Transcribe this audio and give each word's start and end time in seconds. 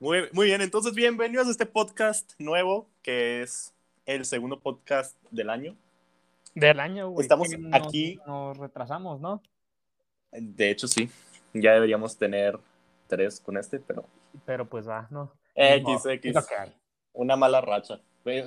Muy, 0.00 0.28
muy 0.32 0.46
bien, 0.46 0.60
entonces 0.60 0.94
bienvenidos 0.94 1.48
a 1.48 1.50
este 1.50 1.66
podcast 1.66 2.32
nuevo, 2.38 2.88
que 3.02 3.42
es 3.42 3.74
el 4.06 4.24
segundo 4.24 4.60
podcast 4.60 5.16
del 5.30 5.50
año. 5.50 5.76
Del 6.54 6.78
año, 6.80 7.10
güey. 7.10 7.22
Estamos 7.22 7.48
nos- 7.58 7.74
aquí. 7.74 8.18
Nos 8.26 8.56
retrasamos, 8.58 9.20
¿no? 9.20 9.42
De 10.30 10.70
hecho, 10.70 10.86
sí, 10.86 11.10
ya 11.52 11.72
deberíamos 11.72 12.16
tener 12.16 12.58
tres 13.06 13.40
con 13.40 13.56
este, 13.56 13.80
pero 13.80 14.04
Pero 14.44 14.68
pues 14.68 14.88
va, 14.88 15.08
¿no? 15.10 15.32
X, 15.54 16.06
X, 16.06 16.36
una 17.12 17.36
mala 17.36 17.60
racha. 17.60 18.00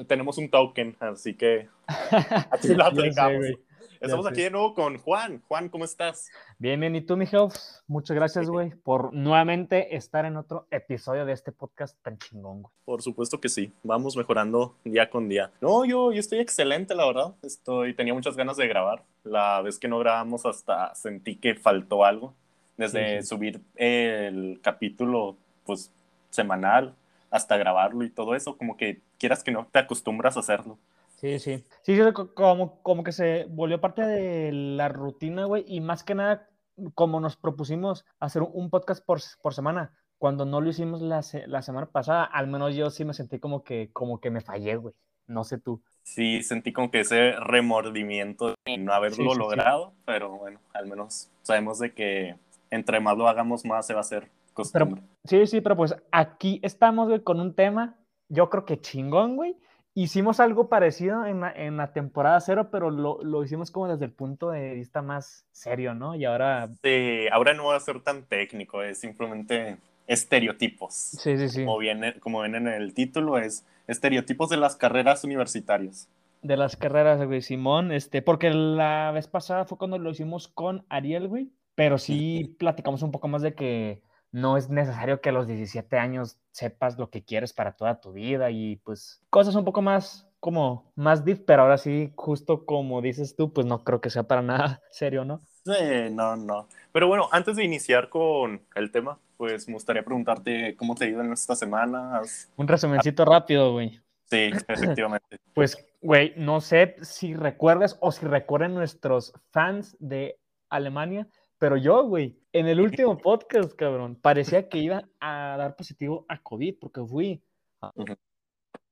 Tenemos 0.08 0.38
un 0.38 0.50
token, 0.50 0.96
así 1.00 1.34
que 1.34 1.68
aquí 2.52 2.70
lo 2.70 2.92
Ya 3.12 3.28
sé. 3.28 3.60
Estamos 4.02 4.26
aquí 4.26 4.42
de 4.42 4.50
nuevo 4.50 4.74
con 4.74 4.98
Juan. 4.98 5.44
Juan, 5.48 5.70
¿cómo 5.70 5.86
estás? 5.86 6.32
Bien, 6.58 6.80
bien. 6.80 6.96
¿Y 6.96 7.02
tú, 7.02 7.16
mi 7.16 7.26
Helps? 7.32 7.84
Muchas 7.86 8.16
gracias, 8.16 8.50
güey, 8.50 8.72
por 8.72 9.14
nuevamente 9.14 9.96
estar 9.96 10.26
en 10.26 10.38
otro 10.38 10.66
episodio 10.72 11.24
de 11.24 11.34
este 11.34 11.52
podcast 11.52 11.96
tan 12.02 12.18
chingón, 12.18 12.64
güey. 12.64 12.74
Por 12.84 13.04
supuesto 13.04 13.40
que 13.40 13.48
sí, 13.48 13.72
vamos 13.84 14.18
mejorando 14.18 14.76
día 14.84 15.08
con 15.12 15.30
día. 15.30 15.52
No, 15.62 15.86
yo, 15.86 16.12
yo 16.12 16.20
estoy 16.20 16.40
excelente, 16.40 16.96
la 16.96 17.06
verdad. 17.06 17.36
Estoy, 17.44 17.94
tenía 17.94 18.16
muchas 18.16 18.36
ganas 18.36 18.58
de 18.58 18.68
grabar. 18.68 19.04
La 19.24 19.62
vez 19.62 19.78
que 19.78 19.88
no 19.88 20.00
grabamos 20.00 20.48
hasta 20.48 20.96
sentí 20.96 21.36
que 21.36 21.54
faltó 21.54 22.04
algo. 22.04 22.34
Desde 22.78 23.22
sí. 23.22 23.28
subir 23.28 23.62
el 23.76 24.60
capítulo, 24.64 25.38
pues, 25.64 25.92
semanal, 26.32 26.96
hasta 27.30 27.56
grabarlo 27.56 28.04
y 28.04 28.10
todo 28.10 28.34
eso, 28.34 28.58
como 28.58 28.78
que 28.78 29.00
quieras 29.20 29.44
que 29.44 29.52
no 29.52 29.68
te 29.72 29.78
acostumbras 29.78 30.38
a 30.38 30.40
hacerlo. 30.40 30.80
Sí, 31.22 31.38
sí. 31.40 31.66
Sí, 31.84 31.96
sí, 31.96 32.02
co- 32.14 32.34
como, 32.34 32.82
como 32.82 33.04
que 33.04 33.12
se 33.12 33.46
volvió 33.50 33.80
parte 33.80 34.02
de 34.02 34.52
la 34.52 34.90
rutina, 34.90 35.46
güey, 35.46 35.64
y 35.68 35.80
más 35.80 36.04
que 36.04 36.16
nada, 36.16 36.50
como 36.96 37.20
nos 37.20 37.38
propusimos 37.38 38.06
hacer 38.20 38.42
un- 38.42 38.70
podcast 38.72 39.06
por, 39.06 39.20
por 39.44 39.54
semana, 39.54 39.94
cuando 40.18 40.46
no 40.46 40.62
lo 40.62 40.70
hicimos 40.70 41.02
la, 41.02 41.22
la 41.48 41.62
semana 41.62 41.86
pasada, 41.92 42.24
al 42.24 42.48
menos 42.48 42.76
yo 42.76 42.90
sí 42.90 43.06
me 43.06 43.14
sentí 43.14 43.40
como 43.40 43.64
que, 43.64 43.92
como 43.94 44.20
que 44.20 44.32
me 44.32 44.42
fallé, 44.42 44.76
güey. 44.78 44.96
No 45.28 45.44
sé 45.44 45.60
tú. 45.60 45.82
Sí, 46.04 46.42
sentí 46.44 46.74
como 46.74 46.90
que 46.92 47.02
ese 47.02 47.34
remordimiento 47.34 48.56
de 48.66 48.78
no 48.80 48.92
haberlo 48.92 49.16
Sí, 49.18 49.24
sí, 49.24 49.30
sí. 49.32 49.38
logrado, 49.38 49.94
pero 50.06 50.38
bueno, 50.38 50.60
al 50.74 50.88
menos 50.88 51.30
sabemos 51.44 51.80
de 51.80 51.94
que 51.94 52.36
entre 52.72 53.00
más 53.00 53.16
lo 53.18 53.28
hagamos, 53.28 53.64
más 53.64 53.86
se 53.86 53.94
va 53.94 54.00
a 54.00 54.02
hacer 54.02 54.30
costumbre. 54.54 55.04
Sí, 55.24 55.46
sí, 55.48 55.62
pero 55.62 55.78
pues 55.78 55.96
aquí 56.12 56.60
estamos, 56.64 57.08
güey, 57.08 57.22
con 57.24 57.40
un 57.40 57.54
tema, 57.56 57.98
yo 58.30 58.50
creo 58.50 58.66
que 58.66 58.82
chingón, 58.82 59.36
güey. 59.36 59.56
Hicimos 59.94 60.40
algo 60.40 60.70
parecido 60.70 61.26
en 61.26 61.42
la, 61.42 61.52
en 61.52 61.78
la 61.78 61.92
temporada 61.94 62.40
cero, 62.40 62.70
pero 62.72 62.90
lo, 62.92 63.22
lo 63.24 63.44
hicimos 63.44 63.72
como 63.72 63.88
desde 63.90 64.06
el 64.06 64.14
punto 64.14 64.50
de 64.52 64.74
vista 64.74 65.02
más 65.02 65.46
serio, 65.52 65.94
¿no? 65.94 66.16
Y 66.16 66.26
ahora, 66.26 66.70
Sí, 66.84 67.28
ahora 67.32 67.54
no 67.54 67.66
va 67.66 67.76
a 67.76 67.80
ser 67.80 68.02
tan 68.02 68.26
técnico, 68.26 68.82
es 68.84 69.00
simplemente 69.00 69.78
estereotipos. 70.08 70.94
sí, 70.94 71.38
sí, 71.38 71.50
sí, 71.50 71.66
Como, 71.66 71.78
viene, 71.78 72.20
como 72.20 72.40
ven 72.42 72.56
en 72.56 72.68
el 72.68 72.94
título, 72.94 73.38
es 73.38 73.66
estereotipos 73.88 74.50
de 74.50 74.58
las 74.58 74.76
carreras 74.76 75.24
universitarias. 75.24 76.10
de 76.42 76.58
las 76.58 76.76
carreras, 76.76 77.24
güey, 77.26 77.42
Simón, 77.42 77.92
este, 77.92 78.22
porque 78.22 78.50
la 78.52 79.12
vez 79.12 79.28
pasada 79.28 79.66
fue 79.66 79.78
cuando 79.78 79.98
lo 80.00 80.10
hicimos 80.12 80.48
con 80.48 80.86
Ariel, 80.90 81.28
güey, 81.28 81.52
pero 81.76 81.98
sí 81.98 82.56
platicamos 82.60 83.04
un 83.04 83.12
poco 83.12 83.28
más 83.28 83.42
de 83.44 83.54
que 83.56 84.02
no 84.32 84.58
es 84.58 84.70
necesario 84.70 85.22
que 85.22 85.30
a 85.30 85.34
los 85.34 85.48
17 85.48 85.98
años 85.98 86.38
sepas 86.52 86.98
lo 86.98 87.10
que 87.10 87.24
quieres 87.24 87.54
para 87.54 87.74
toda 87.74 88.00
tu 88.02 88.14
vida 88.14 88.50
y 88.52 88.78
pues 88.78 89.22
cosas 89.30 89.56
un 89.56 89.66
poco 89.66 89.82
más 89.82 90.28
como 90.40 90.92
más 90.96 91.24
deep, 91.24 91.46
pero 91.46 91.64
ahora 91.64 91.78
sí, 91.78 92.12
justo 92.16 92.66
como 92.66 93.02
dices 93.02 93.36
tú, 93.36 93.54
pues 93.54 93.68
no 93.68 93.84
creo 93.84 94.02
que 94.02 94.10
sea 94.10 94.24
para 94.24 94.42
nada 94.42 94.82
serio, 94.92 95.24
¿no? 95.26 95.42
Sí, 95.64 96.10
no, 96.12 96.36
no. 96.36 96.68
Pero 96.92 97.08
bueno, 97.08 97.30
antes 97.32 97.56
de 97.56 97.64
iniciar 97.64 98.10
con 98.10 98.62
el 98.74 98.92
tema, 98.92 99.20
pues 99.38 99.68
me 99.68 99.76
gustaría 99.76 100.04
preguntarte 100.04 100.76
cómo 100.76 100.96
te 100.96 101.06
ha 101.06 101.10
ido 101.10 101.22
en 101.22 101.32
esta 101.34 101.56
semana. 101.56 102.18
Has- 102.18 102.52
Un 102.58 102.68
resumencito 102.68 103.24
rápido, 103.26 103.72
güey. 103.74 104.02
Sí, 104.30 104.50
efectivamente. 104.68 105.38
Pues, 105.54 105.78
güey, 106.02 106.34
no 106.38 106.62
sé 106.62 106.96
si 107.02 107.34
recuerdas 107.36 107.98
o 108.00 108.12
si 108.14 108.26
recuerdan 108.26 108.74
nuestros 108.74 109.34
fans 109.52 109.98
de 110.00 110.40
Alemania, 110.70 111.28
pero 111.62 111.78
yo, 111.78 112.08
güey, 112.08 112.40
en 112.54 112.68
el 112.68 112.82
último 113.06 113.16
podcast, 113.20 113.74
cabrón, 113.76 114.16
parecía 114.20 114.68
que 114.68 114.80
iba 114.80 115.08
a 115.20 115.56
dar 115.60 115.76
positivo 115.76 116.26
a 116.28 116.42
COVID 116.42 116.80
porque 116.80 117.06
fui 117.06 117.44
a- 117.82 117.92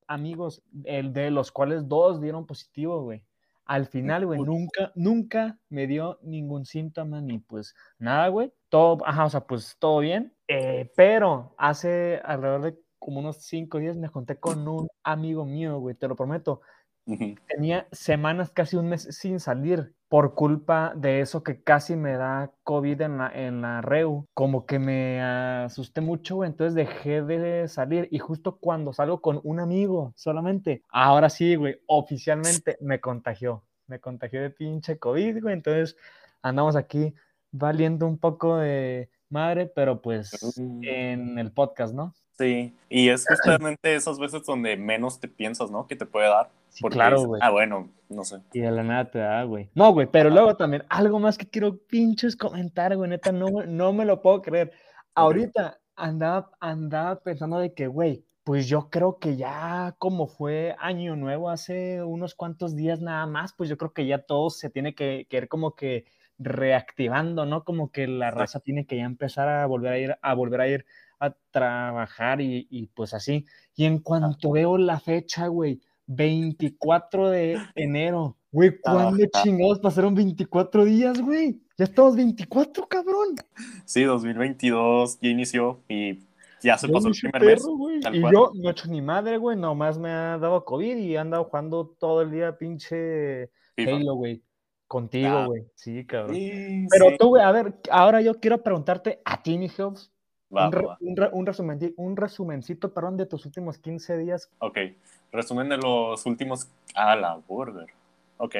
amigos, 0.07 0.61
el 0.83 1.11
de 1.11 1.31
los 1.31 1.51
cuales 1.51 1.87
dos 1.87 2.21
dieron 2.21 2.45
positivo, 2.45 3.01
güey. 3.01 3.23
Al 3.65 3.87
final, 3.87 4.27
güey, 4.27 4.39
nunca, 4.41 4.91
nunca 4.93 5.59
me 5.69 5.87
dio 5.87 6.19
ningún 6.21 6.65
síntoma 6.65 7.21
ni 7.21 7.39
pues 7.39 7.73
nada, 7.97 8.27
güey. 8.27 8.53
Todo, 8.69 8.99
ajá, 9.03 9.25
o 9.25 9.29
sea, 9.31 9.41
pues 9.47 9.75
todo 9.79 9.99
bien. 9.99 10.35
Eh, 10.47 10.91
pero 10.95 11.55
hace 11.57 12.21
alrededor 12.23 12.61
de 12.61 12.79
como 12.99 13.19
unos 13.19 13.37
cinco 13.37 13.79
días 13.79 13.97
me 13.97 14.07
junté 14.07 14.39
con 14.39 14.67
un 14.67 14.87
amigo 15.03 15.43
mío, 15.43 15.79
güey, 15.79 15.95
te 15.95 16.07
lo 16.07 16.15
prometo. 16.15 16.61
Tenía 17.47 17.87
semanas, 17.91 18.51
casi 18.51 18.77
un 18.77 18.89
mes 18.89 19.07
sin 19.11 19.39
salir 19.39 19.93
por 20.07 20.33
culpa 20.33 20.93
de 20.95 21.21
eso 21.21 21.43
que 21.43 21.61
casi 21.61 21.95
me 21.95 22.13
da 22.13 22.51
COVID 22.63 23.01
en 23.01 23.17
la, 23.17 23.31
en 23.33 23.61
la 23.61 23.81
REU. 23.81 24.25
Como 24.33 24.65
que 24.65 24.79
me 24.79 25.21
asusté 25.21 26.01
mucho, 26.01 26.37
güey, 26.37 26.49
entonces 26.49 26.73
dejé 26.73 27.21
de 27.21 27.67
salir 27.67 28.07
y 28.11 28.19
justo 28.19 28.57
cuando 28.57 28.93
salgo 28.93 29.21
con 29.21 29.39
un 29.43 29.59
amigo 29.59 30.13
solamente, 30.15 30.83
ahora 30.89 31.29
sí, 31.29 31.55
güey, 31.55 31.79
oficialmente 31.85 32.77
me 32.81 32.99
contagió. 32.99 33.63
Me 33.87 33.99
contagió 33.99 34.41
de 34.41 34.49
pinche 34.49 34.97
COVID, 34.97 35.41
güey, 35.41 35.53
entonces 35.53 35.95
andamos 36.41 36.75
aquí 36.75 37.13
valiendo 37.51 38.05
un 38.07 38.17
poco 38.17 38.57
de 38.57 39.09
madre, 39.29 39.67
pero 39.67 40.01
pues 40.01 40.31
Mm. 40.57 40.83
en 40.83 41.39
el 41.39 41.51
podcast, 41.51 41.93
¿no? 41.93 42.13
Sí, 42.37 42.73
y 42.89 43.09
es 43.09 43.25
justamente 43.27 43.95
esas 43.95 44.17
veces 44.17 44.43
donde 44.45 44.77
menos 44.77 45.19
te 45.19 45.27
piensas, 45.27 45.69
¿no? 45.69 45.87
Que 45.87 45.95
te 45.95 46.05
puede 46.05 46.29
dar. 46.29 46.49
Sí, 46.69 46.81
Porque 46.81 46.95
claro, 46.95 47.23
güey. 47.23 47.41
Ah, 47.43 47.49
bueno, 47.51 47.89
no 48.09 48.23
sé. 48.23 48.41
Y 48.53 48.59
de 48.61 48.71
la 48.71 48.83
nada 48.83 49.09
te 49.11 49.19
da, 49.19 49.43
güey. 49.43 49.69
No, 49.75 49.91
güey, 49.93 50.07
pero 50.07 50.29
luego 50.29 50.55
también, 50.55 50.83
algo 50.89 51.19
más 51.19 51.37
que 51.37 51.49
quiero 51.49 51.77
pinches 51.77 52.35
comentar, 52.35 52.95
güey, 52.95 53.09
neta, 53.09 53.31
no, 53.31 53.47
me- 53.47 53.67
no 53.67 53.93
me 53.93 54.05
lo 54.05 54.21
puedo 54.21 54.41
creer. 54.41 54.71
Ahorita 55.15 55.79
andaba, 55.95 56.51
andaba 56.59 57.19
pensando 57.19 57.59
de 57.59 57.73
que, 57.73 57.87
güey, 57.87 58.23
pues 58.43 58.67
yo 58.67 58.89
creo 58.89 59.19
que 59.19 59.35
ya 59.35 59.95
como 59.99 60.27
fue 60.27 60.75
año 60.79 61.15
nuevo 61.15 61.49
hace 61.49 62.01
unos 62.03 62.33
cuantos 62.35 62.75
días 62.75 62.99
nada 63.01 63.25
más, 63.27 63.53
pues 63.53 63.69
yo 63.69 63.77
creo 63.77 63.93
que 63.93 64.07
ya 64.07 64.19
todo 64.19 64.49
se 64.49 64.69
tiene 64.69 64.95
que, 64.95 65.27
que 65.29 65.37
ir 65.37 65.47
como 65.47 65.75
que 65.75 66.05
reactivando, 66.39 67.45
¿no? 67.45 67.63
Como 67.63 67.91
que 67.91 68.07
la 68.07 68.31
raza 68.31 68.59
tiene 68.59 68.85
que 68.85 68.97
ya 68.97 69.03
empezar 69.05 69.47
a 69.49 69.65
volver 69.65 69.91
a 69.93 69.97
ir, 69.99 70.17
a 70.21 70.33
volver 70.33 70.61
a 70.61 70.67
ir 70.67 70.85
a 71.19 71.31
trabajar 71.51 72.41
y, 72.41 72.67
y 72.69 72.87
pues 72.87 73.13
así. 73.13 73.45
Y 73.75 73.85
en 73.85 73.99
cuanto 73.99 74.51
veo 74.51 74.77
la 74.77 74.99
fecha, 74.99 75.47
güey, 75.47 75.81
24 76.09 77.29
de 77.29 77.57
enero. 77.75 78.35
Güey, 78.51 78.79
¿cuándo 78.81 79.23
Ah. 79.33 79.41
chingados 79.43 79.79
pasaron 79.79 80.15
24 80.15 80.83
días, 80.85 81.21
güey? 81.21 81.61
Ya 81.77 81.85
estamos 81.85 82.15
24, 82.15 82.87
cabrón. 82.87 83.35
Sí, 83.85 84.03
2022 84.03 85.19
ya 85.21 85.29
inició 85.29 85.79
y 85.87 86.19
ya 86.61 86.77
se 86.77 86.87
pasó 86.89 87.07
el 87.09 87.13
primer 87.13 87.41
mes. 87.43 87.61
perro, 87.61 87.77
güey. 87.77 87.99
tal 88.01 88.15
Y 88.15 88.21
cual. 88.21 88.33
yo 88.33 88.51
no 88.55 88.69
he 88.69 88.71
hecho 88.71 88.87
ni 88.89 89.01
madre, 89.01 89.37
güey. 89.37 89.55
Nomás 89.55 89.97
me 89.99 90.09
ha 90.09 90.37
dado 90.39 90.65
COVID 90.65 90.97
y 90.97 91.13
he 91.13 91.17
andado 91.19 91.43
jugando 91.45 91.85
todo 91.99 92.23
el 92.23 92.31
día 92.31 92.57
pinche 92.57 93.49
FIFA. 93.75 93.91
Halo, 93.97 94.15
güey. 94.15 94.41
Contigo, 94.87 95.29
Ah. 95.29 95.45
güey. 95.45 95.65
Sí, 95.75 96.03
cabrón. 96.07 96.35
Sí, 96.35 96.87
Pero 96.89 97.09
sí. 97.11 97.15
tú, 97.19 97.27
güey, 97.27 97.43
a 97.43 97.51
ver, 97.51 97.75
ahora 97.91 98.21
yo 98.21 98.33
quiero 98.39 98.63
preguntarte 98.63 99.21
a 99.23 99.41
ti, 99.43 99.57
mi 99.59 99.67
Helps, 99.67 100.11
Va, 100.55 100.65
un, 100.67 100.71
re- 100.71 100.85
va. 100.85 100.97
un, 101.01 101.15
re- 101.15 101.29
un 101.31 101.45
resumen- 101.45 101.93
un 101.97 102.15
resumencito, 102.17 102.91
perdón, 102.93 103.17
de 103.17 103.25
tus 103.25 103.45
últimos 103.45 103.77
15 103.77 104.17
días. 104.17 104.49
Ok, 104.59 104.77
resumen 105.31 105.69
de 105.69 105.77
los 105.77 106.25
últimos... 106.25 106.67
Ah, 106.95 107.15
la 107.15 107.39
burger. 107.47 107.87
Ok. 108.37 108.55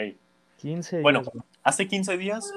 15 0.57 1.01
Bueno, 1.01 1.22
días, 1.22 1.33
hace 1.63 1.88
15 1.88 2.17
días 2.17 2.53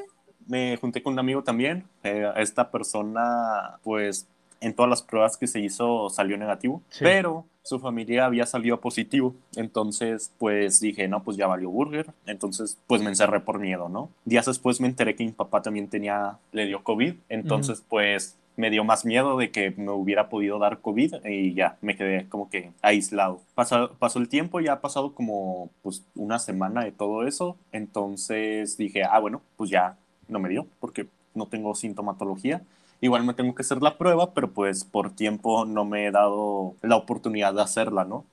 me 0.47 0.77
junté 0.77 1.03
con 1.03 1.13
un 1.15 1.19
amigo 1.21 1.43
también. 1.45 1.85
Eh, 2.03 2.31
esta 2.37 2.71
persona, 2.71 3.79
pues, 3.85 4.27
en 4.61 4.75
todas 4.75 4.91
las 4.91 5.03
pruebas 5.03 5.37
que 5.37 5.47
se 5.47 5.61
hizo 5.61 6.09
salió 6.11 6.37
negativo, 6.37 6.83
Sí. 6.91 7.05
pero 7.05 7.47
su 7.63 7.79
familia 7.79 8.27
había 8.27 8.45
salido 8.45 8.81
positivo. 8.81 9.35
Entonces, 9.57 10.33
pues 10.39 10.81
dije, 10.81 11.07
no, 11.09 11.23
pues 11.23 11.37
ya 11.37 11.47
valió 11.47 11.71
burger. 11.71 12.07
Entonces, 12.27 12.77
pues 12.89 13.03
me 13.03 13.09
encerré 13.09 13.41
por 13.41 13.59
miedo, 13.61 13.89
¿no? 13.89 14.11
Días 14.25 14.47
después 14.47 14.81
me 14.81 14.89
enteré 14.89 15.15
que 15.17 15.25
mi 15.25 15.31
papá 15.33 15.63
también 15.63 15.89
tenía, 15.89 16.39
le 16.51 16.67
dio 16.67 16.83
COVID. 16.83 17.15
Entonces, 17.29 17.83
pues 17.89 18.37
me 18.57 18.71
dio 18.71 18.85
más 18.85 19.05
miedo 19.05 19.37
de 19.37 19.51
que 19.51 19.71
me 19.71 19.91
hubiera 19.93 20.29
podido 20.29 20.59
dar 20.59 20.81
COVID 20.81 21.27
y 21.27 21.55
ya 21.55 21.79
me 21.81 21.97
quedé 21.97 22.29
como 22.29 22.51
que 22.51 22.71
aislado. 22.83 23.41
Pasó, 23.55 23.93
pasó 23.99 24.19
el 24.19 24.29
tiempo, 24.29 24.61
ya 24.61 24.75
ha 24.75 24.81
pasado 24.81 25.15
como 25.15 25.71
pues 25.83 26.05
una 26.15 26.39
semana 26.39 26.85
de 26.85 26.93
todo 26.93 27.27
eso, 27.27 27.57
entonces 27.73 28.77
dije, 28.77 29.05
ah, 29.05 29.19
bueno, 29.19 29.43
pues 29.57 29.71
ya 29.71 29.97
no 30.29 30.39
me 30.39 30.49
dio 30.49 30.67
porque 30.81 31.07
no 31.35 31.47
tengo 31.47 31.75
sintomatología. 31.75 32.63
Igual 33.01 33.25
me 33.25 33.35
tengo 33.35 33.55
que 33.55 33.63
hacer 33.63 33.83
la 33.83 33.99
prueba, 33.99 34.33
pero 34.33 34.53
pues 34.53 34.85
por 34.85 35.11
tiempo 35.11 35.65
no 35.65 35.85
me 35.85 36.07
he 36.07 36.11
dado 36.13 36.77
la 36.83 36.97
oportunidad 36.97 37.53
de 37.55 37.63
hacerla, 37.63 38.05
¿no? 38.05 38.25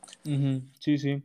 Sí, 0.80 0.98
sí. 1.00 1.24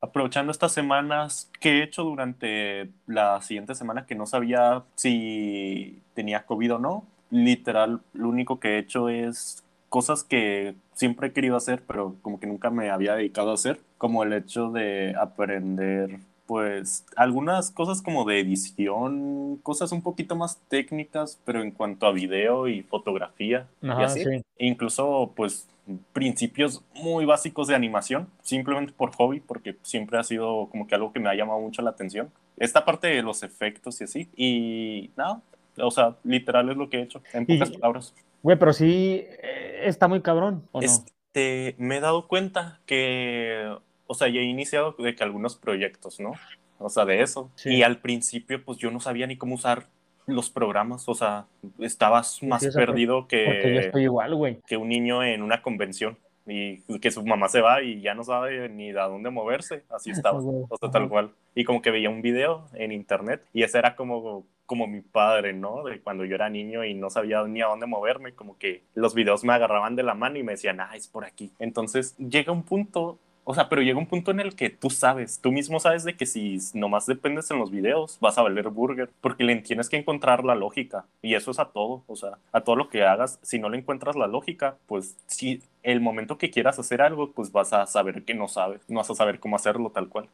aprovechando 0.00 0.52
estas 0.52 0.72
semanas 0.72 1.50
que 1.60 1.80
he 1.80 1.82
hecho 1.82 2.04
durante 2.04 2.90
la 3.06 3.42
siguiente 3.42 3.74
semana 3.74 4.06
que 4.06 4.14
no 4.14 4.24
sabía 4.24 4.84
si 4.94 6.00
tenía 6.14 6.46
COVID 6.46 6.74
o 6.74 6.78
no, 6.78 7.04
literal, 7.30 8.00
lo 8.12 8.28
único 8.28 8.60
que 8.60 8.74
he 8.74 8.78
hecho 8.78 9.08
es 9.08 9.62
cosas 9.88 10.24
que 10.24 10.74
siempre 10.94 11.28
he 11.28 11.32
querido 11.32 11.56
hacer, 11.56 11.82
pero 11.86 12.16
como 12.22 12.40
que 12.40 12.46
nunca 12.46 12.70
me 12.70 12.90
había 12.90 13.14
dedicado 13.14 13.50
a 13.50 13.54
hacer, 13.54 13.80
como 13.98 14.22
el 14.22 14.32
hecho 14.32 14.70
de 14.70 15.14
aprender 15.18 16.20
pues 16.46 17.04
algunas 17.16 17.70
cosas 17.72 18.00
como 18.02 18.24
de 18.24 18.38
edición, 18.38 19.58
cosas 19.62 19.90
un 19.90 20.00
poquito 20.00 20.36
más 20.36 20.58
técnicas, 20.68 21.40
pero 21.44 21.60
en 21.60 21.72
cuanto 21.72 22.06
a 22.06 22.12
video 22.12 22.68
y 22.68 22.82
fotografía 22.82 23.66
y 23.82 23.88
así. 23.88 24.22
E 24.22 24.66
incluso 24.66 25.32
pues 25.34 25.66
principios 26.12 26.82
muy 26.94 27.24
básicos 27.24 27.68
de 27.68 27.74
animación, 27.74 28.28
simplemente 28.42 28.92
por 28.92 29.14
hobby, 29.14 29.40
porque 29.40 29.76
siempre 29.82 30.18
ha 30.18 30.22
sido 30.22 30.68
como 30.70 30.86
que 30.86 30.94
algo 30.94 31.12
que 31.12 31.20
me 31.20 31.28
ha 31.28 31.34
llamado 31.34 31.60
mucho 31.60 31.82
la 31.82 31.90
atención. 31.90 32.30
Esta 32.56 32.84
parte 32.84 33.08
de 33.08 33.22
los 33.22 33.42
efectos 33.42 34.00
y 34.00 34.04
así. 34.04 34.28
Y 34.36 35.10
nada, 35.16 35.42
o 35.78 35.90
sea, 35.90 36.16
literal 36.24 36.68
es 36.70 36.76
lo 36.76 36.88
que 36.88 36.98
he 36.98 37.02
hecho, 37.02 37.22
en 37.32 37.46
pocas 37.46 37.70
palabras. 37.70 38.14
Güey, 38.42 38.58
pero 38.58 38.72
sí 38.72 39.24
eh, 39.42 39.82
está 39.84 40.08
muy 40.08 40.20
cabrón, 40.22 40.68
¿o 40.72 40.80
no? 40.80 40.86
Este, 40.86 41.74
me 41.78 41.96
he 41.96 42.00
dado 42.00 42.28
cuenta 42.28 42.80
que 42.86 43.76
o 44.06 44.14
sea, 44.14 44.28
ya 44.28 44.40
he 44.40 44.44
iniciado 44.44 44.94
de 44.98 45.14
que 45.14 45.24
algunos 45.24 45.56
proyectos, 45.56 46.20
¿no? 46.20 46.32
O 46.78 46.88
sea, 46.88 47.04
de 47.04 47.22
eso. 47.22 47.50
Y 47.64 47.82
al 47.82 47.98
principio, 47.98 48.62
pues 48.64 48.78
yo 48.78 48.90
no 48.90 49.00
sabía 49.00 49.26
ni 49.26 49.36
cómo 49.36 49.54
usar 49.54 49.86
los 50.26 50.50
programas, 50.50 51.08
o 51.08 51.14
sea, 51.14 51.46
estabas 51.78 52.42
más 52.42 52.66
perdido 52.74 53.28
que, 53.28 53.78
estoy 53.78 54.04
igual, 54.04 54.34
güey. 54.34 54.60
que 54.66 54.76
un 54.76 54.88
niño 54.88 55.22
en 55.22 55.42
una 55.42 55.62
convención 55.62 56.18
y 56.48 56.78
que 56.98 57.12
su 57.12 57.24
mamá 57.24 57.48
se 57.48 57.60
va 57.60 57.82
y 57.82 58.00
ya 58.00 58.14
no 58.14 58.24
sabe 58.24 58.68
ni 58.68 58.90
de 58.90 59.00
dónde 59.00 59.30
moverse, 59.30 59.84
así 59.88 60.10
estaba, 60.12 60.40
o 60.40 60.76
sea, 60.80 60.90
tal 60.90 61.08
cual. 61.08 61.30
Y 61.54 61.64
como 61.64 61.80
que 61.80 61.92
veía 61.92 62.10
un 62.10 62.22
video 62.22 62.68
en 62.74 62.92
internet 62.92 63.44
y 63.52 63.62
ese 63.62 63.78
era 63.78 63.94
como, 63.94 64.44
como 64.66 64.86
mi 64.86 65.00
padre, 65.00 65.52
¿no? 65.52 65.84
De 65.84 66.00
cuando 66.00 66.24
yo 66.24 66.34
era 66.34 66.50
niño 66.50 66.84
y 66.84 66.94
no 66.94 67.10
sabía 67.10 67.42
ni 67.44 67.62
a 67.62 67.66
dónde 67.66 67.86
moverme, 67.86 68.34
como 68.34 68.58
que 68.58 68.82
los 68.94 69.14
videos 69.14 69.44
me 69.44 69.52
agarraban 69.52 69.96
de 69.96 70.02
la 70.02 70.14
mano 70.14 70.38
y 70.38 70.42
me 70.42 70.52
decían, 70.52 70.80
ah, 70.80 70.90
es 70.94 71.08
por 71.08 71.24
aquí. 71.24 71.52
Entonces 71.58 72.16
llega 72.18 72.52
un 72.52 72.62
punto 72.62 73.18
o 73.48 73.54
sea, 73.54 73.68
pero 73.68 73.80
llega 73.80 73.96
un 73.96 74.08
punto 74.08 74.32
en 74.32 74.40
el 74.40 74.56
que 74.56 74.70
tú 74.70 74.90
sabes, 74.90 75.40
tú 75.40 75.52
mismo 75.52 75.78
sabes 75.78 76.02
de 76.02 76.16
que 76.16 76.26
si 76.26 76.58
nomás 76.74 77.06
dependes 77.06 77.48
en 77.52 77.60
los 77.60 77.70
videos, 77.70 78.18
vas 78.20 78.36
a 78.38 78.42
valer 78.42 78.70
burger, 78.70 79.08
porque 79.20 79.44
le 79.44 79.54
tienes 79.58 79.88
que 79.88 79.96
encontrar 79.96 80.44
la 80.44 80.56
lógica. 80.56 81.06
Y 81.22 81.36
eso 81.36 81.52
es 81.52 81.60
a 81.60 81.66
todo, 81.66 82.02
o 82.08 82.16
sea, 82.16 82.38
a 82.50 82.62
todo 82.62 82.74
lo 82.74 82.88
que 82.88 83.04
hagas. 83.04 83.38
Si 83.42 83.60
no 83.60 83.68
le 83.68 83.78
encuentras 83.78 84.16
la 84.16 84.26
lógica, 84.26 84.78
pues 84.86 85.16
si 85.28 85.62
el 85.84 86.00
momento 86.00 86.38
que 86.38 86.50
quieras 86.50 86.80
hacer 86.80 87.00
algo, 87.00 87.30
pues 87.30 87.52
vas 87.52 87.72
a 87.72 87.86
saber 87.86 88.24
que 88.24 88.34
no 88.34 88.48
sabes, 88.48 88.80
no 88.88 88.96
vas 88.96 89.10
a 89.10 89.14
saber 89.14 89.38
cómo 89.38 89.54
hacerlo 89.54 89.90
tal 89.90 90.08
cual. 90.08 90.28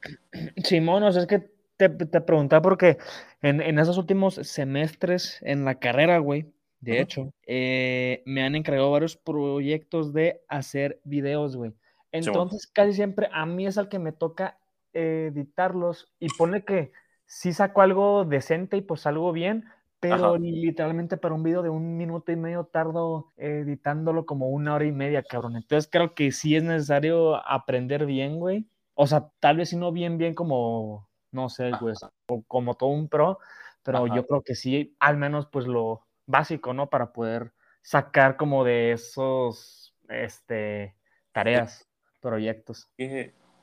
Simón, 0.64 1.02
o 1.02 1.12
sea, 1.12 1.20
es 1.20 1.28
que 1.28 1.50
te, 1.88 2.06
te 2.06 2.20
preguntaba 2.20 2.62
porque 2.62 2.98
en, 3.40 3.60
en 3.60 3.78
esos 3.78 3.98
últimos 3.98 4.34
semestres 4.34 5.38
en 5.42 5.64
la 5.64 5.76
carrera, 5.76 6.18
güey, 6.18 6.52
de 6.82 7.00
hecho, 7.00 7.32
eh, 7.46 8.24
me 8.26 8.42
han 8.42 8.56
encargado 8.56 8.90
varios 8.90 9.16
proyectos 9.16 10.12
de 10.12 10.42
hacer 10.48 11.00
videos, 11.04 11.56
güey. 11.56 11.72
Entonces, 12.10 12.66
casi 12.66 12.92
siempre 12.92 13.28
a 13.32 13.46
mí 13.46 13.66
es 13.68 13.78
al 13.78 13.88
que 13.88 14.00
me 14.00 14.10
toca 14.10 14.58
editarlos 14.92 16.12
y 16.18 16.26
pone 16.36 16.64
que 16.64 16.90
sí 17.24 17.52
saco 17.52 17.82
algo 17.82 18.24
decente 18.24 18.76
y 18.76 18.80
pues 18.82 19.06
algo 19.06 19.30
bien, 19.32 19.64
pero 20.00 20.36
literalmente 20.36 21.16
para 21.16 21.36
un 21.36 21.44
video 21.44 21.62
de 21.62 21.70
un 21.70 21.96
minuto 21.96 22.32
y 22.32 22.36
medio 22.36 22.64
tardo 22.64 23.32
editándolo 23.36 24.26
como 24.26 24.48
una 24.48 24.74
hora 24.74 24.84
y 24.84 24.92
media, 24.92 25.22
cabrón. 25.22 25.54
Entonces 25.54 25.88
creo 25.90 26.16
que 26.16 26.32
sí 26.32 26.56
es 26.56 26.64
necesario 26.64 27.36
aprender 27.48 28.06
bien, 28.06 28.40
güey. 28.40 28.66
O 28.94 29.06
sea, 29.06 29.30
tal 29.38 29.58
vez 29.58 29.68
si 29.68 29.76
no 29.76 29.92
bien, 29.92 30.18
bien 30.18 30.34
como, 30.34 31.08
no 31.32 31.48
sé, 31.48 31.70
güey, 31.80 31.94
o 32.26 32.42
como 32.42 32.74
todo 32.74 32.90
un 32.90 33.08
pro, 33.08 33.38
pero 33.82 34.06
yo 34.06 34.26
creo 34.26 34.42
que 34.42 34.54
sí, 34.54 34.94
al 35.00 35.16
menos 35.16 35.46
pues 35.46 35.66
lo 35.66 36.06
básico, 36.26 36.72
¿no? 36.72 36.88
Para 36.88 37.12
poder 37.12 37.52
sacar 37.82 38.36
como 38.36 38.64
de 38.64 38.92
esos, 38.92 39.94
este, 40.08 40.94
tareas 41.32 41.88
proyectos. 42.20 42.88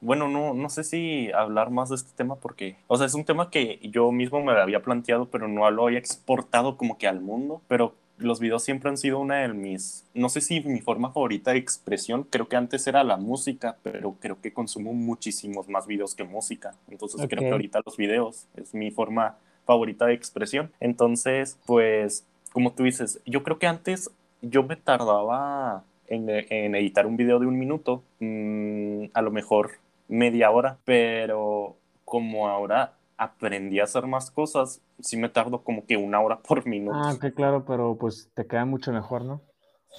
bueno, 0.01 0.27
no, 0.27 0.53
no 0.53 0.69
sé 0.69 0.83
si 0.83 1.31
hablar 1.31 1.71
más 1.71 1.89
de 1.89 1.95
este 1.95 2.11
tema 2.15 2.35
porque, 2.35 2.77
o 2.87 2.97
sea, 2.97 3.05
es 3.05 3.13
un 3.13 3.25
tema 3.25 3.49
que 3.49 3.79
yo 3.83 4.11
mismo 4.11 4.41
me 4.41 4.53
había 4.53 4.81
planteado, 4.81 5.29
pero 5.29 5.47
no 5.47 5.69
lo 5.71 5.87
había 5.87 5.99
exportado 5.99 6.77
como 6.77 6.97
que 6.97 7.07
al 7.07 7.21
mundo, 7.21 7.61
pero 7.67 7.95
los 8.19 8.39
videos 8.39 8.63
siempre 8.63 8.89
han 8.89 8.97
sido 8.97 9.19
una 9.19 9.37
de 9.37 9.47
mis, 9.49 10.05
no 10.13 10.29
sé 10.29 10.41
si 10.41 10.61
mi 10.61 10.81
forma 10.81 11.11
favorita 11.11 11.51
de 11.51 11.57
expresión, 11.57 12.23
creo 12.29 12.47
que 12.47 12.55
antes 12.55 12.85
era 12.87 13.03
la 13.03 13.17
música, 13.17 13.77
pero 13.81 14.15
creo 14.19 14.39
que 14.41 14.53
consumo 14.53 14.93
muchísimos 14.93 15.67
más 15.67 15.87
videos 15.87 16.15
que 16.15 16.23
música, 16.23 16.75
entonces 16.89 17.25
creo 17.29 17.41
que 17.41 17.51
ahorita 17.51 17.81
los 17.85 17.97
videos 17.97 18.45
es 18.55 18.73
mi 18.73 18.91
forma 18.91 19.37
favorita 19.65 20.05
de 20.05 20.13
expresión, 20.13 20.71
entonces, 20.79 21.57
pues, 21.65 22.25
como 22.51 22.73
tú 22.73 22.83
dices, 22.83 23.19
yo 23.25 23.43
creo 23.43 23.59
que 23.59 23.67
antes 23.67 24.11
yo 24.41 24.63
me 24.63 24.75
tardaba 24.75 25.83
en, 26.07 26.29
editar 26.75 27.05
un 27.05 27.17
video 27.17 27.39
de 27.39 27.45
un 27.45 27.57
minuto, 27.57 28.03
mm, 28.19 29.05
a 29.13 29.21
lo 29.21 29.31
mejor 29.31 29.71
media 30.07 30.51
hora, 30.51 30.77
pero 30.85 31.75
como 32.03 32.49
ahora 32.49 32.93
aprendí 33.19 33.79
a 33.79 33.83
hacer 33.83 34.07
más 34.07 34.31
cosas, 34.31 34.81
sí 34.99 35.17
me 35.17 35.29
tardo 35.29 35.61
como 35.63 35.85
que 35.85 35.97
una 35.97 36.21
hora 36.21 36.39
por 36.47 36.65
minuto. 36.65 36.97
Ah, 36.97 37.15
que 37.21 37.33
claro, 37.33 37.65
pero 37.65 37.95
pues 37.99 38.31
te 38.33 38.47
queda 38.47 38.65
mucho 38.65 38.91
mejor, 38.91 39.23
¿no? 39.23 39.41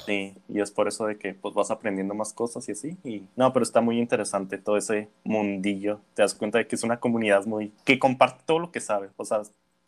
Sí, 0.06 0.34
y 0.48 0.60
es 0.60 0.70
por 0.70 0.88
eso 0.88 1.04
de 1.06 1.18
que 1.18 1.34
pues 1.34 1.52
vas 1.52 1.70
aprendiendo 1.70 2.14
más 2.14 2.32
cosas 2.32 2.66
y 2.68 2.72
así. 2.72 2.96
Y 3.04 3.24
no, 3.36 3.52
pero 3.52 3.64
está 3.64 3.80
muy 3.80 3.98
interesante 3.98 4.56
todo 4.56 4.76
ese 4.76 5.08
mundillo. 5.24 6.00
Te 6.14 6.22
das 6.22 6.34
cuenta 6.34 6.58
de 6.58 6.66
que 6.66 6.76
es 6.76 6.84
una 6.84 7.00
comunidad 7.00 7.44
muy 7.44 7.72
que 7.84 7.98
comparte 7.98 8.44
todo 8.46 8.60
lo 8.60 8.70
que 8.70 8.80
sabe. 8.80 9.10
O 9.16 9.24
sea, 9.24 9.42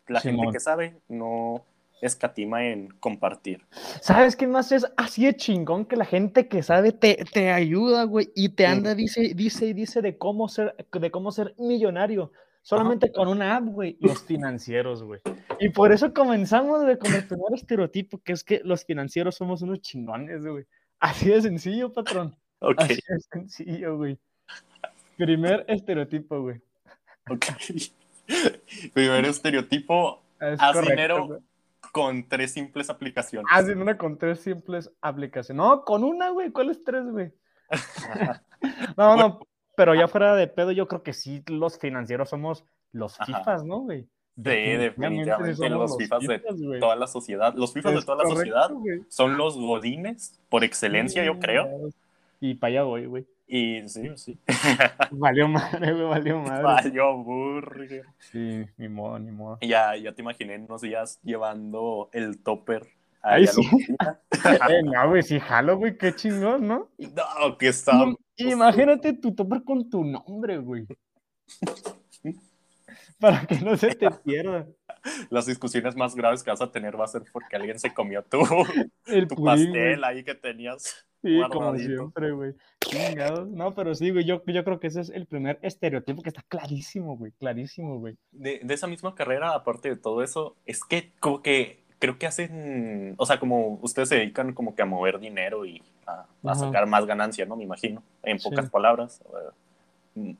la 0.07 0.19
gente 0.19 0.45
que 0.51 0.59
sabe 0.59 0.99
no 1.07 1.63
escatima 2.01 2.65
en 2.65 2.89
compartir. 2.99 3.65
¿Sabes 4.01 4.35
qué 4.35 4.45
más 4.45 4.73
es 4.73 4.85
así 4.97 5.25
de 5.25 5.37
chingón 5.37 5.85
que 5.85 5.95
la 5.95 6.05
gente 6.05 6.49
que 6.49 6.61
sabe 6.61 6.91
te, 6.91 7.23
te 7.31 7.51
ayuda, 7.51 8.03
güey, 8.03 8.29
y 8.35 8.49
te 8.49 8.67
anda, 8.67 8.93
dice, 8.93 9.33
dice 9.33 9.67
y 9.67 9.73
dice 9.73 10.01
de 10.01 10.17
cómo 10.17 10.49
ser, 10.49 10.75
de 10.91 11.11
cómo 11.11 11.31
ser 11.31 11.55
millonario? 11.57 12.31
Solamente 12.63 13.11
con 13.11 13.27
una 13.27 13.57
app, 13.57 13.65
güey, 13.65 13.97
los 13.99 14.23
financieros, 14.23 15.03
güey. 15.03 15.19
Y 15.59 15.67
por 15.69 15.91
eso 15.91 16.13
comenzamos, 16.13 16.81
güey, 16.81 16.97
con 16.97 17.13
el 17.13 17.27
primer 17.27 17.53
estereotipo, 17.53 18.19
que 18.19 18.31
es 18.31 18.45
que 18.45 18.61
los 18.63 18.85
financieros 18.85 19.35
somos 19.35 19.61
unos 19.61 19.81
chingones, 19.81 20.45
güey. 20.45 20.65
Así 20.97 21.27
de 21.27 21.41
sencillo, 21.41 21.91
patrón. 21.91 22.37
Así 22.77 22.95
de 22.95 23.19
sencillo, 23.31 23.97
güey. 23.97 24.17
Primer 25.17 25.65
estereotipo, 25.67 26.41
güey. 26.41 26.61
Ok. 27.29 27.47
Primer 28.93 29.25
estereotipo, 29.25 30.23
haz 30.39 30.81
dinero 30.81 31.41
con 31.91 32.29
tres 32.29 32.53
simples 32.53 32.89
aplicaciones. 32.89 33.45
Sí, 33.65 33.71
una 33.73 33.97
con 33.97 34.17
tres 34.17 34.39
simples 34.39 34.89
aplicaciones. 35.01 35.61
No, 35.61 35.83
con 35.83 36.05
una, 36.05 36.29
güey. 36.29 36.51
¿Cuáles 36.51 36.81
tres, 36.81 37.05
güey? 37.11 37.33
no, 38.97 39.17
no, 39.17 39.39
pero 39.75 39.95
ya 39.95 40.07
fuera 40.07 40.35
de 40.35 40.47
pedo, 40.47 40.71
yo 40.71 40.87
creo 40.87 41.03
que 41.03 41.13
sí, 41.13 41.43
los 41.47 41.77
financieros 41.77 42.29
somos 42.29 42.65
los 42.91 43.17
FIFAs, 43.17 43.63
¿no, 43.65 43.79
güey? 43.79 44.07
Sí, 44.35 44.41
definitivamente 44.43 45.69
los, 45.69 45.95
FIFAs, 45.97 46.23
de 46.25 46.39
toda 46.79 46.95
la 46.95 47.05
sociedad. 47.05 47.53
Los 47.55 47.73
FIFAs 47.73 47.93
de 47.95 48.01
toda 48.01 48.23
la 48.23 48.29
sociedad 48.29 48.71
son 49.09 49.37
los 49.37 49.57
godines, 49.57 50.39
por 50.49 50.63
excelencia, 50.63 51.23
yo 51.23 51.39
creo. 51.39 51.89
Y 52.39 52.55
para 52.55 52.69
allá 52.69 52.83
voy, 52.83 53.05
güey. 53.05 53.25
Y 53.47 53.87
sí, 53.87 54.09
sí. 54.15 54.39
Valió 55.11 55.47
madre, 55.47 55.93
güey, 55.93 56.05
valió 56.05 56.39
madre. 56.41 56.63
Valió 56.63 57.17
burger. 57.17 58.03
Sí, 58.17 58.65
ni 58.77 58.89
modo, 58.89 59.19
ni 59.19 59.31
modo. 59.31 59.59
Ya, 59.61 59.95
ya 59.95 60.11
te 60.13 60.21
imaginé 60.21 60.57
unos 60.57 60.81
días 60.81 61.19
llevando 61.23 62.09
el 62.13 62.41
topper. 62.41 62.87
Ahí 63.21 63.45
sí. 63.45 63.61
eh, 64.69 64.81
no, 64.83 65.09
güey, 65.09 65.21
sí, 65.21 65.39
jalo, 65.39 65.77
güey, 65.77 65.97
qué 65.97 66.15
chingón, 66.15 66.67
¿no? 66.67 66.89
No, 66.97 67.57
que 67.57 67.67
está. 67.67 67.93
Imagínate 68.37 69.13
tu 69.13 69.33
topper 69.33 69.63
con 69.63 69.89
tu 69.89 70.03
nombre, 70.03 70.57
güey. 70.57 70.85
Para 73.19 73.45
que 73.45 73.59
no 73.59 73.77
se 73.77 73.95
te 73.95 74.09
pierda. 74.25 74.67
Las 75.29 75.45
discusiones 75.45 75.95
más 75.95 76.15
graves 76.15 76.43
que 76.43 76.51
vas 76.51 76.61
a 76.61 76.71
tener 76.71 76.99
va 76.99 77.05
a 77.05 77.07
ser 77.07 77.23
porque 77.31 77.55
alguien 77.55 77.79
se 77.79 77.93
comió 77.93 78.23
tu, 78.23 78.39
el 79.07 79.27
tu 79.27 79.43
pastel 79.43 80.03
ahí 80.03 80.23
que 80.23 80.35
tenías. 80.35 81.05
Sí, 81.21 81.39
como 81.49 81.75
siempre, 81.77 82.31
güey. 82.31 82.53
No, 83.47 83.73
pero 83.73 83.95
sí, 83.95 84.11
güey, 84.11 84.25
yo, 84.25 84.43
yo 84.45 84.63
creo 84.65 84.79
que 84.79 84.87
ese 84.87 85.01
es 85.01 85.09
el 85.09 85.25
primer 85.25 85.57
estereotipo 85.61 86.21
que 86.21 86.29
está 86.29 86.41
clarísimo, 86.41 87.17
güey, 87.17 87.31
clarísimo, 87.31 87.97
güey. 87.99 88.17
De, 88.31 88.59
de 88.61 88.73
esa 88.73 88.87
misma 88.87 89.15
carrera, 89.15 89.53
aparte 89.53 89.89
de 89.89 89.95
todo 89.95 90.21
eso, 90.21 90.57
es 90.65 90.83
que 90.83 91.13
como 91.21 91.41
que 91.41 91.83
creo 91.99 92.17
que 92.17 92.27
hacen, 92.27 93.15
o 93.17 93.25
sea, 93.25 93.39
como 93.39 93.79
ustedes 93.81 94.09
se 94.09 94.15
dedican 94.15 94.53
como 94.53 94.75
que 94.75 94.81
a 94.81 94.85
mover 94.85 95.19
dinero 95.19 95.65
y 95.65 95.81
a, 96.05 96.55
sacar 96.55 96.85
más 96.87 97.05
ganancia, 97.05 97.45
¿no? 97.45 97.55
Me 97.55 97.63
imagino, 97.63 98.03
en 98.23 98.37
pocas 98.39 98.69
palabras. 98.69 99.21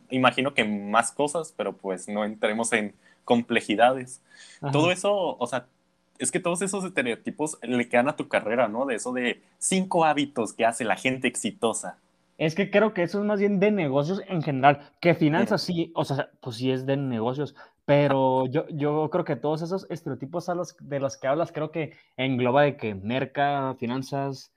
Imagino 0.09 0.53
que 0.53 0.63
más 0.63 1.11
cosas, 1.11 1.53
pero 1.55 1.73
pues 1.73 2.07
no 2.07 2.25
entremos 2.25 2.71
en 2.73 2.93
complejidades. 3.25 4.21
Todo 4.71 4.91
eso, 4.91 5.37
o 5.37 5.47
sea, 5.47 5.65
es 6.19 6.31
que 6.31 6.39
todos 6.39 6.61
esos 6.61 6.83
estereotipos 6.85 7.57
le 7.61 7.89
quedan 7.89 8.07
a 8.07 8.15
tu 8.15 8.27
carrera, 8.27 8.67
¿no? 8.67 8.85
De 8.85 8.95
eso 8.95 9.13
de 9.13 9.41
cinco 9.57 10.05
hábitos 10.05 10.53
que 10.53 10.65
hace 10.65 10.85
la 10.85 10.95
gente 10.95 11.27
exitosa. 11.27 11.97
Es 12.37 12.55
que 12.55 12.71
creo 12.71 12.93
que 12.93 13.03
eso 13.03 13.19
es 13.19 13.25
más 13.25 13.39
bien 13.39 13.59
de 13.59 13.71
negocios 13.71 14.21
en 14.27 14.41
general, 14.41 14.91
que 14.99 15.13
finanzas 15.15 15.61
sí, 15.61 15.91
o 15.95 16.03
sea, 16.03 16.29
pues 16.41 16.55
sí 16.55 16.71
es 16.71 16.85
de 16.85 16.97
negocios, 16.97 17.55
pero 17.85 18.47
yo, 18.47 18.67
yo 18.69 19.09
creo 19.11 19.25
que 19.25 19.35
todos 19.35 19.61
esos 19.61 19.85
estereotipos 19.89 20.49
a 20.49 20.55
los, 20.55 20.75
de 20.79 20.99
los 20.99 21.17
que 21.17 21.27
hablas 21.27 21.51
creo 21.51 21.71
que 21.71 21.93
engloba 22.17 22.63
de 22.63 22.77
que 22.77 22.95
merca, 22.95 23.75
finanzas, 23.79 24.52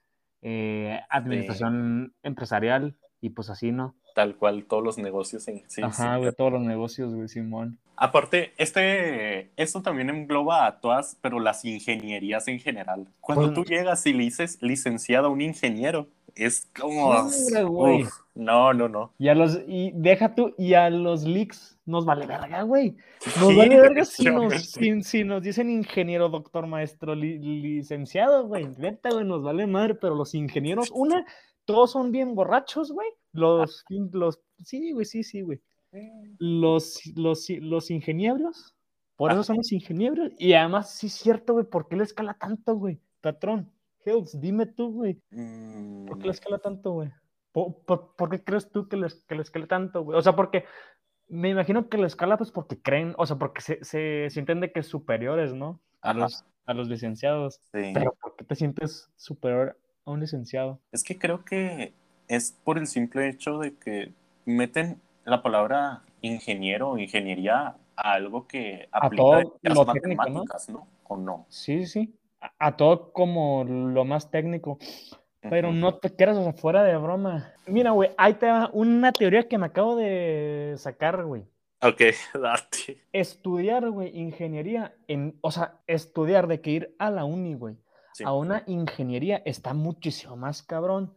eh, 0.48 1.00
administración 1.10 2.14
empresarial 2.22 2.94
y 3.20 3.30
pues 3.30 3.50
así, 3.50 3.72
¿no? 3.72 3.96
Tal 4.14 4.36
cual, 4.36 4.64
todos 4.64 4.84
los 4.84 4.96
negocios. 4.96 5.48
En, 5.48 5.68
sí, 5.68 5.82
Ajá, 5.82 6.14
sí. 6.14 6.20
güey, 6.20 6.32
todos 6.32 6.52
los 6.52 6.62
negocios, 6.62 7.12
güey, 7.12 7.26
Simón. 7.26 7.78
Aparte, 7.96 8.52
este, 8.56 9.50
esto 9.56 9.82
también 9.82 10.08
engloba 10.08 10.66
a 10.66 10.78
todas, 10.80 11.18
pero 11.20 11.40
las 11.40 11.64
ingenierías 11.64 12.46
en 12.46 12.60
general. 12.60 13.08
Cuando 13.20 13.46
Pues- 13.46 13.54
tú 13.54 13.64
llegas 13.64 14.06
y 14.06 14.12
le 14.12 14.22
dices 14.22 14.58
licenciado 14.62 15.26
a 15.26 15.30
un 15.30 15.40
ingeniero, 15.40 16.06
es 16.36 16.70
como... 16.78 17.08
Hombre, 17.08 17.64
güey. 17.64 18.02
uf, 18.02 18.12
no, 18.34 18.72
no, 18.72 18.88
no. 18.88 19.12
Y 19.18 19.28
a 19.28 19.34
los, 19.34 19.58
y 19.66 19.90
deja 19.94 20.34
tú, 20.34 20.54
y 20.58 20.74
a 20.74 20.88
los 20.90 21.24
leaks 21.24 21.78
nos 21.86 22.04
vale 22.04 22.26
verga, 22.26 22.62
güey. 22.62 22.96
Nos 23.40 23.48
Sí, 23.48 23.56
vale 23.56 23.80
verga 23.80 24.04
si 24.04 24.24
nos, 24.26 24.54
si, 24.62 25.02
si 25.02 25.24
nos 25.24 25.42
dicen 25.42 25.70
ingeniero, 25.70 26.28
doctor, 26.28 26.66
maestro, 26.66 27.14
li- 27.14 27.38
licenciado, 27.38 28.46
güey. 28.46 28.68
Neta, 28.78 29.10
güey, 29.10 29.24
nos 29.24 29.42
vale 29.42 29.66
madre, 29.66 29.94
pero 29.94 30.14
los 30.14 30.34
ingenieros, 30.34 30.90
una, 30.92 31.24
todos 31.64 31.90
son 31.92 32.12
bien 32.12 32.34
borrachos, 32.34 32.92
güey. 32.92 33.08
Los, 33.32 33.84
los, 33.88 34.40
sí, 34.62 34.92
güey, 34.92 35.04
sí, 35.06 35.22
sí, 35.22 35.40
güey. 35.40 35.60
Los, 36.38 37.00
los, 37.14 37.48
los 37.60 37.90
ingenieros, 37.90 38.74
por 39.16 39.32
eso 39.32 39.42
son 39.42 39.56
los 39.56 39.72
ingenieros. 39.72 40.30
Y 40.38 40.52
además, 40.52 40.90
sí 40.94 41.06
es 41.06 41.14
cierto, 41.14 41.54
güey, 41.54 41.64
¿por 41.64 41.88
qué 41.88 41.96
le 41.96 42.02
escala 42.04 42.34
tanto, 42.34 42.74
güey? 42.74 43.00
Patrón, 43.22 43.70
Dime 44.34 44.66
tú, 44.66 44.92
güey. 44.92 45.20
Mm, 45.30 46.06
¿Por 46.06 46.18
qué 46.18 46.26
le 46.26 46.32
escala 46.32 46.58
tanto, 46.58 46.92
güey? 46.92 47.10
¿Por, 47.52 47.76
por, 47.84 48.14
por 48.16 48.30
qué 48.30 48.42
crees 48.42 48.70
tú 48.70 48.88
que 48.88 48.96
le, 48.96 49.08
que 49.26 49.34
le 49.34 49.42
escala 49.42 49.66
tanto, 49.66 50.02
güey? 50.02 50.18
O 50.18 50.22
sea, 50.22 50.36
porque 50.36 50.64
me 51.28 51.48
imagino 51.48 51.88
que 51.88 51.98
le 51.98 52.06
escala, 52.06 52.36
pues 52.36 52.50
porque 52.50 52.80
creen, 52.80 53.14
o 53.18 53.26
sea, 53.26 53.36
porque 53.36 53.60
se, 53.60 53.82
se 53.82 54.28
sienten 54.30 54.60
de 54.60 54.72
que 54.72 54.82
superiores, 54.82 55.54
¿no? 55.54 55.80
A 56.02 56.10
Ajá. 56.10 56.18
los, 56.20 56.44
a 56.66 56.74
los 56.74 56.88
licenciados. 56.88 57.60
sí. 57.72 57.90
Pero 57.94 58.14
¿por 58.20 58.36
qué 58.36 58.44
te 58.44 58.54
sientes 58.54 59.10
superior 59.16 59.78
a 60.04 60.10
un 60.10 60.20
licenciado? 60.20 60.80
Es 60.92 61.02
que 61.02 61.18
creo 61.18 61.44
que 61.44 61.94
es 62.28 62.52
por 62.64 62.78
el 62.78 62.86
simple 62.86 63.28
hecho 63.28 63.58
de 63.58 63.74
que 63.76 64.12
meten 64.44 65.00
la 65.24 65.42
palabra 65.42 66.02
ingeniero 66.20 66.90
o 66.90 66.98
ingeniería 66.98 67.76
a 67.96 68.12
algo 68.12 68.46
que 68.46 68.88
A 68.92 69.06
aplica 69.06 69.40
en 69.40 69.50
las 69.62 69.86
matemáticas, 69.86 70.68
¿no? 70.68 70.86
¿O 71.04 71.16
no? 71.16 71.46
Sí, 71.48 71.86
sí. 71.86 72.14
A, 72.58 72.76
todo 72.76 73.12
como 73.12 73.64
lo 73.64 74.04
más 74.04 74.30
técnico. 74.30 74.78
Pero 75.48 75.72
no 75.72 75.94
te 75.94 76.10
quieras, 76.14 76.36
o 76.36 76.42
sea, 76.42 76.52
fuera 76.52 76.82
de 76.82 76.96
broma. 76.96 77.52
Mira, 77.66 77.92
güey, 77.92 78.10
ahí 78.16 78.34
te 78.34 78.46
va 78.46 78.68
una 78.72 79.12
teoría 79.12 79.46
que 79.48 79.58
me 79.58 79.66
acabo 79.66 79.94
de 79.94 80.74
sacar, 80.76 81.24
güey. 81.24 81.44
Ok, 81.82 82.00
date. 82.34 83.02
Estudiar, 83.12 83.88
güey, 83.90 84.18
ingeniería, 84.18 84.94
en, 85.06 85.38
o 85.42 85.50
sea, 85.50 85.78
estudiar 85.86 86.48
de 86.48 86.60
que 86.60 86.70
ir 86.70 86.96
a 86.98 87.10
la 87.10 87.24
uni, 87.24 87.54
güey, 87.54 87.76
Sí. 88.12 88.24
a 88.24 88.32
una 88.32 88.62
ingeniería 88.66 89.42
está 89.44 89.74
muchísimo 89.74 90.36
más 90.36 90.62
cabrón 90.62 91.14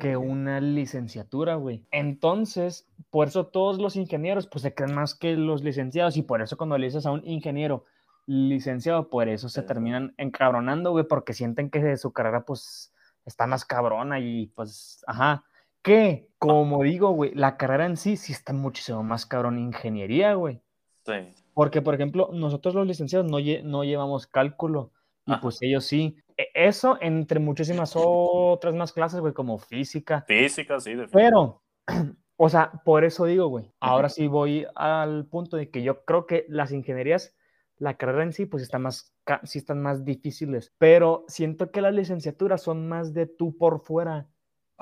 que 0.00 0.16
una 0.16 0.60
licenciatura, 0.60 1.54
güey. 1.54 1.86
Entonces, 1.90 2.86
por 3.08 3.28
eso 3.28 3.46
todos 3.46 3.78
los 3.78 3.96
ingenieros, 3.96 4.46
pues 4.46 4.62
se 4.62 4.74
creen 4.74 4.94
más 4.94 5.14
que 5.14 5.36
los 5.36 5.62
licenciados 5.62 6.16
y 6.18 6.22
por 6.22 6.42
eso 6.42 6.56
cuando 6.58 6.76
le 6.76 6.86
dices 6.86 7.06
a 7.06 7.12
un 7.12 7.26
ingeniero 7.26 7.84
licenciado, 8.26 9.08
por 9.08 9.28
eso 9.28 9.48
se 9.48 9.62
terminan 9.62 10.14
encabronando, 10.16 10.90
güey, 10.92 11.04
porque 11.06 11.32
sienten 11.32 11.70
que 11.70 11.96
su 11.96 12.12
carrera, 12.12 12.44
pues, 12.44 12.92
está 13.24 13.46
más 13.46 13.64
cabrona 13.64 14.20
y, 14.20 14.46
pues, 14.48 15.02
ajá. 15.06 15.44
Que, 15.82 16.28
como 16.38 16.82
digo, 16.82 17.10
güey, 17.10 17.34
la 17.34 17.56
carrera 17.56 17.86
en 17.86 17.96
sí 17.96 18.16
sí 18.16 18.32
está 18.32 18.52
muchísimo 18.52 19.02
más 19.02 19.24
cabrón 19.26 19.58
ingeniería, 19.58 20.34
güey. 20.34 20.60
Sí. 21.06 21.12
Porque, 21.54 21.80
por 21.82 21.94
ejemplo, 21.94 22.30
nosotros 22.32 22.74
los 22.74 22.86
licenciados 22.86 23.30
no, 23.30 23.38
lle- 23.38 23.62
no 23.62 23.82
llevamos 23.84 24.26
cálculo 24.26 24.92
y 25.26 25.32
Ajá. 25.32 25.40
pues 25.40 25.60
ellos 25.62 25.84
sí. 25.86 26.16
E- 26.36 26.48
Eso 26.54 26.98
entre 27.00 27.40
muchísimas 27.40 27.92
otras 27.96 28.74
más 28.74 28.92
clases, 28.92 29.20
güey, 29.20 29.32
como 29.32 29.58
física. 29.58 30.22
Física, 30.28 30.78
sí, 30.80 30.94
definitivamente. 30.94 31.12
Pero, 31.30 31.62
o 32.36 32.48
sea, 32.48 32.70
por 32.84 33.04
eso 33.04 33.24
digo, 33.24 33.46
güey, 33.48 33.72
ahora 33.80 34.08
sí 34.10 34.26
voy 34.28 34.66
al 34.74 35.26
punto 35.26 35.56
de 35.56 35.70
que 35.70 35.82
yo 35.82 36.04
creo 36.04 36.26
que 36.26 36.44
las 36.48 36.72
ingenierías, 36.72 37.34
la 37.80 37.94
carrera 37.94 38.22
en 38.22 38.32
sí, 38.32 38.46
pues 38.46 38.62
está 38.62 38.78
más, 38.78 39.12
sí 39.42 39.58
están 39.58 39.82
más 39.82 40.04
difíciles. 40.04 40.72
Pero 40.78 41.24
siento 41.26 41.72
que 41.72 41.80
las 41.80 41.92
licenciaturas 41.94 42.62
son 42.62 42.88
más 42.88 43.12
de 43.12 43.26
tú 43.26 43.56
por 43.56 43.80
fuera. 43.80 44.28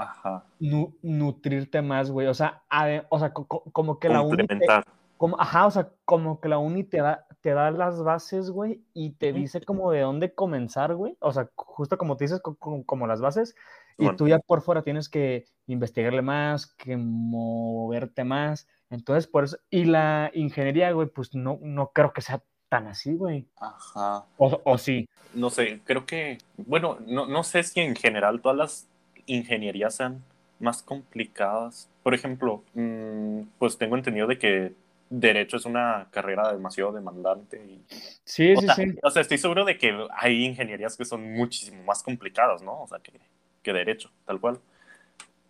Ajá. 0.00 0.44
nu- 0.60 0.94
nutrirte 1.02 1.82
más, 1.82 2.10
güey. 2.12 2.28
O 2.28 2.34
sea, 2.34 2.62
o 3.08 3.18
sea, 3.18 3.32
co- 3.32 3.46
co- 3.48 3.64
como 3.72 3.98
que 3.98 4.08
la 4.08 4.20
uni 4.22 4.46
te- 4.46 4.58
como, 5.16 5.40
ajá, 5.40 5.66
o 5.66 5.70
sea, 5.72 5.90
como 6.04 6.40
que 6.40 6.48
la 6.48 6.58
uni 6.58 6.84
te 6.84 6.98
da, 6.98 7.26
te 7.40 7.50
da 7.50 7.72
las 7.72 8.00
bases, 8.04 8.50
güey, 8.50 8.80
y 8.94 9.10
te 9.14 9.32
dice 9.32 9.60
como 9.62 9.90
de 9.90 10.02
dónde 10.02 10.32
comenzar, 10.36 10.94
güey. 10.94 11.16
O 11.18 11.32
sea, 11.32 11.50
justo 11.56 11.98
como 11.98 12.16
te 12.16 12.24
dices, 12.24 12.40
co- 12.40 12.54
co- 12.54 12.84
como, 12.86 13.08
las 13.08 13.20
bases, 13.20 13.56
y 13.98 14.04
Bueno. 14.04 14.16
tú 14.16 14.28
ya 14.28 14.38
por 14.38 14.60
fuera 14.62 14.82
tienes 14.82 15.08
que 15.08 15.46
investigarle 15.66 16.22
más, 16.22 16.66
que 16.66 16.96
moverte 16.96 18.22
más. 18.22 18.68
Entonces, 18.90 19.26
por 19.26 19.42
eso, 19.44 19.58
y 19.70 19.84
la 19.84 20.30
ingeniería, 20.32 20.92
güey, 20.92 21.08
pues 21.08 21.34
no, 21.34 21.58
no 21.60 21.90
creo 21.92 22.12
que 22.12 22.20
sea 22.22 22.42
tan 22.68 22.86
así, 22.86 23.14
güey. 23.14 23.46
Ajá. 23.58 24.24
O, 24.36 24.60
o 24.64 24.78
sí. 24.78 25.08
No 25.34 25.50
sé, 25.50 25.80
creo 25.84 26.06
que, 26.06 26.38
bueno, 26.56 26.98
no, 27.06 27.26
no 27.26 27.42
sé 27.44 27.62
si 27.62 27.80
en 27.80 27.94
general 27.96 28.40
todas 28.40 28.56
las 28.58 28.88
ingenierías 29.26 29.94
sean 29.94 30.22
más 30.60 30.82
complicadas. 30.82 31.88
Por 32.02 32.14
ejemplo, 32.14 32.62
mm, 32.74 33.40
pues 33.58 33.78
tengo 33.78 33.96
entendido 33.96 34.26
de 34.26 34.38
que 34.38 34.72
derecho 35.10 35.56
es 35.56 35.64
una 35.64 36.08
carrera 36.10 36.52
demasiado 36.52 36.92
demandante. 36.92 37.56
Y, 37.64 37.82
Sí, 38.24 38.54
sí, 38.56 38.66
sea, 38.66 38.74
sí. 38.74 38.84
o 39.02 39.10
sea, 39.10 39.22
estoy 39.22 39.38
seguro 39.38 39.64
de 39.64 39.78
que 39.78 40.06
hay 40.16 40.44
ingenierías 40.44 40.96
que 40.96 41.04
son 41.04 41.32
muchísimo 41.32 41.82
más 41.84 42.02
complicadas, 42.02 42.62
¿no? 42.62 42.82
O 42.82 42.86
sea, 42.86 42.98
que, 42.98 43.12
que 43.62 43.72
derecho, 43.72 44.10
tal 44.26 44.40
cual. 44.40 44.60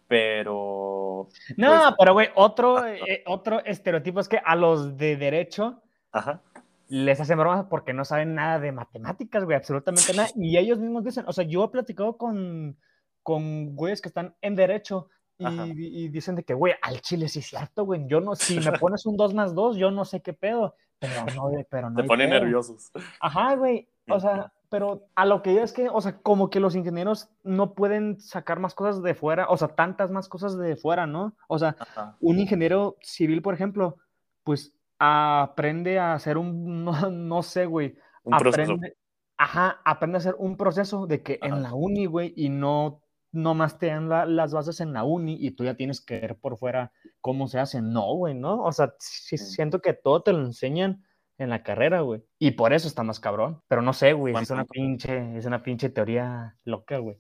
Pero, 0.07 1.29
No, 1.57 1.69
pues- 1.69 1.95
pero, 1.99 2.13
güey, 2.15 2.29
otro, 2.35 2.85
eh, 2.87 3.23
otro 3.27 3.63
estereotipo 3.65 4.21
es 4.21 4.29
que 4.29 4.39
a 4.45 4.57
los 4.57 4.97
de 4.97 5.17
derecho 5.17 5.83
ajá, 6.13 6.41
les 6.89 7.21
hacen 7.21 7.39
bromas 7.39 7.67
porque 7.69 7.93
no 7.93 8.05
saben 8.05 8.35
nada 8.35 8.59
de 8.59 8.73
matemáticas, 8.73 9.45
güey, 9.45 9.57
absolutamente 9.57 10.13
nada. 10.15 10.29
Y 10.37 10.57
ellos 10.57 10.79
mismos 10.79 11.05
dicen, 11.05 11.25
o 11.27 11.33
sea, 11.33 11.45
yo 11.45 11.65
he 11.65 11.69
platicado 11.69 12.17
con, 12.17 12.77
con 13.23 13.77
güeyes 13.77 14.01
que 14.01 14.09
están 14.09 14.35
en 14.41 14.57
derecho 14.57 15.09
y, 15.39 16.05
y 16.05 16.09
dicen 16.09 16.35
de 16.35 16.43
que, 16.43 16.55
güey, 16.55 16.75
al 16.83 17.01
chile 17.01 17.29
sí 17.29 17.39
es 17.39 17.47
cierto, 17.47 17.85
güey. 17.85 18.07
Yo 18.09 18.21
no, 18.21 18.35
si 18.35 18.59
me 18.59 18.73
pones 18.73 19.07
un 19.07 19.17
2 19.17 19.35
más 19.35 19.55
2, 19.55 19.77
yo 19.77 19.91
no 19.91 20.05
sé 20.05 20.21
qué 20.21 20.33
pedo. 20.33 20.75
Pero 20.99 21.27
no, 21.37 21.51
pero 21.71 21.91
no. 21.91 21.97
te 21.97 22.03
hay 22.03 22.09
pone 22.09 22.27
pedo. 22.27 22.41
nerviosos. 22.41 22.91
Ajá, 23.21 23.55
güey. 23.55 23.89
O 24.11 24.19
sea, 24.19 24.53
pero 24.69 25.07
a 25.15 25.25
lo 25.27 25.43
que 25.43 25.55
yo 25.55 25.63
es 25.63 25.73
que, 25.73 25.89
o 25.89 26.01
sea, 26.01 26.19
como 26.19 26.51
que 26.51 26.61
los 26.61 26.75
ingenieros 26.75 27.29
no 27.45 27.75
pueden 27.75 28.19
sacar 28.21 28.59
más 28.59 28.75
cosas 28.75 29.03
de 29.03 29.15
fuera, 29.15 29.49
o 29.49 29.57
sea, 29.57 29.69
tantas 29.69 30.11
más 30.11 30.29
cosas 30.29 30.59
de 30.59 30.77
fuera, 30.77 31.07
¿no? 31.07 31.37
O 31.47 31.59
sea, 31.59 31.77
Ajá. 31.79 32.17
un 32.21 32.39
ingeniero 32.41 32.97
civil, 33.01 33.43
por 33.43 33.55
ejemplo, 33.55 33.97
pues 34.43 34.75
aprende 34.99 35.99
a 35.99 36.15
hacer 36.15 36.39
un, 36.39 36.85
no, 36.85 37.11
no 37.11 37.43
sé, 37.43 37.67
güey, 37.67 37.97
Un 38.25 38.37
proceso. 38.39 38.73
aprende, 38.73 38.97
ajá, 39.37 39.81
aprende 39.85 40.17
a 40.17 40.21
hacer 40.21 40.35
un 40.39 40.57
proceso 40.57 41.07
de 41.07 41.23
que 41.23 41.39
Ajá. 41.41 41.55
en 41.55 41.63
la 41.63 41.75
uni, 41.75 42.07
güey, 42.07 42.33
y 42.37 42.49
no 42.49 43.01
nomás 43.31 43.79
te 43.79 43.87
dan 43.89 44.09
la- 44.09 44.25
las 44.27 44.53
bases 44.55 44.81
en 44.81 44.93
la 44.95 45.05
uni 45.05 45.37
y 45.39 45.51
tú 45.51 45.65
ya 45.65 45.75
tienes 45.75 46.01
que 46.01 46.19
ver 46.19 46.37
por 46.37 46.57
fuera 46.57 46.93
cómo 47.21 47.47
se 47.47 47.59
hace. 47.59 47.83
No, 47.83 48.15
güey, 48.15 48.35
¿no? 48.35 48.63
O 48.65 48.73
sea, 48.73 48.95
sí 48.99 49.37
siento 49.37 49.81
que 49.83 49.93
todo 49.93 50.23
te 50.23 50.33
lo 50.33 50.41
enseñan 50.41 51.05
en 51.37 51.51
la 51.51 51.63
carrera, 51.63 52.01
güey. 52.01 52.23
Y 52.39 52.53
por 52.53 52.73
eso 52.73 52.89
está 52.89 53.03
más 53.03 53.21
cabrón. 53.21 53.63
Pero 53.69 53.83
no 53.83 53.93
sé, 53.93 54.15
güey, 54.15 54.35
es 54.35 54.51
una 54.51 54.65
punto. 54.65 54.73
pinche, 54.73 55.37
es 55.37 55.45
una 55.45 55.63
pinche 55.63 55.91
teoría 55.91 56.57
loca, 56.65 56.97
güey. 56.99 57.19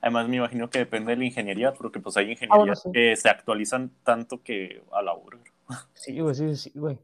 Además, 0.00 0.28
me 0.28 0.36
imagino 0.38 0.70
que 0.70 0.78
depende 0.78 1.10
de 1.12 1.18
la 1.18 1.24
ingeniería, 1.26 1.74
porque 1.74 2.00
pues 2.00 2.16
hay 2.16 2.24
bueno, 2.24 2.32
ingenierías 2.42 2.82
sí. 2.82 2.90
que 2.90 3.14
se 3.16 3.28
actualizan 3.28 3.92
tanto 4.02 4.42
que 4.42 4.82
a 4.92 5.02
la 5.02 5.12
hora. 5.12 5.38
Sí, 5.92 6.18
güey, 6.18 6.34
sí, 6.34 6.56
sí, 6.56 6.72
güey. 6.74 6.98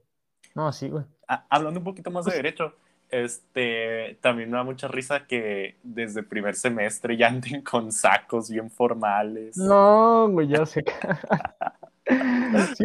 No, 0.56 0.72
sí, 0.72 0.88
güey. 0.88 1.04
Ah, 1.28 1.44
hablando 1.50 1.78
un 1.80 1.84
poquito 1.84 2.10
más 2.10 2.24
de 2.24 2.30
Pues- 2.30 2.36
derecho, 2.42 2.72
este, 3.10 4.18
también 4.22 4.50
me 4.50 4.56
da 4.56 4.64
mucha 4.64 4.88
risa 4.88 5.26
que 5.26 5.76
desde 5.82 6.22
primer 6.22 6.54
semestre 6.56 7.16
ya 7.16 7.28
anden 7.28 7.60
con 7.62 7.92
sacos 7.92 8.50
bien 8.50 8.70
formales. 8.70 9.56
No, 9.58 10.28
güey, 10.30 10.48
ya 10.48 10.64
sé. 10.66 10.82
sí, 12.76 12.84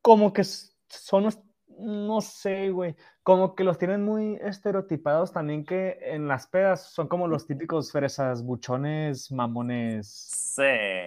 como 0.00 0.32
que 0.32 0.44
son, 0.44 1.24
los- 1.24 1.38
no 1.78 2.20
sé, 2.20 2.70
güey, 2.70 2.94
como 3.22 3.54
que 3.54 3.64
los 3.64 3.78
tienen 3.78 4.02
muy 4.04 4.36
estereotipados 4.42 5.32
también 5.32 5.64
que 5.64 5.98
en 6.02 6.26
las 6.28 6.46
pedas 6.46 6.92
son 6.92 7.08
como 7.08 7.28
los 7.28 7.46
típicos 7.46 7.92
fresas, 7.92 8.42
buchones, 8.44 9.30
mamones. 9.32 10.08
Sí. 10.08 10.62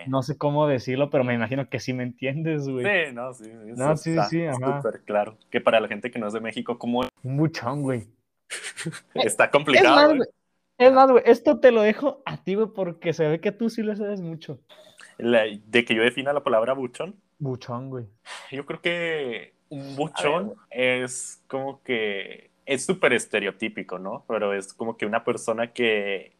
No 0.07 0.21
sé 0.23 0.37
cómo 0.37 0.67
decirlo, 0.67 1.09
pero 1.09 1.23
me 1.23 1.33
imagino 1.33 1.69
que 1.69 1.79
sí 1.79 1.93
me 1.93 2.03
entiendes, 2.03 2.67
güey. 2.69 2.85
Sí, 2.85 3.13
no, 3.13 3.33
sí, 3.33 3.51
No, 3.75 3.97
sí, 3.97 4.11
está 4.11 4.25
sí, 4.29 4.45
ajá. 4.45 4.81
súper 4.81 5.01
claro. 5.03 5.37
Que 5.49 5.61
para 5.61 5.79
la 5.79 5.87
gente 5.87 6.09
que 6.11 6.19
no 6.19 6.27
es 6.27 6.33
de 6.33 6.39
México, 6.39 6.77
como 6.79 7.01
Un 7.23 7.37
buchón, 7.37 7.81
güey. 7.81 8.07
está 9.15 9.45
Es 9.45 9.51
complicado. 9.51 9.95
más, 9.95 10.07
güey. 10.15 10.29
Es 10.77 10.91
más, 10.93 11.11
güey, 11.11 11.23
esto 11.27 11.59
te 11.59 11.71
lo 11.71 11.81
dejo 11.81 12.23
a 12.25 12.43
ti, 12.43 12.55
güey, 12.55 12.67
porque 12.73 13.13
se 13.13 13.27
ve 13.27 13.39
que 13.39 13.51
tú 13.51 13.69
sí 13.69 13.83
le 13.83 13.95
sabes 13.95 14.19
mucho. 14.21 14.59
La- 15.17 15.43
de 15.65 15.85
que 15.85 15.93
yo 15.93 16.01
defina 16.01 16.33
la 16.33 16.43
palabra 16.43 16.73
buchón, 16.73 17.15
Buchón, 17.37 17.89
güey. 17.89 18.05
yo 18.51 18.65
creo 18.65 18.81
que 18.81 19.53
un 19.71 19.95
buchón 19.95 20.53
es 20.69 21.41
como 21.47 21.81
que 21.81 22.51
es 22.65 22.85
súper 22.85 23.13
estereotípico, 23.13 23.97
¿no? 23.97 24.23
Pero 24.27 24.53
es 24.53 24.73
como 24.73 24.97
que 24.97 25.05
una 25.05 25.23
persona 25.23 25.73
que 25.73 26.33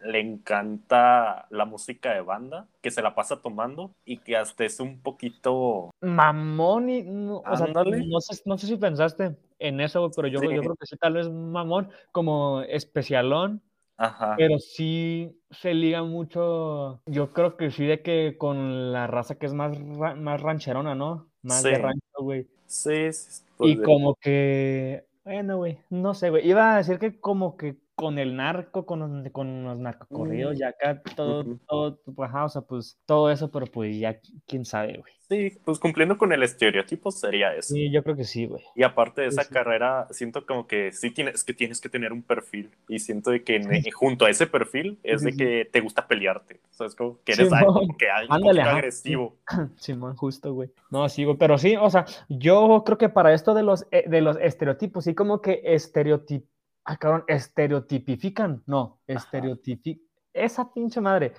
le 0.00 0.20
encanta 0.20 1.46
la 1.50 1.64
música 1.64 2.12
de 2.14 2.20
banda, 2.20 2.68
que 2.80 2.90
se 2.90 3.02
la 3.02 3.14
pasa 3.14 3.42
tomando 3.42 3.90
y 4.04 4.18
que 4.18 4.36
hasta 4.36 4.64
es 4.64 4.78
un 4.80 5.00
poquito... 5.00 5.90
Mamón 6.00 6.90
y... 6.90 7.02
No, 7.02 7.38
o 7.38 7.56
sea, 7.56 7.66
no, 7.66 8.20
sé, 8.20 8.42
no 8.44 8.58
sé 8.58 8.66
si 8.66 8.76
pensaste 8.76 9.36
en 9.58 9.80
eso, 9.80 10.10
pero 10.14 10.28
yo, 10.28 10.40
yo 10.42 10.60
creo 10.60 10.76
que 10.76 10.86
sí, 10.86 10.96
tal 10.96 11.14
vez 11.14 11.28
mamón, 11.28 11.90
como 12.12 12.62
especialón. 12.62 13.62
Ajá. 13.96 14.36
Pero 14.36 14.60
sí 14.60 15.36
se 15.50 15.74
liga 15.74 16.04
mucho, 16.04 17.02
yo 17.06 17.32
creo 17.32 17.56
que 17.56 17.72
sí 17.72 17.84
de 17.84 18.00
que 18.00 18.36
con 18.38 18.92
la 18.92 19.08
raza 19.08 19.38
que 19.38 19.46
es 19.46 19.54
más, 19.54 19.76
más 19.80 20.40
rancherona, 20.40 20.94
¿no? 20.94 21.28
Más 21.42 21.64
de 21.64 21.78
rancho, 21.78 22.06
güey. 22.22 22.46
Sí, 22.66 23.12
sí. 23.12 23.42
Y 23.60 23.82
como 23.82 24.14
que, 24.16 25.04
bueno, 25.24 25.56
güey, 25.58 25.78
no 25.90 26.14
sé, 26.14 26.30
güey. 26.30 26.48
Iba 26.48 26.74
a 26.74 26.78
decir 26.78 26.98
que 26.98 27.18
como 27.20 27.56
que 27.56 27.76
con 27.98 28.16
el 28.20 28.36
narco, 28.36 28.86
con 28.86 29.00
los, 29.00 29.32
con 29.32 29.64
los 29.64 29.76
narcocorridos, 29.76 30.54
mm. 30.54 30.60
y 30.60 30.62
acá 30.62 31.02
todo, 31.16 31.58
todo, 31.66 32.00
pues, 32.14 32.30
o 32.32 32.48
sea, 32.48 32.62
pues 32.62 32.96
todo 33.04 33.28
eso, 33.28 33.50
pero 33.50 33.66
pues 33.66 33.98
ya 33.98 34.20
quién 34.46 34.64
sabe, 34.64 34.98
güey. 34.98 35.12
Sí, 35.28 35.58
pues 35.64 35.80
cumpliendo 35.80 36.16
con 36.16 36.32
el 36.32 36.44
estereotipo 36.44 37.10
sería 37.10 37.54
eso. 37.54 37.74
Sí, 37.74 37.90
yo 37.90 38.04
creo 38.04 38.14
que 38.14 38.22
sí, 38.22 38.46
güey. 38.46 38.62
Y 38.76 38.84
aparte 38.84 39.22
de 39.22 39.26
esa 39.26 39.46
carrera, 39.46 40.06
siento 40.10 40.46
como 40.46 40.68
que 40.68 40.92
sí 40.92 41.10
tienes 41.10 41.42
que 41.42 41.52
tienes 41.52 41.80
que 41.80 41.88
tener 41.88 42.12
un 42.12 42.22
perfil. 42.22 42.70
Y 42.88 43.00
siento 43.00 43.32
de 43.32 43.42
que 43.42 43.60
junto 43.92 44.24
a 44.26 44.30
ese 44.30 44.46
perfil 44.46 44.98
es 45.02 45.22
de 45.22 45.36
que 45.36 45.68
te 45.70 45.80
gusta 45.80 46.06
pelearte. 46.06 46.60
O 46.70 46.74
sea, 46.74 46.86
es 46.86 46.94
como 46.94 47.18
que 47.24 47.32
eres 47.32 47.52
algo, 47.52 47.80
que 47.98 48.06
Ándale, 48.08 48.62
agresivo. 48.62 49.36
Simón, 49.76 50.16
justo, 50.16 50.54
güey. 50.54 50.70
No, 50.90 51.06
sí, 51.10 51.24
güey. 51.24 51.36
Pero 51.36 51.58
sí, 51.58 51.76
o 51.76 51.90
sea, 51.90 52.06
yo 52.30 52.84
creo 52.86 52.96
que 52.96 53.10
para 53.10 53.34
esto 53.34 53.52
de 53.52 53.64
los, 53.64 53.86
eh, 53.90 54.08
de 54.08 54.22
los 54.22 54.38
estereotipos, 54.40 55.04
sí 55.04 55.14
como 55.14 55.42
que 55.42 55.60
estereotipos 55.64 56.57
ah, 56.88 56.96
cabrón, 56.96 57.24
estereotipifican. 57.28 58.62
No, 58.66 58.98
estereotipifican. 59.06 60.06
Esa 60.32 60.72
pinche 60.72 61.00
madre. 61.00 61.34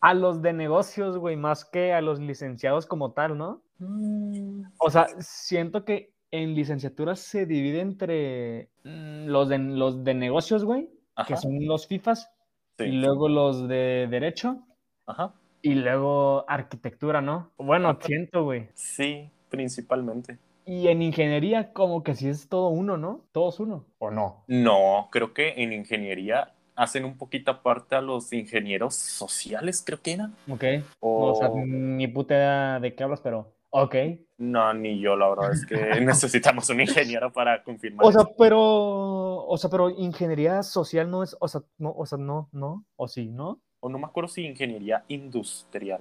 A 0.00 0.14
los 0.14 0.42
de 0.42 0.52
negocios, 0.52 1.18
güey, 1.18 1.36
más 1.36 1.64
que 1.64 1.92
a 1.92 2.00
los 2.00 2.18
licenciados 2.18 2.86
como 2.86 3.12
tal, 3.12 3.38
¿no? 3.38 3.62
Mm. 3.78 4.62
O 4.78 4.90
sea, 4.90 5.08
siento 5.18 5.84
que 5.84 6.12
en 6.30 6.54
licenciaturas 6.54 7.20
se 7.20 7.46
divide 7.46 7.80
entre 7.80 8.70
mm, 8.84 9.26
los 9.26 9.48
de, 9.48 9.58
los 9.58 10.04
de 10.04 10.14
negocios, 10.14 10.64
güey, 10.64 10.90
que 11.26 11.36
son 11.36 11.66
los 11.66 11.86
FIFAs, 11.86 12.30
y 12.78 12.92
luego 12.92 13.28
los 13.28 13.68
de 13.68 14.08
derecho, 14.10 14.64
Ajá. 15.06 15.34
y 15.60 15.74
luego 15.74 16.44
arquitectura, 16.48 17.20
¿no? 17.20 17.50
Bueno, 17.58 17.98
siento, 18.00 18.44
güey. 18.44 18.68
Sí, 18.74 19.30
principalmente. 19.50 20.38
Y 20.70 20.86
en 20.86 21.02
ingeniería 21.02 21.72
como 21.72 22.04
que 22.04 22.14
sí 22.14 22.28
es 22.28 22.48
todo 22.48 22.68
uno, 22.68 22.96
¿no? 22.96 23.24
Todos 23.32 23.58
uno, 23.58 23.86
¿o 23.98 24.12
no? 24.12 24.44
No, 24.46 25.08
creo 25.10 25.34
que 25.34 25.54
en 25.56 25.72
ingeniería 25.72 26.54
hacen 26.76 27.04
un 27.04 27.18
poquito 27.18 27.50
aparte 27.50 27.96
a 27.96 28.00
los 28.00 28.32
ingenieros 28.32 28.94
sociales, 28.94 29.82
creo 29.84 30.00
que 30.00 30.12
era. 30.12 30.30
Ok. 30.48 30.64
O, 31.00 31.34
sea, 31.34 31.50
ni 31.56 32.06
puta 32.06 32.78
de 32.78 32.94
qué 32.94 33.02
hablas, 33.02 33.20
pero 33.20 33.52
ok. 33.70 33.96
No, 34.38 34.72
ni 34.72 35.00
yo, 35.00 35.16
la 35.16 35.30
verdad 35.30 35.52
es 35.52 35.66
que 35.66 35.74
necesitamos 36.00 36.70
un 36.70 36.82
ingeniero 36.82 37.32
para 37.32 37.64
confirmar. 37.64 38.06
O 38.06 38.12
sea, 38.12 38.22
pero, 38.38 39.44
o 39.44 39.58
sea, 39.58 39.70
pero 39.70 39.90
ingeniería 39.90 40.62
social 40.62 41.10
no 41.10 41.24
es, 41.24 41.36
o 41.40 41.48
sea, 41.48 41.62
no, 41.78 41.90
o 41.90 42.06
sea, 42.06 42.16
no, 42.16 42.48
no, 42.52 42.84
o 42.94 43.08
sí, 43.08 43.26
¿no? 43.26 43.60
O 43.80 43.88
no 43.88 43.98
me 43.98 44.04
acuerdo 44.04 44.28
si 44.28 44.46
ingeniería 44.46 45.04
industrial. 45.08 46.00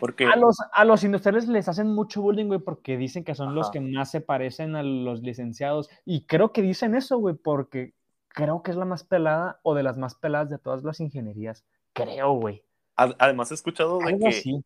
Porque... 0.00 0.26
A, 0.26 0.36
los, 0.36 0.56
a 0.72 0.84
los 0.84 1.04
industriales 1.04 1.48
les 1.48 1.68
hacen 1.68 1.88
mucho 1.88 2.22
bullying, 2.22 2.46
güey, 2.46 2.60
porque 2.60 2.96
dicen 2.96 3.24
que 3.24 3.34
son 3.34 3.54
los 3.54 3.70
que 3.70 3.80
más 3.80 4.10
se 4.10 4.20
parecen 4.20 4.76
a 4.76 4.82
los 4.82 5.22
licenciados. 5.22 5.88
Y 6.04 6.26
creo 6.26 6.52
que 6.52 6.62
dicen 6.62 6.94
eso, 6.94 7.18
güey, 7.18 7.34
porque 7.34 7.94
creo 8.28 8.62
que 8.62 8.70
es 8.70 8.76
la 8.76 8.84
más 8.84 9.04
pelada 9.04 9.60
o 9.62 9.74
de 9.74 9.82
las 9.82 9.98
más 9.98 10.14
peladas 10.14 10.50
de 10.50 10.58
todas 10.58 10.82
las 10.82 11.00
ingenierías. 11.00 11.64
Creo, 11.92 12.32
güey. 12.32 12.62
Además, 12.96 13.50
he 13.50 13.54
escuchado 13.54 13.98
de 13.98 14.18
que. 14.18 14.60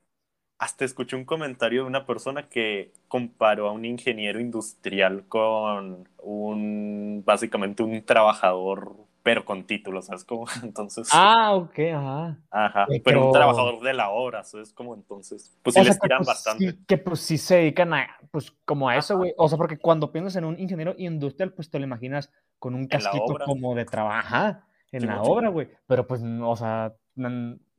Hasta 0.59 0.87
escuché 0.87 1.17
un 1.17 1.27
comentario 1.27 1.83
de 1.83 1.87
una 1.87 2.07
persona 2.07 2.49
que 2.49 2.95
comparó 3.09 3.69
a 3.69 3.73
un 3.73 3.85
ingeniero 3.85 4.41
industrial 4.41 5.26
con 5.29 6.09
un. 6.19 7.23
Básicamente 7.26 7.83
un 7.83 8.02
trabajador 8.02 9.05
pero 9.26 9.45
con 9.45 9.67
títulos, 9.67 10.06
¿sabes 10.06 10.25
cómo? 10.25 10.47
Entonces. 10.62 11.08
Ah, 11.10 11.52
ok, 11.52 11.76
ajá. 11.93 12.39
Ajá, 12.49 12.86
pero, 13.04 13.26
un 13.26 13.32
trabajador 13.32 13.82
de 13.82 13.93
la 13.93 14.10
obra, 14.10 14.45
¿sabes 14.45 14.73
cómo? 14.73 14.95
Entonces, 14.95 15.58
pues 15.65 15.75
sí 15.75 15.82
les 15.82 15.99
tiran 15.99 16.19
pues, 16.19 16.28
bastante. 16.28 16.71
Sí, 16.71 16.78
que 16.86 16.97
pues 16.97 17.23
sí 17.23 17.36
se 17.36 17.56
dedican 17.56 17.93
a, 17.93 18.06
pues 18.30 18.52
como 18.65 18.89
a 18.89 18.97
eso, 18.97 19.17
güey. 19.17 19.34
O 19.36 19.49
sea, 19.49 19.58
porque 19.58 19.78
cuando 19.78 20.12
piensas 20.12 20.36
en 20.36 20.45
un 20.45 20.60
ingeniero 20.60 20.95
industrial, 20.97 21.52
pues 21.54 21.69
te 21.69 21.80
lo 21.80 21.84
imaginas 21.84 22.30
con 22.60 22.76
un 22.76 22.86
casquito 22.86 23.36
como 23.45 23.75
de 23.75 23.84
trabajar 23.84 24.62
en 24.93 25.08
la 25.08 25.21
obra, 25.21 25.49
güey. 25.49 25.71
Pero 25.89 26.06
pues, 26.06 26.23
o 26.23 26.54
sea, 26.54 26.95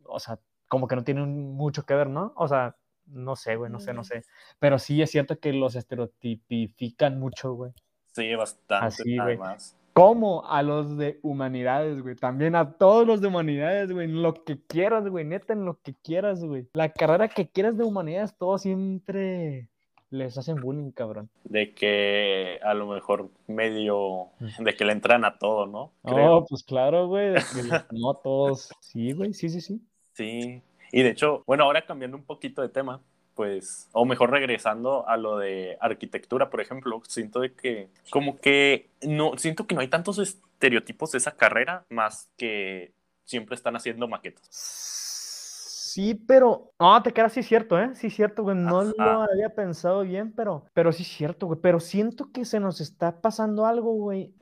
o 0.03 0.19
sea, 0.19 0.39
como 0.67 0.85
que 0.89 0.97
no 0.97 1.05
tiene 1.05 1.25
mucho 1.25 1.85
que 1.85 1.93
ver, 1.93 2.09
¿no? 2.09 2.33
O 2.35 2.49
sea, 2.49 2.75
no 3.05 3.37
sé, 3.37 3.55
güey, 3.55 3.71
no 3.71 3.79
sé, 3.79 3.93
no 3.93 4.01
mm. 4.01 4.03
sé. 4.03 4.23
Pero 4.59 4.79
sí 4.79 5.01
es 5.01 5.11
cierto 5.11 5.39
que 5.39 5.53
los 5.53 5.77
estereotipifican 5.77 7.17
mucho, 7.17 7.53
güey. 7.53 7.71
Sí, 8.11 8.35
bastante, 8.35 8.85
Así, 8.85 9.17
además. 9.17 9.77
Como 9.97 10.45
a 10.45 10.61
los 10.61 10.95
de 10.95 11.19
humanidades, 11.23 12.03
güey. 12.03 12.15
También 12.15 12.55
a 12.55 12.73
todos 12.73 13.07
los 13.07 13.19
de 13.19 13.29
humanidades, 13.29 13.91
güey. 13.91 14.07
Lo 14.07 14.35
que 14.43 14.59
quieras, 14.61 15.07
güey. 15.09 15.25
Neta, 15.25 15.53
en 15.53 15.65
lo 15.65 15.79
que 15.81 15.95
quieras, 15.95 16.43
güey. 16.43 16.67
La 16.73 16.89
carrera 16.89 17.27
que 17.27 17.49
quieras 17.49 17.77
de 17.77 17.83
humanidades, 17.83 18.37
todos 18.37 18.61
siempre 18.61 19.69
les 20.11 20.37
hacen 20.37 20.57
bullying, 20.57 20.91
cabrón. 20.91 21.31
De 21.45 21.73
que 21.73 22.59
a 22.63 22.75
lo 22.75 22.85
mejor 22.85 23.31
medio. 23.47 24.27
De 24.59 24.75
que 24.75 24.85
le 24.85 24.91
entran 24.91 25.25
a 25.25 25.39
todo, 25.39 25.65
¿no? 25.65 25.93
Oh, 26.03 26.45
pues 26.47 26.61
claro, 26.61 27.07
güey. 27.07 27.33
no 27.91 28.13
todos. 28.13 28.69
Sí, 28.81 29.13
güey. 29.13 29.33
Sí, 29.33 29.49
sí, 29.49 29.61
sí. 29.61 29.81
Sí. 30.13 30.61
Y 30.91 31.01
de 31.01 31.09
hecho, 31.09 31.43
bueno, 31.47 31.63
ahora 31.63 31.87
cambiando 31.87 32.17
un 32.17 32.23
poquito 32.23 32.61
de 32.61 32.69
tema 32.69 33.01
pues, 33.37 33.87
o 33.93 34.03
mejor 34.03 34.31
regresando 34.31 35.07
a 35.07 35.15
lo 35.15 35.37
de 35.37 35.77
arquitectura, 35.79 36.49
por 36.49 36.59
ejemplo, 36.59 37.01
siento 37.07 37.39
de 37.39 37.53
que, 37.53 37.89
como 38.09 38.37
que, 38.37 38.89
no, 39.03 39.37
siento 39.37 39.67
que 39.67 39.75
no 39.75 39.81
hay 39.81 39.89
tantos 39.89 40.17
estereotipos 40.17 41.11
de 41.11 41.19
esa 41.19 41.37
carrera, 41.37 41.85
más 41.89 42.31
que 42.35 42.93
siempre 43.25 43.53
están 43.53 43.75
haciendo 43.75 44.07
maquetas. 44.07 44.47
Sí, 44.51 46.15
pero, 46.15 46.71
no, 46.79 47.01
te 47.03 47.13
queda 47.13 47.29
sí 47.29 47.43
cierto, 47.43 47.79
¿eh? 47.79 47.93
Sí 47.93 48.09
cierto, 48.09 48.41
güey, 48.41 48.57
no 48.57 48.83
lo 48.83 49.21
había 49.21 49.53
pensado 49.53 50.01
bien, 50.01 50.33
pero, 50.33 50.65
pero 50.73 50.91
sí 50.91 51.03
cierto, 51.03 51.45
güey, 51.45 51.59
pero 51.61 51.79
siento 51.79 52.31
que 52.33 52.43
se 52.43 52.59
nos 52.59 52.81
está 52.81 53.21
pasando 53.21 53.67
algo, 53.67 53.93
güey, 53.93 54.33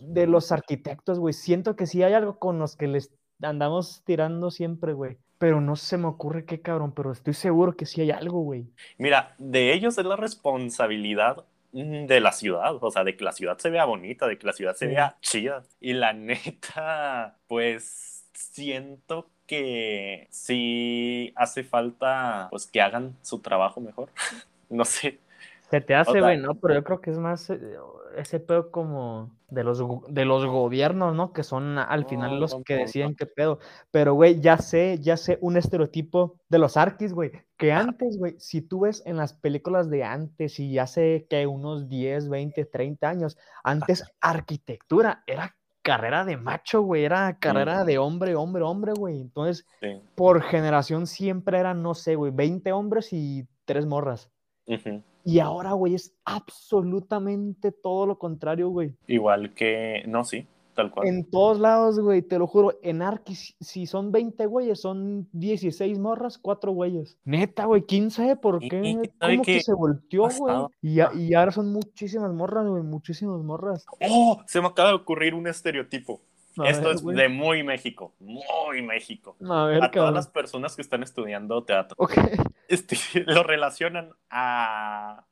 de 0.00 0.26
los 0.26 0.52
arquitectos, 0.52 1.18
güey, 1.18 1.34
siento 1.34 1.76
que 1.76 1.86
sí 1.86 2.02
hay 2.02 2.14
algo 2.14 2.38
con 2.38 2.58
los 2.58 2.76
que 2.76 2.88
les 2.88 3.12
andamos 3.42 4.02
tirando 4.04 4.50
siempre, 4.50 4.94
güey 4.94 5.18
pero 5.38 5.60
no 5.60 5.76
se 5.76 5.96
me 5.96 6.06
ocurre 6.06 6.44
qué 6.44 6.60
cabrón, 6.60 6.92
pero 6.92 7.12
estoy 7.12 7.34
seguro 7.34 7.76
que 7.76 7.86
sí 7.86 8.00
hay 8.00 8.10
algo, 8.10 8.40
güey. 8.40 8.66
Mira, 8.98 9.34
de 9.38 9.72
ellos 9.72 9.96
es 9.96 10.04
la 10.04 10.16
responsabilidad 10.16 11.44
mm, 11.72 12.06
de 12.06 12.20
la 12.20 12.32
ciudad, 12.32 12.76
o 12.80 12.90
sea, 12.90 13.04
de 13.04 13.16
que 13.16 13.24
la 13.24 13.32
ciudad 13.32 13.58
se 13.58 13.70
vea 13.70 13.84
bonita, 13.84 14.26
de 14.26 14.38
que 14.38 14.46
la 14.46 14.52
ciudad 14.52 14.74
se 14.74 14.86
vea 14.88 15.16
chida. 15.20 15.64
Y 15.80 15.94
la 15.94 16.12
neta, 16.14 17.38
pues 17.46 18.26
siento 18.32 19.30
que 19.46 20.28
sí 20.30 21.32
hace 21.36 21.64
falta, 21.64 22.48
pues 22.50 22.66
que 22.66 22.80
hagan 22.80 23.16
su 23.22 23.38
trabajo 23.40 23.80
mejor. 23.80 24.10
no 24.68 24.84
sé. 24.84 25.20
Se 25.70 25.80
te 25.80 25.94
hace, 25.94 26.20
güey, 26.20 26.38
¿no? 26.38 26.54
Pero 26.54 26.74
yo 26.74 26.84
creo 26.84 27.00
que 27.00 27.10
es 27.10 27.18
más 27.18 27.50
eh, 27.50 27.58
ese 28.16 28.40
pedo 28.40 28.70
como 28.70 29.30
de 29.48 29.64
los, 29.64 29.82
de 30.08 30.24
los 30.24 30.46
gobiernos, 30.46 31.14
¿no? 31.14 31.32
Que 31.32 31.42
son 31.42 31.78
al 31.78 32.06
final 32.06 32.40
los 32.40 32.56
que 32.64 32.76
deciden 32.76 33.14
qué 33.14 33.26
pedo. 33.26 33.58
Pero, 33.90 34.14
güey, 34.14 34.40
ya 34.40 34.58
sé, 34.58 34.98
ya 35.00 35.16
sé 35.16 35.38
un 35.40 35.56
estereotipo 35.56 36.40
de 36.48 36.58
los 36.58 36.76
arquis, 36.76 37.12
güey. 37.12 37.32
Que 37.56 37.72
antes, 37.72 38.18
güey, 38.18 38.34
si 38.38 38.62
tú 38.62 38.80
ves 38.80 39.02
en 39.04 39.16
las 39.16 39.34
películas 39.34 39.90
de 39.90 40.04
antes 40.04 40.58
y 40.58 40.72
ya 40.72 40.86
sé 40.86 41.26
que 41.28 41.46
unos 41.46 41.88
10, 41.88 42.28
20, 42.28 42.64
30 42.64 43.08
años, 43.08 43.38
antes 43.62 44.04
arquitectura 44.20 45.22
era 45.26 45.54
carrera 45.82 46.24
de 46.24 46.36
macho, 46.36 46.82
güey, 46.82 47.04
era 47.04 47.38
carrera 47.38 47.84
de 47.84 47.98
hombre, 47.98 48.36
hombre, 48.36 48.62
hombre, 48.62 48.92
güey. 48.92 49.20
Entonces, 49.20 49.66
por 50.14 50.42
generación 50.42 51.06
siempre 51.06 51.58
eran, 51.58 51.82
no 51.82 51.94
sé, 51.94 52.14
güey, 52.14 52.32
20 52.32 52.72
hombres 52.72 53.12
y 53.12 53.46
tres 53.64 53.86
morras. 53.86 54.30
Y 55.24 55.40
ahora, 55.40 55.72
güey, 55.72 55.94
es 55.94 56.14
absolutamente 56.24 57.72
todo 57.72 58.06
lo 58.06 58.18
contrario, 58.18 58.70
güey. 58.70 58.94
Igual 59.06 59.52
que, 59.54 60.02
no, 60.06 60.24
sí, 60.24 60.46
tal 60.74 60.90
cual. 60.90 61.08
En 61.08 61.28
todos 61.28 61.60
lados, 61.60 62.00
güey, 62.00 62.22
te 62.22 62.38
lo 62.38 62.46
juro. 62.46 62.78
En 62.82 63.02
Arki, 63.02 63.34
si 63.34 63.86
son 63.86 64.12
20 64.12 64.46
güeyes, 64.46 64.80
son 64.80 65.28
16 65.32 65.98
morras, 65.98 66.38
4 66.38 66.72
güeyes. 66.72 67.18
Neta, 67.24 67.66
güey, 67.66 67.82
¿quién 67.82 68.10
sabe 68.10 68.36
por 68.36 68.60
qué? 68.60 69.10
¿Cómo 69.20 69.42
que 69.42 69.60
se 69.60 69.74
volteó, 69.74 70.28
güey? 70.38 70.56
Y, 70.80 71.00
y, 71.18 71.34
ahora 71.34 71.52
son 71.52 71.72
muchísimas 71.72 72.32
morras, 72.32 72.66
güey, 72.66 72.82
muchísimas 72.82 73.42
morras. 73.42 73.84
¡Oh! 74.08 74.40
Se 74.46 74.60
me 74.60 74.68
acaba 74.68 74.90
de 74.90 74.94
ocurrir 74.94 75.34
un 75.34 75.46
estereotipo. 75.46 76.22
Esto 76.66 76.90
es 76.90 77.04
de 77.04 77.28
muy 77.28 77.62
México, 77.62 78.14
muy 78.18 78.82
México. 78.82 79.36
A, 79.40 79.90
todas 79.90 80.14
las 80.14 80.28
personas 80.28 80.76
que 80.76 80.82
están 80.82 81.02
estudiando 81.02 81.64
teatro. 81.64 81.96
Este, 82.68 82.96
lo 83.26 83.42
relacionan 83.42 84.12
a... 84.30 85.24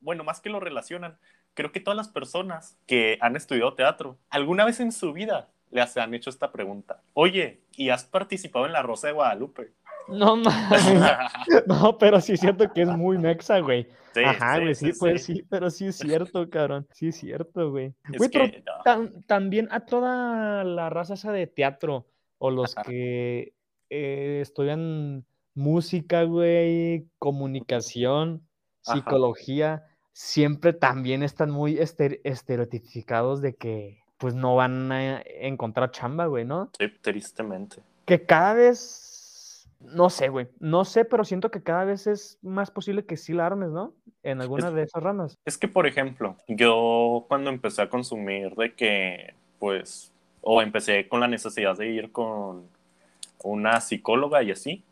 Bueno, 0.00 0.24
más 0.24 0.40
que 0.40 0.50
lo 0.50 0.60
relacionan, 0.60 1.18
creo 1.54 1.72
que 1.72 1.80
todas 1.80 1.96
las 1.96 2.08
personas 2.08 2.78
que 2.86 3.18
han 3.20 3.36
estudiado 3.36 3.74
teatro, 3.74 4.18
alguna 4.30 4.64
vez 4.64 4.80
en 4.80 4.92
su 4.92 5.12
vida 5.12 5.48
les 5.70 5.96
han 5.96 6.14
hecho 6.14 6.30
esta 6.30 6.52
pregunta. 6.52 7.02
Oye, 7.14 7.61
¿y 7.76 7.90
has 7.90 8.04
participado 8.04 8.66
en 8.66 8.72
la 8.72 8.82
Rosa 8.82 9.08
de 9.08 9.12
Guadalupe? 9.12 9.72
No 10.08 10.36
mames. 10.36 10.82
no, 11.66 11.98
pero 11.98 12.20
sí 12.20 12.32
es 12.32 12.40
cierto 12.40 12.72
que 12.72 12.82
es 12.82 12.88
muy 12.88 13.18
mexa, 13.18 13.60
güey. 13.60 13.88
Ajá, 14.24 14.58
güey, 14.58 14.74
sí, 14.74 14.92
pues 14.98 15.24
sí, 15.24 15.44
pero 15.48 15.70
sí 15.70 15.86
es 15.86 15.96
cierto, 15.96 16.48
cabrón. 16.50 16.86
Sí 16.92 17.08
es 17.08 17.16
cierto, 17.16 17.70
güey. 17.70 17.94
Güey, 18.16 18.30
pero 18.30 19.10
también 19.26 19.68
a 19.70 19.80
toda 19.80 20.64
la 20.64 20.90
raza 20.90 21.14
esa 21.14 21.32
de 21.32 21.46
teatro 21.46 22.06
o 22.38 22.50
los 22.50 22.74
que 22.74 23.54
eh, 23.88 24.38
estudian 24.42 25.24
música, 25.54 26.24
güey, 26.24 27.06
comunicación, 27.18 28.46
psicología, 28.80 29.84
siempre 30.12 30.72
también 30.72 31.22
están 31.22 31.50
muy 31.50 31.78
estereotipicados 31.78 33.40
de 33.40 33.54
que 33.54 34.01
pues 34.22 34.34
no 34.34 34.54
van 34.54 34.92
a 34.92 35.20
encontrar 35.40 35.90
chamba, 35.90 36.26
güey, 36.26 36.44
¿no? 36.44 36.70
Sí, 36.78 36.86
tristemente. 37.00 37.82
Que 38.04 38.24
cada 38.24 38.54
vez, 38.54 39.68
no 39.80 40.10
sé, 40.10 40.28
güey, 40.28 40.46
no 40.60 40.84
sé, 40.84 41.04
pero 41.04 41.24
siento 41.24 41.50
que 41.50 41.64
cada 41.64 41.84
vez 41.84 42.06
es 42.06 42.38
más 42.40 42.70
posible 42.70 43.04
que 43.04 43.16
sí 43.16 43.32
la 43.32 43.46
armes, 43.46 43.70
¿no? 43.70 43.94
En 44.22 44.40
alguna 44.40 44.70
de 44.70 44.84
esas 44.84 45.02
ramas. 45.02 45.36
Es 45.44 45.58
que, 45.58 45.66
por 45.66 45.88
ejemplo, 45.88 46.36
yo 46.46 47.24
cuando 47.26 47.50
empecé 47.50 47.82
a 47.82 47.90
consumir 47.90 48.54
de 48.54 48.76
que, 48.76 49.34
pues, 49.58 50.12
o 50.40 50.62
empecé 50.62 51.08
con 51.08 51.18
la 51.18 51.26
necesidad 51.26 51.76
de 51.76 51.88
ir 51.88 52.12
con 52.12 52.68
una 53.42 53.80
psicóloga 53.80 54.40
y 54.44 54.52
así, 54.52 54.84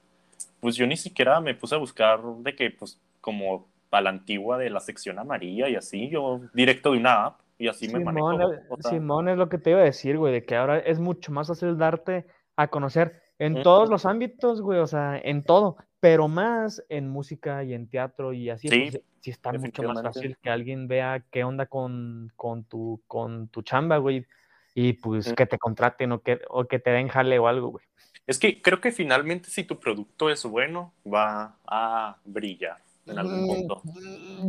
pues 0.58 0.74
yo 0.74 0.88
ni 0.88 0.96
siquiera 0.96 1.40
me 1.40 1.54
puse 1.54 1.76
a 1.76 1.78
buscar 1.78 2.20
de 2.20 2.56
que, 2.56 2.72
pues, 2.72 2.98
como 3.20 3.68
a 3.92 4.00
la 4.00 4.10
antigua 4.10 4.58
de 4.58 4.70
la 4.70 4.80
sección 4.80 5.20
amarilla 5.20 5.68
y 5.68 5.76
así, 5.76 6.08
yo 6.08 6.40
directo 6.52 6.90
de 6.90 6.98
una 6.98 7.26
app 7.26 7.40
y 7.60 7.68
así 7.68 7.88
me 7.88 8.00
manejo. 8.00 8.50
Simón 8.88 9.28
es 9.28 9.36
lo 9.36 9.50
que 9.50 9.58
te 9.58 9.70
iba 9.70 9.80
a 9.80 9.84
decir, 9.84 10.16
güey, 10.16 10.32
de 10.32 10.44
que 10.44 10.56
ahora 10.56 10.78
es 10.78 10.98
mucho 10.98 11.30
más 11.30 11.46
fácil 11.46 11.76
darte 11.76 12.24
a 12.56 12.68
conocer 12.68 13.20
en 13.38 13.62
todos 13.62 13.90
los 13.90 14.06
ámbitos, 14.06 14.62
güey, 14.62 14.78
o 14.78 14.86
sea, 14.86 15.20
en 15.22 15.44
todo, 15.44 15.76
pero 16.00 16.26
más 16.26 16.82
en 16.88 17.10
música 17.10 17.62
y 17.62 17.74
en 17.74 17.86
teatro 17.86 18.32
y 18.32 18.48
así. 18.48 18.68
Sí, 18.68 18.90
sí 19.20 19.30
está 19.30 19.52
mucho 19.52 19.82
más 19.82 20.02
fácil 20.02 20.38
que 20.42 20.48
alguien 20.48 20.88
vea 20.88 21.22
qué 21.30 21.44
onda 21.44 21.66
con, 21.66 22.32
con, 22.34 22.64
tu, 22.64 23.02
con 23.06 23.48
tu 23.48 23.60
chamba, 23.60 23.98
güey, 23.98 24.26
y 24.74 24.94
pues 24.94 25.30
que 25.34 25.44
te 25.44 25.58
contraten 25.58 26.12
o 26.12 26.22
que, 26.22 26.40
o 26.48 26.64
que 26.64 26.78
te 26.78 26.88
den 26.90 27.08
jale 27.08 27.38
o 27.38 27.46
algo, 27.46 27.68
güey. 27.68 27.84
Es 28.26 28.38
que 28.38 28.62
creo 28.62 28.80
que 28.80 28.90
finalmente 28.90 29.50
si 29.50 29.64
tu 29.64 29.78
producto 29.78 30.30
es 30.30 30.46
bueno, 30.46 30.94
va 31.06 31.56
a 31.66 32.16
brillar 32.24 32.78
en 33.06 33.18
algún 33.18 33.42
mm, 33.42 33.46
punto. 33.46 33.82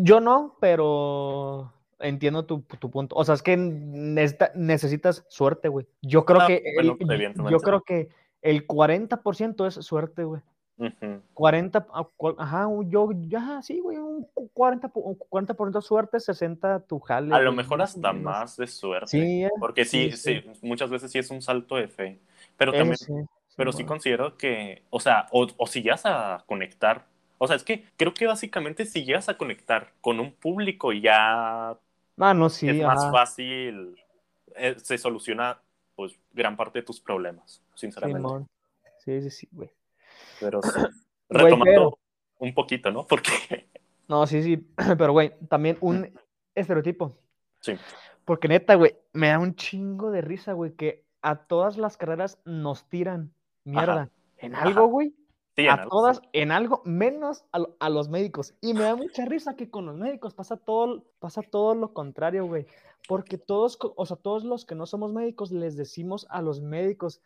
Yo 0.01 0.21
no, 0.21 0.55
pero 0.61 1.73
entiendo 2.01 2.45
tu, 2.45 2.63
punto. 2.63 3.15
O 3.15 3.23
sea, 3.23 3.35
es 3.35 3.41
que 3.41 3.55
necesitas 3.55 5.25
suerte, 5.29 5.67
güey. 5.67 5.85
Yo 6.01 6.25
creo 6.25 6.41
ah, 6.41 6.47
que 6.47 6.63
el, 6.77 6.97
yo 7.49 7.59
creo 7.59 7.81
que 7.81 8.09
el 8.41 8.67
40% 8.67 9.67
es 9.67 9.75
suerte, 9.85 10.23
güey. 10.23 10.41
40, 11.33 11.87
ah, 11.93 12.07
ajá, 12.39 12.67
yo, 12.87 13.09
ya, 13.27 13.61
sí, 13.61 13.79
güey, 13.79 13.97
un 13.97 14.27
40, 14.53 14.91
40% 14.91 15.81
suerte, 15.81 16.19
60 16.19 16.79
tu 16.87 16.99
jale. 16.99 17.35
A 17.35 17.39
lo 17.39 17.51
mejor 17.51 17.81
hasta 17.81 18.13
más 18.13 18.57
de 18.57 18.65
suerte. 18.65 19.07
Sí, 19.07 19.43
eh, 19.43 19.51
porque 19.59 19.85
sí, 19.85 20.11
sí, 20.11 20.43
muchas 20.61 20.89
veces 20.89 21.11
sí 21.11 21.19
es 21.19 21.29
un 21.29 21.41
salto 21.41 21.75
de 21.75 21.87
fe. 21.87 22.19
Pero 22.57 22.71
también, 22.71 22.97
pero 23.55 23.71
sí 23.71 23.83
considero 23.83 24.37
que, 24.37 24.83
o 24.89 24.99
sea, 24.99 25.27
o, 25.31 25.47
o 25.55 25.67
si 25.67 25.83
llegas 25.83 26.05
a 26.05 26.43
conectar, 26.47 27.05
o 27.37 27.47
sea, 27.47 27.55
es 27.55 27.63
que 27.63 27.85
creo 27.97 28.13
que 28.13 28.27
básicamente 28.27 28.85
si 28.85 29.03
llegas 29.03 29.29
a 29.29 29.37
conectar 29.37 29.93
con 30.01 30.19
un 30.19 30.31
público 30.31 30.93
ya 30.93 31.77
Ah, 32.21 32.33
no, 32.33 32.49
sí. 32.49 32.69
Es 32.69 32.81
más 32.83 33.11
fácil, 33.11 33.95
eh, 34.55 34.75
se 34.77 34.97
soluciona 34.97 35.59
pues 35.95 36.17
gran 36.31 36.55
parte 36.55 36.79
de 36.79 36.83
tus 36.83 36.99
problemas, 36.99 37.63
sinceramente. 37.73 38.45
Sí, 38.99 39.21
sí, 39.21 39.29
sí, 39.31 39.49
güey. 39.51 39.71
Pero 40.39 40.61
retomando 41.29 41.97
un 42.37 42.53
poquito, 42.53 42.91
¿no? 42.91 43.05
Porque... 43.05 43.31
No, 44.07 44.27
sí, 44.27 44.43
sí, 44.43 44.57
pero 44.97 45.13
güey, 45.13 45.31
también 45.47 45.77
un 45.79 46.11
estereotipo. 46.53 47.17
Sí. 47.61 47.77
Porque 48.25 48.49
neta, 48.49 48.75
güey, 48.75 48.97
me 49.13 49.29
da 49.29 49.39
un 49.39 49.55
chingo 49.55 50.11
de 50.11 50.19
risa, 50.19 50.51
güey, 50.51 50.73
que 50.73 51.05
a 51.21 51.35
todas 51.45 51.77
las 51.77 51.95
carreras 51.95 52.37
nos 52.43 52.89
tiran 52.89 53.33
mierda. 53.63 54.09
En 54.37 54.53
algo, 54.53 54.87
güey, 54.87 55.13
a 55.57 55.87
todas 55.87 56.21
en 56.33 56.51
algo, 56.51 56.81
menos 56.85 57.45
a, 57.51 57.89
los 57.89 58.09
médicos. 58.09 58.55
Y 58.61 58.73
me 58.73 58.83
da 58.83 58.95
mucha 58.95 59.25
risa 59.25 59.55
que 59.55 59.69
con 59.69 59.85
los 59.85 59.97
médicos 59.97 60.33
pasa 60.33 60.57
todo, 60.57 61.05
pasa 61.19 61.41
todo 61.41 61.75
lo 61.75 61.93
contrario, 61.93 62.45
güey. 62.45 62.65
Porque 63.07 63.37
todos, 63.37 63.77
o 63.81 64.05
sea, 64.05 64.17
todos 64.17 64.43
los 64.43 64.65
que 64.65 64.75
no 64.75 64.85
somos 64.85 65.11
médicos 65.11 65.51
les 65.51 65.75
decimos 65.75 66.27
a 66.29 66.41
los 66.41 66.61
médicos, 66.61 67.21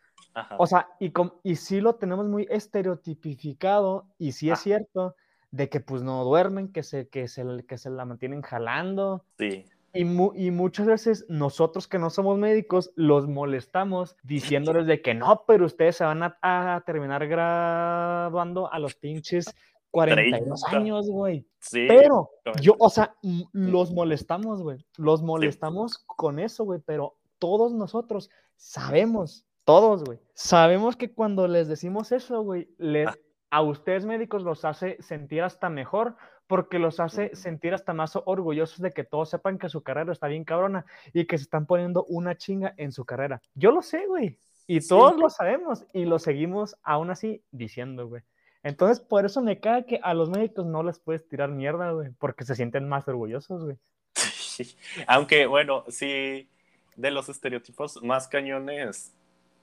o 0.57 0.67
sea, 0.67 0.89
y, 0.99 1.11
y 1.43 1.55
sí 1.55 1.81
lo 1.81 1.95
tenemos 1.95 2.27
muy 2.27 2.47
estereotipificado, 2.49 4.05
y 4.17 4.31
sí 4.31 4.49
es 4.49 4.59
ah. 4.59 4.63
cierto, 4.63 5.15
de 5.51 5.69
que 5.69 5.79
pues 5.79 6.01
no 6.01 6.23
duermen, 6.23 6.71
que 6.71 6.83
se, 6.83 7.07
que 7.07 7.27
se, 7.27 7.43
que 7.67 7.77
se 7.77 7.89
la 7.89 8.05
mantienen 8.05 8.41
jalando. 8.41 9.23
Sí. 9.37 9.65
Y, 9.95 10.01
y, 10.01 10.51
muchas 10.51 10.87
veces 10.87 11.25
nosotros 11.29 11.87
que 11.87 11.97
no 11.97 12.09
somos 12.09 12.37
médicos 12.37 12.91
los 12.95 13.29
molestamos 13.29 14.17
diciéndoles 14.23 14.87
de 14.87 15.01
que 15.01 15.13
no, 15.13 15.45
pero 15.47 15.65
ustedes 15.65 15.95
se 15.95 16.03
van 16.03 16.21
a, 16.21 16.83
terminar 16.85 17.25
graduando 17.27 18.71
a 18.71 18.77
los 18.77 18.95
pinches 18.95 19.45
42 19.91 20.65
años, 20.65 21.09
güey. 21.09 21.47
Sí, 21.59 21.85
pero 21.87 22.29
yo, 22.59 22.75
o 22.77 22.89
sea, 22.89 23.15
los 23.53 23.93
molestamos, 23.93 24.61
güey. 24.61 24.85
Los 24.97 25.23
molestamos 25.23 26.03
con 26.05 26.39
eso, 26.39 26.65
güey, 26.65 26.81
pero 26.85 27.15
todos 27.39 27.71
nosotros 27.73 28.29
sabemos, 28.57 29.45
todos, 29.63 30.03
güey, 30.03 30.19
sabemos 30.33 30.97
que 30.97 31.13
cuando 31.13 31.47
les 31.47 31.69
decimos 31.69 32.11
eso, 32.11 32.41
güey, 32.41 32.69
les, 32.77 33.07
ah. 33.07 33.15
a 33.51 33.61
ustedes 33.61 34.05
médicos 34.05 34.43
los 34.43 34.65
hace 34.65 35.01
sentir 35.01 35.43
hasta 35.43 35.69
mejor 35.69 36.17
porque 36.47 36.79
los 36.79 36.99
hace 36.99 37.35
sentir 37.35 37.73
hasta 37.73 37.93
más 37.93 38.15
orgullosos 38.15 38.79
de 38.79 38.91
que 38.91 39.03
todos 39.03 39.29
sepan 39.29 39.57
que 39.57 39.69
su 39.69 39.83
carrera 39.83 40.11
está 40.11 40.27
bien 40.27 40.43
cabrona 40.43 40.85
y 41.13 41.25
que 41.25 41.37
se 41.37 41.43
están 41.43 41.65
poniendo 41.65 42.05
una 42.05 42.35
chinga 42.35 42.73
en 42.77 42.91
su 42.91 43.05
carrera. 43.05 43.41
Yo 43.53 43.71
lo 43.71 43.81
sé, 43.81 44.05
güey. 44.07 44.37
Y 44.67 44.85
todos 44.87 45.17
lo 45.17 45.29
sabemos 45.29 45.85
y 45.93 46.05
lo 46.05 46.17
seguimos 46.17 46.75
aún 46.83 47.11
así 47.11 47.43
diciendo, 47.51 48.07
güey. 48.07 48.23
Entonces, 48.63 48.99
por 48.99 49.25
eso 49.25 49.41
me 49.43 49.59
cae 49.59 49.85
que 49.85 49.99
a 50.01 50.15
los 50.15 50.31
médicos 50.31 50.65
no 50.65 50.81
les 50.81 50.97
puedes 50.97 51.27
tirar 51.27 51.49
mierda, 51.49 51.91
güey, 51.91 52.09
porque 52.17 52.45
se 52.45 52.55
sienten 52.55 52.89
más 52.89 53.07
orgullosos, 53.07 53.63
güey. 53.63 53.77
Aunque, 55.07 55.45
bueno, 55.45 55.83
sí, 55.87 56.49
de 56.95 57.11
los 57.11 57.29
estereotipos 57.29 58.01
más 58.01 58.27
cañones, 58.27 59.13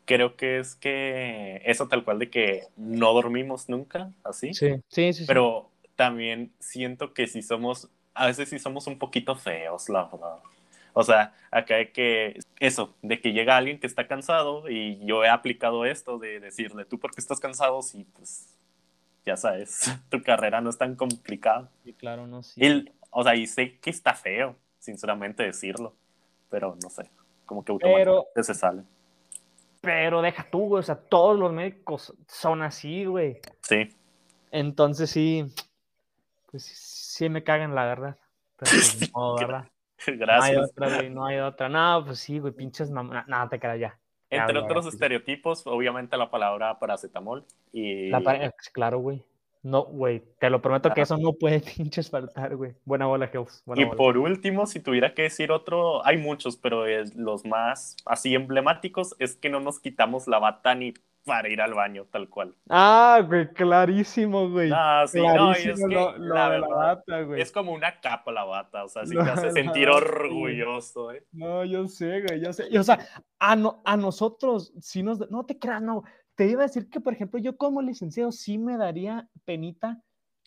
creo 0.05 0.37
que 0.37 0.61
es 0.61 0.77
que 0.77 1.61
eso 1.65 1.89
tal 1.89 2.05
cual 2.05 2.21
de 2.21 2.31
que 2.31 2.69
no 2.77 3.13
dormimos 3.13 3.69
nunca, 3.69 4.13
así. 4.23 4.55
Sí, 4.55 4.81
sí, 4.87 5.13
sí. 5.13 5.25
Pero 5.27 5.72
también 5.97 6.53
siento 6.59 7.15
que 7.15 7.27
si 7.27 7.43
somos, 7.43 7.89
a 8.15 8.27
veces 8.27 8.49
sí 8.49 8.59
somos 8.59 8.87
un 8.87 8.99
poquito 8.99 9.37
feos, 9.37 9.89
la 9.89 10.05
verdad. 10.05 10.39
O 10.95 11.03
sea, 11.03 11.35
acá 11.51 11.77
hay 11.77 11.89
que, 11.89 12.39
eso, 12.61 12.95
de 13.03 13.21
que 13.21 13.33
llega 13.33 13.57
alguien 13.57 13.81
que 13.81 13.87
está 13.87 14.07
cansado 14.07 14.69
y 14.69 15.05
yo 15.07 15.25
he 15.25 15.29
aplicado 15.29 15.87
esto 15.87 16.19
de 16.19 16.39
decirle, 16.39 16.85
tú 16.85 16.99
porque 16.99 17.21
estás 17.21 17.41
cansado, 17.41 17.81
sí, 17.83 18.07
pues, 18.15 18.55
ya 19.25 19.37
sabes, 19.37 19.91
tu 20.11 20.23
carrera 20.23 20.61
no 20.61 20.71
es 20.71 20.79
tan 20.79 20.95
complicada. 20.95 21.71
Sí, 21.85 21.95
claro, 21.95 22.27
no, 22.27 22.43
sí. 22.43 22.61
o 23.11 23.23
sea, 23.23 23.35
y 23.35 23.47
sé 23.47 23.79
que 23.79 23.91
está 23.91 24.15
feo, 24.15 24.57
sinceramente 24.79 25.43
decirlo, 25.43 25.95
pero 26.51 26.77
no 26.83 26.91
sé, 26.91 27.09
como 27.47 27.65
que 27.65 27.73
automáticamente 27.73 28.43
se 28.43 28.55
sale. 28.55 28.83
Pero 29.81 30.23
deja 30.23 30.47
tú, 30.49 30.69
güey, 30.69 30.81
o 30.81 30.85
sea, 30.85 30.95
todos 30.95 31.39
los 31.39 31.53
médicos 31.53 32.15
son 32.29 32.63
así, 32.63 33.05
güey. 33.05 33.41
Sí. 33.63 33.89
Entonces 34.53 35.11
sí, 35.11 35.47
pues 36.53 36.65
sí 36.65 37.29
me 37.29 37.43
cagan, 37.43 37.75
la 37.75 37.87
verdad. 37.87 38.19
Pero 38.57 38.71
pues, 38.71 39.13
no, 39.13 39.35
¿verdad? 39.41 39.69
Gracias. 40.07 40.55
No 40.55 40.61
hay 40.61 40.65
otra, 40.65 40.97
güey, 40.97 41.11
no 41.11 41.27
hay 41.27 41.39
otra. 41.39 41.69
No, 41.69 42.05
pues 42.05 42.21
sí, 42.21 42.39
güey, 42.39 42.53
pinches 42.53 42.91
mamá. 42.91 43.25
No, 43.27 43.49
te 43.49 43.59
quedas 43.59 43.81
ya. 43.81 43.99
Entre 44.31 44.59
otros 44.59 44.87
estereotipos, 44.87 45.67
obviamente 45.67 46.17
la 46.17 46.31
palabra 46.31 46.79
paracetamol 46.79 47.45
y... 47.71 48.09
La 48.09 48.53
Claro, 48.73 48.99
güey. 48.99 49.23
No, 49.63 49.85
güey, 49.85 50.23
te 50.41 50.51
lo 50.51 50.61
prometo 50.61 50.91
que 50.91 51.03
eso 51.03 51.17
no 51.17 51.35
puede 51.35 51.61
pinches 51.77 52.11
faltar, 52.11 52.57
güey. 52.57 52.75
Buena 52.85 53.07
bola, 53.07 53.29
Geus. 53.29 53.63
y 53.77 53.87
por 53.87 54.19
último, 54.19 54.67
si 54.67 54.81
tuviera 54.81 55.15
que 55.15 55.23
decir 55.23 55.53
otro, 55.53 56.05
hay 56.05 56.19
muchos, 56.19 56.57
pero 56.57 56.85
los 57.15 57.45
más 57.45 57.97
así 58.05 58.35
emblemáticos 58.35 59.15
es 59.19 59.37
que 59.37 59.49
no 59.49 59.61
nos 59.61 59.79
quitamos 59.79 60.27
la 60.27 60.41
bata 60.41 60.75
ni 60.75 60.95
para 61.25 61.49
ir 61.49 61.61
al 61.61 61.75
baño, 61.75 62.07
tal 62.11 62.29
cual. 62.29 62.55
Ah, 62.69 63.23
güey, 63.27 63.53
clarísimo, 63.53 64.51
güey. 64.51 64.71
Ah, 64.75 65.05
sí, 65.07 65.21
no, 65.21 65.53
es 65.53 65.63
que 65.63 65.87
la, 66.19 66.49
verdad, 66.49 66.69
bata, 66.69 67.23
güey. 67.23 67.41
Es 67.41 67.53
como 67.53 67.73
una 67.73 68.01
capa 68.01 68.33
la 68.33 68.45
bata, 68.45 68.85
o 68.85 68.89
sea, 68.89 69.07
si 69.07 69.15
te 69.15 69.21
hace 69.21 69.53
sentir 69.53 69.89
orgulloso, 69.89 71.13
¿eh? 71.13 71.25
No, 71.33 71.65
yo 71.65 71.87
sé, 71.87 72.23
güey, 72.23 72.41
yo 72.41 72.53
sé. 72.53 72.77
o 72.77 72.83
sea, 72.83 72.99
a, 73.39 73.57
no, 73.57 73.83
a 73.85 73.97
nosotros, 73.97 74.73
si 74.81 75.03
nos, 75.03 75.31
no 75.31 75.47
te 75.47 75.59
creas, 75.59 75.83
no. 75.83 76.03
Te 76.37 76.47
iba 76.49 76.63
a 76.63 76.67
decir 76.67 76.89
que, 76.89 77.01
por 77.01 77.13
ejemplo, 77.13 77.39
yo 77.39 77.57
como 77.57 77.83
licenciado 77.83 78.33
sí 78.33 78.59
me 78.59 78.77
daría 78.77 79.29
penita 79.45 80.03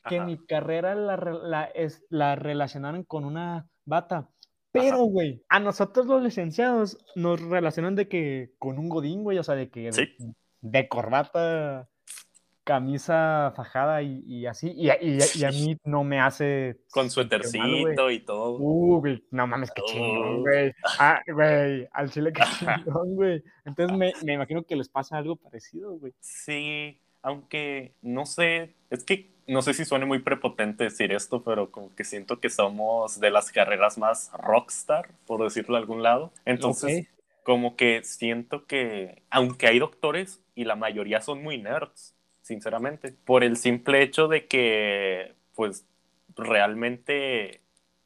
que 0.07 0.21
mi 0.21 0.37
carrera 0.45 0.93
la, 0.95 1.17
la, 1.17 1.63
es, 1.65 2.05
la 2.09 2.35
relacionaran 2.35 3.03
con 3.03 3.25
una 3.25 3.67
bata 3.85 4.29
Pero, 4.71 5.03
güey, 5.05 5.43
a 5.49 5.59
nosotros 5.59 6.05
los 6.05 6.21
licenciados 6.21 6.97
nos 7.15 7.41
relacionan 7.41 7.95
de 7.95 8.07
que 8.07 8.53
con 8.59 8.77
un 8.77 8.89
godín, 8.89 9.23
güey, 9.23 9.37
o 9.37 9.43
sea, 9.43 9.55
de 9.55 9.69
que 9.69 9.91
Sí. 9.91 10.15
de 10.61 10.87
corbata, 10.87 11.89
camisa 12.65 13.53
fajada 13.55 14.01
y, 14.01 14.21
y 14.25 14.45
así, 14.47 14.73
y, 14.75 14.89
a- 14.89 15.01
y 15.01 15.21
a- 15.21 15.25
y 15.35 15.43
a 15.45 15.51
mí 15.51 15.77
no 15.85 16.03
me 16.03 16.19
hace... 16.19 16.77
Con 16.91 17.09
suétercito 17.09 18.11
y 18.11 18.19
todo. 18.19 18.57
Uh, 18.59 18.99
güey, 18.99 19.23
no 19.31 19.47
mames, 19.47 19.71
qué 19.71 19.81
chingón, 19.83 20.39
Oh. 20.39 20.39
güey. 20.41 20.73
Ah, 20.99 21.21
güey, 21.27 21.87
al 21.93 22.09
chile 22.11 22.33
qué 22.33 22.43
chingón, 22.59 23.15
güey. 23.15 23.43
Entonces 23.65 23.95
me, 23.97 24.11
me 24.23 24.33
imagino 24.33 24.63
que 24.63 24.75
les 24.75 24.89
pasa 24.89 25.17
algo 25.17 25.35
parecido, 25.37 25.91
güey. 25.93 26.13
Sí, 26.19 26.99
aunque 27.21 27.93
no 28.01 28.25
sé, 28.25 28.73
es 28.89 29.03
que 29.03 29.29
no 29.47 29.61
sé 29.61 29.75
si 29.75 29.85
suene 29.85 30.05
muy 30.07 30.19
prepotente 30.19 30.85
decir 30.85 31.13
esto, 31.13 31.43
pero 31.43 31.69
como 31.69 31.93
que 31.93 32.03
siento 32.03 32.39
que 32.39 32.49
somos 32.49 33.19
de 33.19 33.29
las 33.29 33.51
carreras 33.51 33.97
más 33.99 34.31
rockstar, 34.39 35.07
por 35.27 35.43
decirlo 35.43 35.75
de 35.75 35.81
algún 35.81 36.01
lado. 36.01 36.33
Entonces, 36.45 37.07
como 37.43 37.75
que 37.75 38.03
siento 38.03 38.65
que, 38.65 39.21
aunque 39.29 39.67
hay 39.67 39.77
doctores 39.77 40.41
y 40.55 40.63
la 40.63 40.75
mayoría 40.75 41.21
son 41.21 41.43
muy 41.43 41.59
nerds, 41.59 42.14
sinceramente, 42.45 43.11
por 43.25 43.43
el 43.43 43.57
simple 43.57 44.03
hecho 44.03 44.27
de 44.27 44.47
que, 44.47 45.35
pues, 45.55 45.85
realmente 46.35 47.61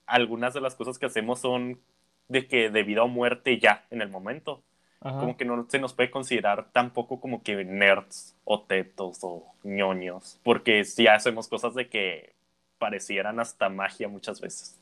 algunas 0.06 0.54
de 0.54 0.62
las 0.62 0.76
cosas 0.76 0.98
que 1.00 1.08
hacemos 1.08 1.42
son 1.42 1.82
de 2.30 2.48
que 2.48 2.70
de 2.70 2.84
vida 2.84 3.04
o 3.04 3.08
muerte 3.08 3.60
ya 3.60 3.86
en 3.92 4.02
el 4.02 4.10
momento 4.10 4.64
Ajá. 5.02 5.20
como 5.20 5.36
que 5.36 5.44
no 5.46 5.66
se 5.70 5.80
nos 5.80 5.94
puede 5.94 6.12
considerar 6.12 6.72
tampoco 6.72 7.20
como 7.20 7.44
que 7.44 7.66
nerds 7.66 8.38
o 8.46 8.62
tetos 8.64 9.20
o 9.24 9.54
ñoños, 9.64 10.40
porque 10.44 10.86
sí 10.86 11.08
hacemos 11.08 11.50
cosas 11.50 11.76
de 11.76 11.90
que 11.90 12.34
parecieran 12.78 13.40
hasta 13.42 13.68
magia 13.70 14.08
muchas 14.08 14.40
veces. 14.40 14.80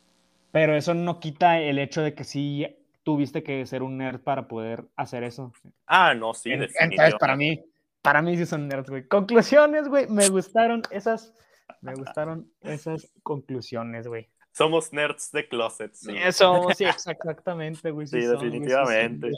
Pero 0.51 0.75
eso 0.75 0.93
no 0.93 1.19
quita 1.19 1.59
el 1.59 1.79
hecho 1.79 2.01
de 2.01 2.13
que 2.13 2.23
sí 2.23 2.67
tuviste 3.03 3.43
que 3.43 3.65
ser 3.65 3.83
un 3.83 3.97
nerd 3.97 4.19
para 4.21 4.47
poder 4.47 4.85
hacer 4.95 5.23
eso. 5.23 5.53
Ah, 5.85 6.13
no, 6.13 6.33
sí, 6.33 6.49
En- 6.49 6.61
Entonces, 6.61 6.69
definitivamente. 6.75 7.17
para 7.19 7.35
mí, 7.35 7.63
para 8.01 8.21
mí 8.21 8.37
sí 8.37 8.45
son 8.45 8.67
nerds, 8.67 8.89
güey. 8.89 9.07
Conclusiones, 9.07 9.87
güey. 9.87 10.07
Me 10.07 10.29
gustaron 10.29 10.81
esas, 10.91 11.33
me 11.81 11.93
gustaron 11.95 12.51
esas 12.61 13.11
conclusiones, 13.23 14.07
güey. 14.07 14.29
Somos 14.51 14.91
nerds 14.91 15.31
de 15.31 15.47
closet, 15.47 15.93
sí. 15.93 16.15
Eso, 16.17 16.67
sí, 16.75 16.85
exactamente, 16.85 17.91
güey. 17.91 18.07
Sí, 18.07 18.21
son, 18.23 18.35
güey, 18.37 18.45
definitivamente. 18.49 19.31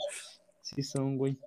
Sí 0.62 0.82
son, 0.82 1.18
güey. 1.18 1.38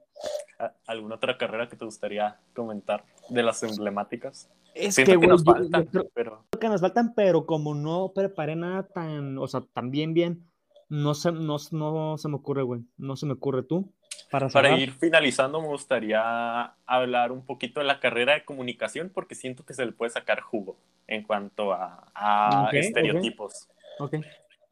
¿A- 0.60 0.74
¿Alguna 0.88 1.16
otra 1.16 1.38
carrera 1.38 1.68
que 1.68 1.76
te 1.76 1.84
gustaría 1.86 2.40
comentar 2.54 3.04
de 3.30 3.42
las 3.44 3.64
emblemáticas? 3.64 4.50
Es 4.76 4.96
Siento 4.96 5.12
que, 5.12 5.18
güey, 5.18 5.30
nos 5.30 5.44
yo- 5.44 5.54
yo 5.54 5.60
faltan, 5.60 5.86
creo 5.86 6.10
pero 6.14 6.46
que 6.60 6.68
nos 6.70 6.82
faltan, 6.82 7.14
pero 7.16 7.46
como 7.46 7.74
no 7.76 8.12
preparé 8.14 8.56
nada 8.56 8.84
tan, 8.88 9.38
o 9.38 9.48
sea, 9.48 9.62
tan 9.74 9.92
bien, 9.92 10.14
bien, 10.14 10.48
no 10.90 11.14
se, 11.16 11.32
no, 11.32 11.58
no 11.72 12.18
se 12.18 12.28
me 12.30 12.36
ocurre, 12.36 12.64
güey. 12.64 12.82
No 12.98 13.16
se 13.16 13.26
me 13.26 13.34
ocurre 13.34 13.64
tú. 13.64 13.92
Para, 14.30 14.76
ir 14.78 14.94
finalizando 14.94 15.62
me 15.62 15.68
gustaría 15.68 16.74
hablar 16.88 17.32
un 17.32 17.46
poquito 17.46 17.80
de 17.80 17.86
la 17.86 18.00
carrera 18.00 18.34
de 18.34 18.44
comunicación 18.44 19.12
porque 19.14 19.36
siento 19.36 19.64
que 19.64 19.76
se 19.76 19.86
le 19.86 19.92
puede 19.92 20.10
sacar 20.10 20.42
jugo 20.42 20.76
en 21.06 21.22
cuanto 21.22 21.72
a, 21.72 22.70
estereotipos. 22.72 23.70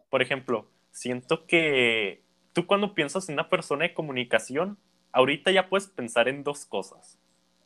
Por 0.09 0.21
ejemplo, 0.23 0.67
siento 0.89 1.45
que 1.45 2.23
tú 2.53 2.65
cuando 2.65 2.95
piensas 2.95 3.29
en 3.29 3.33
una 3.33 3.49
persona 3.49 3.83
de 3.83 3.93
comunicación, 3.93 4.79
ahorita 5.11 5.51
ya 5.51 5.69
puedes 5.69 5.87
pensar 5.87 6.27
en 6.27 6.43
dos 6.43 6.65
cosas. 6.65 7.19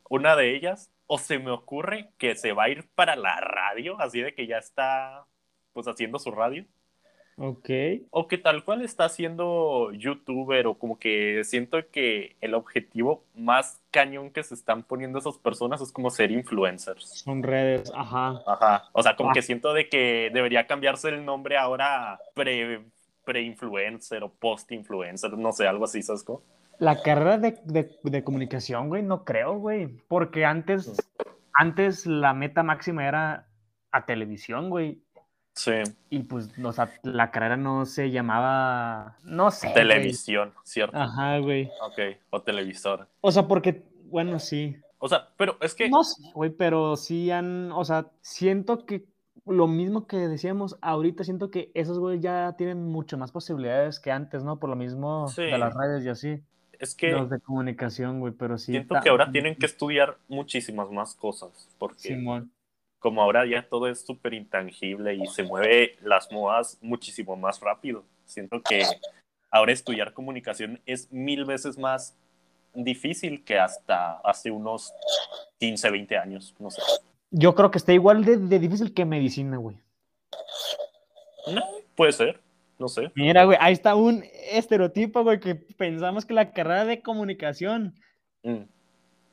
Una 0.09 0.35
de 0.35 0.55
ellas, 0.55 0.91
o 1.07 1.17
se 1.17 1.39
me 1.39 1.51
ocurre 1.51 2.09
que 2.17 2.35
se 2.35 2.51
va 2.51 2.65
a 2.65 2.69
ir 2.69 2.87
para 2.95 3.15
la 3.15 3.39
radio, 3.39 3.99
así 3.99 4.21
de 4.21 4.35
que 4.35 4.47
ya 4.47 4.57
está 4.57 5.25
pues 5.73 5.87
haciendo 5.87 6.19
su 6.19 6.31
radio, 6.31 6.65
Ok. 7.37 7.69
o 8.11 8.27
que 8.29 8.37
tal 8.37 8.63
cual 8.63 8.81
está 8.81 9.05
haciendo 9.05 9.91
youtuber, 9.91 10.67
o 10.67 10.75
como 10.75 10.97
que 10.97 11.41
siento 11.43 11.77
que 11.91 12.37
el 12.39 12.53
objetivo 12.53 13.25
más 13.35 13.81
cañón 13.91 14.29
que 14.31 14.41
se 14.41 14.53
están 14.53 14.83
poniendo 14.83 15.19
esas 15.19 15.37
personas 15.37 15.81
es 15.81 15.91
como 15.91 16.09
ser 16.11 16.31
influencers. 16.31 17.09
Son 17.23 17.43
redes, 17.43 17.91
ajá. 17.93 18.41
Ajá. 18.47 18.83
O 18.93 19.03
sea, 19.03 19.17
como 19.17 19.31
Ah. 19.31 19.33
que 19.33 19.41
siento 19.41 19.73
de 19.73 19.89
que 19.89 20.31
debería 20.33 20.65
cambiarse 20.65 21.09
el 21.09 21.25
nombre 21.25 21.57
ahora 21.57 22.13
a 22.13 22.19
pre, 22.33 22.81
pre-influencer 23.25 24.23
o 24.23 24.29
post-influencer, 24.29 25.37
no 25.37 25.51
sé, 25.51 25.67
algo 25.67 25.85
así, 25.85 26.01
¿sabes 26.01 26.23
cómo? 26.23 26.41
La 26.79 27.01
carrera 27.01 27.37
de, 27.37 27.57
de- 27.65 27.89
de 28.03 28.23
comunicación, 28.23 28.87
güey, 28.87 29.03
no 29.03 29.25
creo, 29.25 29.57
güey. 29.57 29.87
Porque 30.07 30.45
antes, 30.45 30.95
antes 31.53 32.05
la 32.05 32.33
meta 32.33 32.63
máxima 32.63 33.07
era 33.07 33.47
a 33.91 34.05
televisión, 34.05 34.69
güey. 34.69 35.01
Sí, 35.55 35.71
Y 36.09 36.19
pues, 36.19 36.49
o 36.61 36.73
sea, 36.73 36.91
la 37.03 37.31
carrera 37.31 37.55
no 37.55 37.85
se 37.85 38.11
llamaba. 38.11 39.17
No 39.23 39.51
sé. 39.51 39.67
güey. 39.67 39.73
televisión, 39.73 40.53
¿cierto? 40.63 40.97
Ajá, 40.97 41.39
güey. 41.39 41.71
Ok, 41.81 42.17
o 42.29 42.41
televisor. 42.41 43.07
O 43.21 43.31
sea, 43.31 43.47
porque, 43.47 43.83
bueno, 44.05 44.37
sí. 44.39 44.75
O 44.99 45.07
sea, 45.07 45.29
pero 45.37 45.57
es 45.61 45.73
que... 45.73 45.89
No 45.89 46.03
sé, 46.03 46.21
güey, 46.33 46.49
pero 46.49 46.97
sí 46.97 47.31
han. 47.31 47.71
O 47.71 47.85
sea, 47.85 48.07
siento 48.21 48.85
que 48.85 49.05
lo 49.45 49.67
mismo 49.67 50.07
que 50.07 50.17
decíamos 50.17 50.77
ahorita, 50.81 51.23
siento 51.23 51.51
que 51.51 51.71
esos 51.73 51.99
güey 51.99 52.19
ya 52.19 52.55
tienen 52.57 52.87
mucho 52.87 53.17
más 53.17 53.31
posibilidades 53.31 53.99
que 53.99 54.11
antes, 54.11 54.43
¿no? 54.43 54.59
Por 54.59 54.69
lo 54.69 54.75
mismo 54.75 55.27
Sí. 55.29 55.43
de 55.43 55.57
las 55.57 55.73
redes 55.73 56.03
y 56.03 56.09
así. 56.09 56.41
Es 56.79 56.95
que 56.95 57.11
Los 57.11 57.29
de 57.29 57.39
comunicación, 57.39 58.19
güey, 58.19 58.33
pero 58.33 58.57
sí. 58.57 58.73
siento 58.73 58.95
que 59.01 59.09
ahora 59.09 59.31
tienen 59.31 59.55
que 59.55 59.65
estudiar 59.65 60.17
muchísimas 60.27 60.91
más 60.91 61.15
cosas, 61.15 61.69
porque 61.77 61.99
Simón. 61.99 62.51
Como 63.05 63.21
ahora 63.21 63.45
ya 63.45 63.61
todo 63.61 63.87
es 63.87 64.03
súper 64.03 64.33
intangible 64.33 65.13
y 65.13 65.27
se 65.27 65.43
mueve 65.43 65.95
las 66.01 66.31
modas 66.31 66.79
muchísimo 66.81 67.35
más 67.35 67.59
rápido. 67.59 68.03
Siento 68.25 68.63
que 68.63 68.81
ahora 69.51 69.73
estudiar 69.73 70.11
comunicación 70.11 70.81
es 70.87 71.11
mil 71.11 71.45
veces 71.45 71.77
más 71.77 72.17
difícil 72.73 73.43
que 73.43 73.59
hasta 73.59 74.13
hace 74.23 74.49
unos 74.49 74.91
15, 75.59 75.91
20 75.91 76.17
años, 76.17 76.55
no 76.57 76.71
sé. 76.71 76.81
Yo 77.29 77.53
creo 77.53 77.69
que 77.69 77.77
está 77.77 77.93
igual 77.93 78.25
de, 78.25 78.37
de 78.37 78.57
difícil 78.57 78.91
que 78.91 79.05
medicina, 79.05 79.57
güey. 79.57 79.77
No, 81.53 81.61
puede 81.93 82.11
ser, 82.11 82.41
no 82.79 82.87
sé. 82.87 83.11
Mira, 83.13 83.43
güey, 83.43 83.59
ahí 83.61 83.73
está 83.73 83.93
un 83.93 84.23
estereotipo, 84.49 85.21
güey, 85.21 85.39
que 85.39 85.53
pensamos 85.53 86.25
que 86.25 86.33
la 86.33 86.53
carrera 86.53 86.85
de 86.85 87.03
comunicación 87.03 87.93
Mm. 88.45 88.67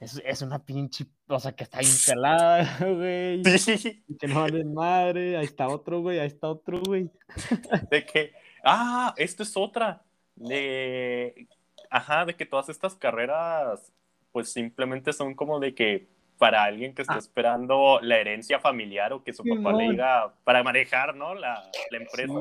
Es, 0.03 0.21
es 0.25 0.43
una 0.43 0.59
pinche, 0.65 1.07
o 1.29 1.39
sea, 1.39 1.53
que 1.53 1.65
está 1.65 1.81
instalada, 1.81 2.65
güey. 2.81 3.43
Sí, 3.59 4.05
Que 4.19 4.27
no 4.27 4.41
vale 4.41 4.65
madre. 4.65 5.37
Ahí 5.37 5.45
está 5.45 5.69
otro, 5.69 6.01
güey, 6.01 6.19
ahí 6.19 6.27
está 6.27 6.49
otro, 6.49 6.81
güey. 6.81 7.11
de 7.91 8.05
que, 8.05 8.33
ah, 8.65 9.15
esto 9.17 9.43
es 9.43 9.57
otra, 9.57 10.03
de, 10.35 11.47
ajá, 11.91 12.25
de 12.25 12.35
que 12.35 12.47
todas 12.47 12.69
estas 12.69 12.97
carreras, 12.97 13.93
pues 14.33 14.53
simplemente 14.53 15.13
son 15.13 15.35
como 15.35 15.61
de 15.61 15.75
que 15.75 16.09
para 16.39 16.65
alguien 16.65 16.93
que 16.95 17.03
está 17.03 17.15
Ah. 17.15 17.19
esperando 17.19 18.01
la 18.03 18.19
herencia 18.19 18.59
familiar 18.59 19.13
o 19.13 19.23
que 19.23 19.33
su 19.33 19.45
papá 19.45 19.73
le 19.75 19.91
diga 19.91 20.35
para 20.43 20.65
manejar, 20.65 21.15
¿no? 21.15 21.35
La, 21.37 21.63
la 21.91 21.99
empresa. 21.99 22.33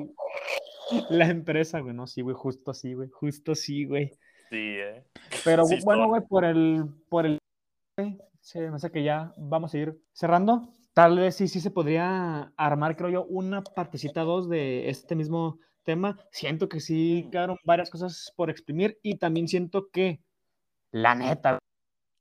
Sí. 0.90 1.02
La 1.12 1.28
empresa, 1.28 1.80
güey, 1.82 1.94
no, 1.94 2.08
sí, 2.08 2.22
güey, 2.22 2.36
justo 2.36 2.72
así, 2.72 2.96
güey, 2.96 3.10
justo 3.10 3.54
sí, 3.54 3.86
güey. 3.86 4.08
Sí, 4.50 4.58
¿eh? 4.80 5.04
Pero 5.46 5.66
Sí, 5.66 5.78
bueno, 5.84 6.08
güey, 6.08 6.22
por 6.28 6.44
el, 6.46 6.86
por 7.10 7.26
el, 7.28 7.38
se 8.40 8.70
me 8.70 8.76
hace 8.76 8.92
que 8.92 9.04
ya 9.04 9.34
vamos 9.38 9.74
a 9.74 9.78
ir 9.78 10.02
cerrando. 10.14 10.70
Tal 10.94 11.18
vez 11.18 11.36
sí, 11.36 11.48
sí 11.48 11.60
se 11.62 11.72
podría 11.72 12.54
armar, 12.58 12.96
creo 12.98 13.10
yo, 13.10 13.24
una 13.26 13.64
partecita 13.64 14.22
dos 14.22 14.50
de 14.50 14.90
este 14.90 15.16
mismo 15.16 15.60
tema. 15.84 16.18
Siento 16.32 16.68
que 16.68 16.80
sí 16.80 17.28
quedaron 17.32 17.58
varias 17.64 17.90
cosas 17.90 18.34
por 18.36 18.50
exprimir 18.50 19.00
y 19.02 19.18
también 19.18 19.48
siento 19.48 19.90
que, 19.92 20.22
la 20.92 21.16
neta, 21.16 21.60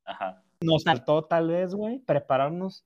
Ajá. 0.07 0.45
nos 0.63 0.85
faltó 0.85 1.25
tal 1.25 1.49
vez, 1.49 1.75
güey, 1.75 2.01
prepararnos 2.01 2.85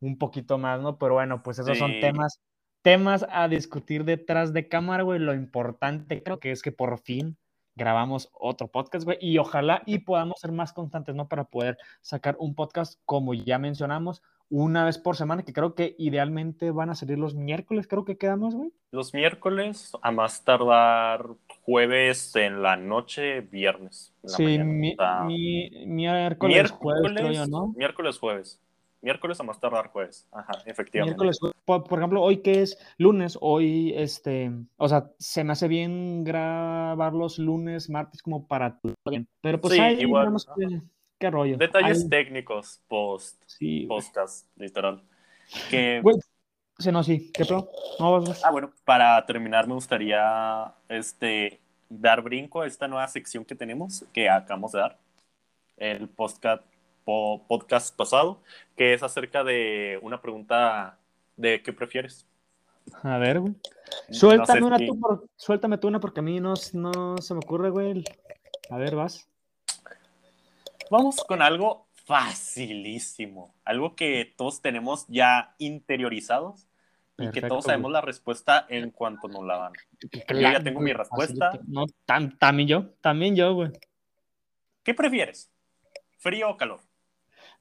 un 0.00 0.18
poquito 0.18 0.58
más, 0.58 0.80
¿no? 0.82 0.98
Pero 0.98 1.14
bueno, 1.14 1.42
pues 1.42 1.58
esos 1.58 1.78
son 1.78 1.92
Sí. 1.92 2.00
temas, 2.00 2.40
temas 2.82 3.26
a 3.30 3.48
discutir 3.48 4.04
detrás 4.04 4.52
de 4.52 4.68
cámara, 4.68 5.02
güey. 5.04 5.18
Lo 5.20 5.34
importante 5.34 6.22
creo 6.22 6.40
que 6.40 6.52
es 6.52 6.62
que 6.62 6.72
por 6.72 7.00
fin 7.00 7.38
grabamos 7.76 8.30
otro 8.32 8.68
podcast, 8.68 9.04
güey, 9.04 9.18
y 9.20 9.38
ojalá 9.38 9.82
y 9.86 9.98
podamos 9.98 10.40
ser 10.40 10.50
más 10.50 10.72
constantes, 10.72 11.14
¿no? 11.14 11.28
Para 11.28 11.44
poder 11.44 11.76
sacar 12.00 12.36
un 12.40 12.54
podcast, 12.54 12.98
como 13.04 13.34
ya 13.34 13.58
mencionamos, 13.58 14.22
una 14.48 14.84
vez 14.84 14.96
por 14.98 15.16
semana, 15.16 15.42
que 15.42 15.52
creo 15.52 15.74
que 15.74 15.94
idealmente 15.98 16.70
van 16.70 16.88
a 16.90 16.94
salir 16.94 17.18
los 17.18 17.34
miércoles, 17.34 17.86
creo 17.88 18.04
que 18.04 18.16
quedamos, 18.16 18.54
güey. 18.54 18.72
Los 18.92 19.12
miércoles, 19.12 19.92
a 20.02 20.10
más 20.12 20.44
tardar 20.44 21.26
jueves 21.62 22.34
en 22.36 22.62
la 22.62 22.76
noche, 22.76 23.40
viernes. 23.40 24.14
en 24.22 24.30
la 24.30 24.36
Sí, 24.36 24.44
mañana. 24.44 24.64
mi- 24.64 24.92
O 24.92 24.96
sea, 24.96 25.20
mi- 25.24 25.70
miércoles, 25.86 26.70
jueves, 26.70 27.02
creo 27.02 27.16
yo, 27.16 27.22
miércoles, 27.28 27.48
¿no? 27.48 27.66
miércoles, 27.76 28.18
jueves. 28.18 28.62
Miércoles 29.06 29.38
a 29.38 29.44
más 29.44 29.60
tardar 29.60 29.86
jueves. 29.86 30.26
Ajá, 30.32 30.50
efectivamente. 30.64 31.16
Miércoles, 31.16 31.38
por, 31.64 31.84
por 31.84 31.98
ejemplo, 32.00 32.20
hoy 32.20 32.38
que 32.38 32.62
es 32.62 32.76
lunes, 32.98 33.38
hoy, 33.40 33.92
este, 33.94 34.50
o 34.78 34.88
sea, 34.88 35.12
se 35.20 35.44
me 35.44 35.52
hace 35.52 35.68
bien 35.68 36.24
grabar 36.24 37.12
los 37.12 37.38
lunes, 37.38 37.88
martes, 37.88 38.20
como 38.20 38.48
para 38.48 38.80
tu 38.80 38.92
bien. 39.08 39.28
Pero 39.40 39.60
pues 39.60 39.74
Sí, 39.74 39.80
ahí 39.80 40.00
igual, 40.00 40.26
vemos 40.26 40.48
qué, 40.58 40.82
qué 41.20 41.30
rollo. 41.30 41.56
Detalles 41.56 42.02
Ahí- 42.02 42.08
técnicos 42.08 42.80
post 42.88 43.40
sí, 43.46 43.86
podcast, 43.86 44.48
literal. 44.56 45.00
Que 45.70 46.00
Güey, 46.02 46.16
sí, 46.76 46.90
no, 46.90 47.04
sí, 47.04 47.30
¿qué 47.32 47.44
pro? 47.44 47.68
No, 48.00 48.10
vas, 48.10 48.28
vas. 48.28 48.44
Ah, 48.44 48.50
bueno, 48.50 48.72
para 48.84 49.24
terminar 49.24 49.68
me 49.68 49.74
gustaría 49.74 50.74
este, 50.88 51.60
dar 51.88 52.22
brinco 52.22 52.62
a 52.62 52.66
esta 52.66 52.88
nueva 52.88 53.06
sección 53.06 53.44
que 53.44 53.54
tenemos, 53.54 54.04
que 54.12 54.28
acabamos 54.28 54.72
de 54.72 54.80
dar, 54.80 54.98
el 55.76 56.08
podcast, 56.08 56.64
po- 57.06 57.46
podcast 57.48 57.96
pasado, 57.96 58.42
que 58.76 58.92
es 58.92 59.02
acerca 59.02 59.44
de 59.44 59.98
una 60.02 60.20
pregunta 60.20 60.98
de 61.36 61.62
qué 61.62 61.72
prefieres. 61.72 62.26
A 63.02 63.16
ver, 63.18 63.40
güey. 63.40 63.52
No 64.08 64.14
Suéltame 64.14 64.58
sé 64.60 64.64
una 64.66 64.76
si- 64.78 64.86
tú, 64.88 65.00
por- 65.00 65.26
suéltame 65.36 65.78
tú 65.78 65.88
una 65.88 66.00
porque 66.00 66.20
a 66.20 66.22
mí 66.22 66.40
no, 66.40 66.54
no 66.74 67.16
se 67.18 67.32
me 67.34 67.38
ocurre, 67.38 67.70
güey. 67.70 68.04
A 68.70 68.76
ver, 68.76 68.94
vas. 68.96 69.26
Vamos 70.90 71.16
con 71.24 71.42
algo 71.42 71.86
facilísimo, 72.04 73.54
algo 73.64 73.96
que 73.96 74.32
todos 74.36 74.60
tenemos 74.60 75.04
ya 75.08 75.54
interiorizados 75.58 76.66
y 77.18 77.30
que 77.30 77.40
todos 77.42 77.64
sabemos 77.64 77.90
la 77.90 78.00
respuesta 78.02 78.66
en 78.68 78.90
cuanto 78.90 79.26
nos 79.28 79.44
la 79.44 79.56
dan. 79.58 79.72
Yo 80.28 80.40
ya 80.40 80.62
tengo 80.62 80.80
güey, 80.80 80.92
mi 80.92 80.92
respuesta. 80.92 81.50
facilito. 81.52 81.72
No, 81.72 81.86
tam- 82.06 82.36
también 82.38 82.68
yo, 82.68 82.90
también 83.00 83.34
yo, 83.34 83.54
güey. 83.54 83.70
¿Qué 84.84 84.94
prefieres? 84.94 85.50
¿Frío 86.18 86.50
o 86.50 86.56
calor? 86.56 86.80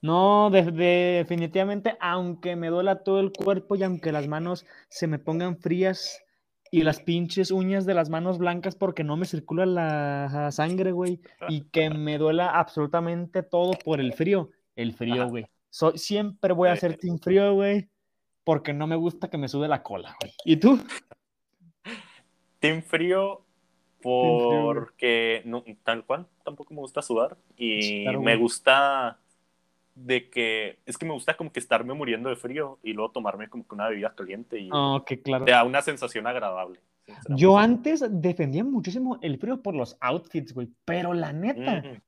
No, 0.06 0.52
de- 0.52 0.72
de- 0.72 1.16
definitivamente, 1.18 1.98
aunque 2.00 2.56
me 2.56 2.68
duela 2.68 3.04
todo 3.04 3.20
el 3.20 3.32
cuerpo 3.32 3.76
y 3.76 3.82
aunque 3.82 4.12
las 4.12 4.28
manos 4.28 4.64
se 4.88 5.08
me 5.08 5.18
pongan 5.18 5.58
frías 5.58 6.22
y 6.70 6.84
las 6.84 7.00
pinches 7.00 7.50
uñas 7.50 7.88
de 7.88 7.96
las 7.96 8.12
manos 8.12 8.38
blancas 8.38 8.76
porque 8.76 9.04
no 9.04 9.18
me 9.18 9.26
circula 9.26 9.66
la 9.66 10.52
sangre, 10.52 10.92
güey, 10.92 11.22
y 11.50 11.62
que 11.72 11.90
me 11.90 12.20
duela 12.20 12.52
absolutamente 12.52 13.42
todo 13.42 13.72
por 13.84 14.00
el 14.00 14.14
frío, 14.14 14.52
el 14.76 14.94
frío, 14.94 15.28
güey. 15.28 15.48
Soy, 15.72 15.98
siempre 15.98 16.54
voy 16.54 16.70
a 16.70 16.76
ser 16.76 16.98
team 16.98 17.18
frío, 17.18 17.56
güey, 17.56 17.90
porque 18.44 18.74
no 18.74 18.86
me 18.86 18.96
gusta 18.96 19.28
que 19.28 19.40
me 19.40 19.48
sube 19.48 19.68
la 19.68 19.82
cola, 19.82 20.16
güey. 20.22 20.34
¿Y 20.46 20.58
tú? 20.58 20.78
Team 22.60 22.84
frío 22.84 23.42
porque 24.04 25.42
no, 25.46 25.64
tal 25.84 26.06
cual, 26.06 26.28
tampoco 26.44 26.76
me 26.76 26.82
gusta 26.82 27.02
sudar 27.02 27.38
y 27.58 28.04
Claro, 28.04 28.22
me 28.22 28.36
gusta 28.36 29.20
de 29.96 30.30
que, 30.30 30.80
es 30.86 30.98
que 30.98 31.06
me 31.06 31.14
gusta 31.14 31.36
como 31.36 31.52
que 31.52 31.60
estarme 31.60 31.94
muriendo 31.94 32.30
de 32.30 32.36
frío 32.36 32.80
y 32.84 32.94
luego 32.94 33.12
tomarme 33.12 33.50
como 33.50 33.66
que 33.66 33.76
una 33.76 33.88
bebida 33.90 34.14
caliente 34.14 34.60
y 34.60 34.70
Oh, 34.72 35.04
que 35.06 35.22
claro. 35.22 35.46
te 35.46 35.52
da 35.52 35.64
una 35.64 35.82
sensación 35.82 36.28
agradable. 36.28 36.80
Yo 37.30 37.58
antes 37.58 38.04
defendía 38.10 38.64
muchísimo 38.64 39.18
el 39.22 39.38
frío 39.40 39.62
por 39.62 39.74
los 39.74 39.96
outfits, 40.02 40.54
güey, 40.54 40.70
pero 40.84 41.14
la 41.14 41.32
neta, 41.32 41.84
Ujú. 41.86 42.02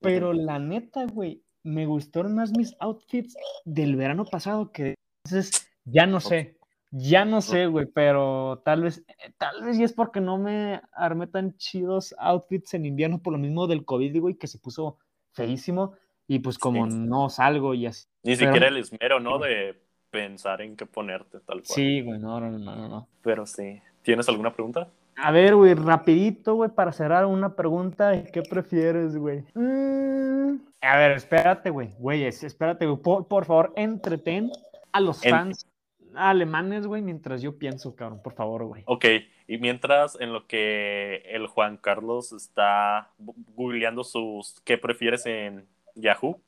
pero 0.00 0.32
la 0.32 0.58
neta, 0.58 1.06
güey, 1.06 1.42
me 1.62 1.86
gustaron 1.86 2.34
más 2.34 2.50
mis 2.56 2.74
outfits 2.80 3.36
del 3.64 3.94
verano 3.96 4.24
pasado 4.24 4.72
que 4.72 4.94
entonces 5.24 5.68
ya 5.84 6.06
no 6.06 6.20
sé, 6.20 6.56
ya 6.90 7.24
no 7.24 7.40
sé, 7.42 7.66
güey, 7.66 7.86
pero 7.86 8.62
tal 8.64 8.82
vez, 8.82 9.04
eh, 9.06 9.32
tal 9.36 9.62
vez 9.64 9.78
y 9.78 9.84
es 9.84 9.92
porque 9.92 10.20
no 10.20 10.38
me 10.38 10.80
armé 10.92 11.26
tan 11.26 11.56
chidos 11.58 12.14
outfits 12.18 12.72
en 12.74 12.86
invierno 12.86 13.20
por 13.20 13.34
lo 13.34 13.38
mismo 13.38 13.66
del 13.66 13.84
COVID, 13.84 14.20
güey, 14.20 14.34
que 14.34 14.46
se 14.46 14.58
puso 14.58 14.96
feísimo 15.32 15.92
y 16.28 16.38
pues 16.38 16.58
como 16.58 16.86
Sí. 16.88 16.94
no 16.96 17.28
salgo 17.30 17.74
y 17.74 17.86
así. 17.86 18.06
Ni 18.22 18.36
Pero- 18.36 18.46
siquiera 18.52 18.68
el 18.68 18.76
esmero, 18.76 19.18
¿no? 19.18 19.38
De 19.38 19.76
pensar 20.10 20.60
en 20.62 20.76
qué 20.76 20.86
ponerte, 20.86 21.38
tal 21.40 21.56
cual. 21.62 21.64
Sí, 21.64 22.02
güey, 22.02 22.18
no, 22.20 22.38
no, 22.40 22.50
no, 22.50 22.76
no, 22.76 22.88
no. 22.88 23.08
Pero 23.22 23.44
sí. 23.46 23.80
¿Tienes 24.02 24.28
alguna 24.28 24.52
pregunta? 24.52 24.88
A 25.16 25.32
ver, 25.32 25.56
güey, 25.56 25.74
rapidito, 25.74 26.54
güey, 26.54 26.70
para 26.70 26.92
cerrar 26.92 27.26
una 27.26 27.56
pregunta, 27.56 28.22
¿qué 28.32 28.42
prefieres, 28.42 29.16
güey? 29.16 29.42
Mm, 29.54 30.58
a 30.80 30.96
ver, 30.96 31.10
espérate, 31.12 31.70
güey, 31.70 31.90
güeyes, 31.98 32.44
espérate, 32.44 32.86
güey, 32.86 33.02
por, 33.02 33.26
por 33.26 33.44
favor, 33.44 33.72
entretén 33.74 34.50
a 34.92 35.00
los 35.00 35.24
En- 35.24 35.30
fans 35.32 35.66
alemanes, 36.14 36.86
güey, 36.86 37.02
mientras 37.02 37.42
yo 37.42 37.58
pienso, 37.58 37.94
cabrón, 37.96 38.20
por 38.22 38.32
favor, 38.34 38.64
güey. 38.64 38.82
Ok, 38.86 39.04
y 39.46 39.58
mientras 39.58 40.18
en 40.20 40.32
lo 40.32 40.46
que 40.46 41.22
el 41.26 41.46
Juan 41.48 41.76
Carlos 41.76 42.32
está 42.32 43.10
googleando 43.54 44.04
sus 44.04 44.60
qué 44.64 44.78
prefieres 44.78 45.26
en 45.26 45.66
Yahoo, 46.00 46.40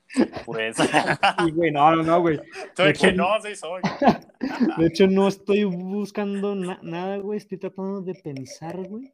pues... 0.45 0.77
Sí, 1.45 1.51
güey, 1.53 1.71
no, 1.71 1.97
no, 1.97 2.03
no, 2.03 2.21
güey. 2.21 2.39
Soy 2.77 2.89
De 2.89 2.93
que 2.93 3.07
hecho, 3.09 3.17
no, 3.17 3.41
sí 3.43 3.57
soy. 3.57 3.83
De 4.79 4.87
hecho, 4.87 5.07
no 5.07 5.29
estoy 5.29 5.65
buscando 5.65 6.55
na- 6.55 6.79
nada, 6.83 7.17
güey, 7.19 7.39
estoy 7.39 7.59
tratando 7.59 8.01
de 8.03 8.15
pensar, 8.15 8.77
güey, 8.89 9.13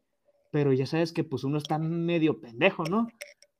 pero 0.51 0.72
ya 0.72 0.87
sabes 0.87 1.12
que, 1.12 1.25
pues, 1.25 1.44
uno 1.44 1.59
está 1.59 1.79
medio 1.79 2.40
pendejo, 2.40 2.85
¿no? 2.85 3.09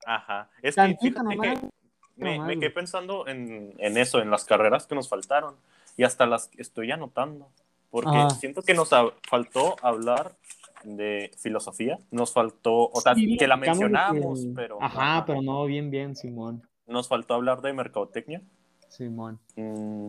Ajá. 0.07 0.51
Es 0.63 0.75
que 0.75 0.81
Tantito 0.83 1.23
nomás, 1.23 1.61
que 1.61 1.69
me, 2.17 2.35
nomás, 2.37 2.49
me 2.49 2.59
quedé 2.61 2.71
pensando 2.71 3.27
en, 3.27 3.75
en 3.79 3.99
eso, 3.99 4.21
en 4.21 4.31
las 4.31 4.45
carreras 4.45 4.87
que 4.87 4.95
nos 4.95 5.09
faltaron. 5.09 5.57
Y 5.97 6.05
hasta 6.05 6.27
las 6.27 6.51
estoy 6.59 6.91
anotando. 6.93 7.49
Porque 7.91 8.11
Ajá. 8.11 8.31
siento 8.31 8.63
que 8.63 8.75
nos 8.75 8.91
faltó 9.29 9.77
hablar 9.83 10.37
de 10.87 11.31
filosofía. 11.37 11.99
Nos 12.11 12.33
faltó, 12.33 12.89
o 12.91 13.01
sea, 13.01 13.15
Sí, 13.15 13.37
que 13.37 13.47
la 13.49 13.57
mencionamos, 13.57 14.41
que- 14.41 14.53
pero. 14.55 14.79
Ajá, 14.81 15.25
pero 15.27 15.43
no, 15.43 15.65
bien, 15.67 15.91
bien, 15.91 16.15
Simón, 16.17 16.63
Nos 16.87 17.09
faltó 17.09 17.35
hablar 17.35 17.61
de 17.63 17.73
mercadotecnia. 17.73 18.41
Simón. 18.89 19.41
Mm, 19.57 20.09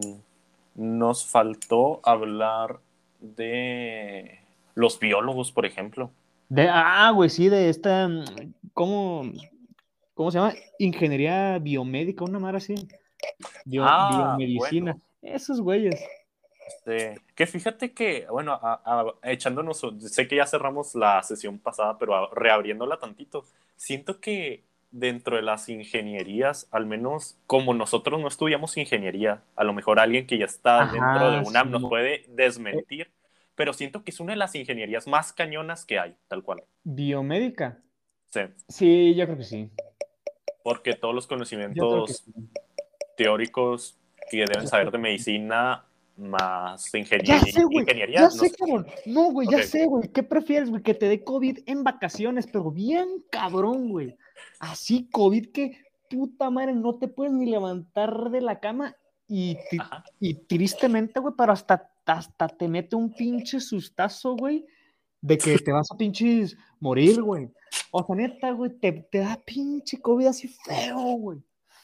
nos 0.76 1.26
faltó 1.26 2.00
hablar 2.04 2.80
de 3.20 4.40
los 4.76 5.00
biólogos, 5.00 5.52
por 5.52 5.66
ejemplo. 5.66 6.12
De, 6.50 6.70
ah, 6.72 7.12
güey, 7.16 7.30
sí, 7.30 7.50
de 7.50 7.70
esta, 7.70 8.08
mm, 8.08 8.24
¿cómo, 8.74 9.24
cómo 10.14 10.30
se 10.32 10.38
llama? 10.38 10.54
Ingeniería 10.80 11.58
biomédica, 11.60 12.24
una 12.24 12.40
madre 12.40 12.58
así. 12.58 12.76
Bio- 13.66 13.84
Ah, 13.86 14.36
biomedicina. 14.38 14.94
bueno. 14.94 15.36
Esos 15.36 15.60
güeyes. 15.60 16.00
Este, 16.68 17.20
que 17.36 17.48
fíjate 17.48 17.94
que, 17.94 18.28
bueno, 18.30 18.54
a- 18.54 18.82
a- 18.84 19.32
echándonos, 19.32 19.82
sé 20.00 20.28
que 20.28 20.36
ya 20.36 20.46
cerramos 20.46 20.96
la 20.96 21.24
sesión 21.24 21.60
pasada, 21.60 21.98
pero 21.98 22.16
a- 22.16 22.30
reabriéndola 22.34 23.00
tantito, 23.00 23.46
siento 23.76 24.20
que 24.20 24.64
dentro 24.92 25.36
de 25.36 25.42
las 25.42 25.70
ingenierías, 25.70 26.68
al 26.72 26.86
menos 26.86 27.38
como 27.46 27.74
nosotros 27.74 28.20
no 28.20 28.28
estudiamos 28.28 28.78
ingeniería, 28.78 29.44
a 29.56 29.64
lo 29.64 29.74
mejor 29.74 30.00
alguien 30.00 30.28
que 30.28 30.38
ya 30.38 30.46
está 30.46 30.82
Ajá, 30.82 30.92
dentro 30.94 31.32
de 31.32 31.40
UNAM 31.48 31.72
nos 31.72 31.84
puede 31.84 32.26
desmentir, 32.30 33.12
pero 33.56 33.74
siento 33.74 34.04
que 34.04 34.12
es 34.12 34.20
una 34.20 34.34
de 34.34 34.38
las 34.38 34.56
ingenierías 34.56 35.08
más 35.08 35.34
cañonas 35.34 35.86
que 35.86 36.00
hay, 36.00 36.16
tal 36.28 36.44
cual. 36.44 36.64
Biomédica. 36.84 37.82
Sí, 38.30 38.42
Sí, 38.68 39.16
yo 39.16 39.26
creo 39.26 39.38
que 39.38 39.44
sí. 39.44 39.72
porque 40.64 40.94
todos 40.94 41.16
los 41.16 41.26
que 41.28 41.36
conocimientos 41.36 42.24
sí. 42.26 42.34
teóricos 43.16 43.98
que 44.30 44.46
deben 44.46 44.68
saber 44.68 44.92
de 44.92 44.98
medicina 44.98 45.86
más 46.18 46.92
Ya 46.92 47.00
ingeniería, 47.00 47.40
sé, 47.42 47.64
güey. 47.64 47.80
ingeniería, 47.80 48.16
Ya 48.16 48.26
no 48.26 48.32
sé, 48.32 48.50
sé. 48.50 48.56
cabrón. 48.56 48.88
No, 49.06 49.32
güey, 49.32 49.48
ya 49.50 49.64
sé, 49.64 49.86
güey. 49.86 50.10
¿Qué 50.10 50.24
prefieres, 50.24 50.70
güey? 50.70 50.82
Que 50.82 50.94
te 50.94 51.08
dé 51.08 51.24
COVID 51.24 51.60
en 51.66 51.84
vacaciones, 51.84 52.48
pero 52.48 52.72
bien 52.72 53.08
cabrón, 53.32 53.90
güey. 53.90 54.16
Así 54.60 55.08
COVID 55.12 55.52
que 55.52 55.78
puta 56.10 56.50
madre, 56.50 56.74
no 56.74 56.98
te 56.98 57.08
puedes 57.08 57.34
ni 57.34 57.46
levantar 57.46 58.30
de 58.32 58.42
la 58.42 58.60
cama 58.60 58.96
y, 59.28 59.58
y 60.20 60.36
tristemente, 60.36 61.20
güey, 61.20 61.34
pero 61.38 61.52
hasta, 61.52 61.92
hasta 62.06 62.48
te 62.48 62.68
mete 62.68 62.96
un 62.96 63.14
pinche 63.14 63.60
sustazo, 63.60 64.36
güey, 64.38 64.66
de 65.22 65.38
que 65.38 65.58
te 65.60 65.72
vas 65.72 65.92
a 65.92 65.98
pinches 65.98 66.56
morir, 66.80 67.22
güey. 67.22 67.50
O 67.92 68.04
sea, 68.06 68.16
neta, 68.16 68.52
güey, 68.52 68.72
te, 68.72 68.92
te 68.94 69.20
da 69.20 69.42
pinche 69.46 70.00
COVID 70.00 70.28
así 70.28 70.48
feo, 70.48 70.98
güey. 71.18 71.40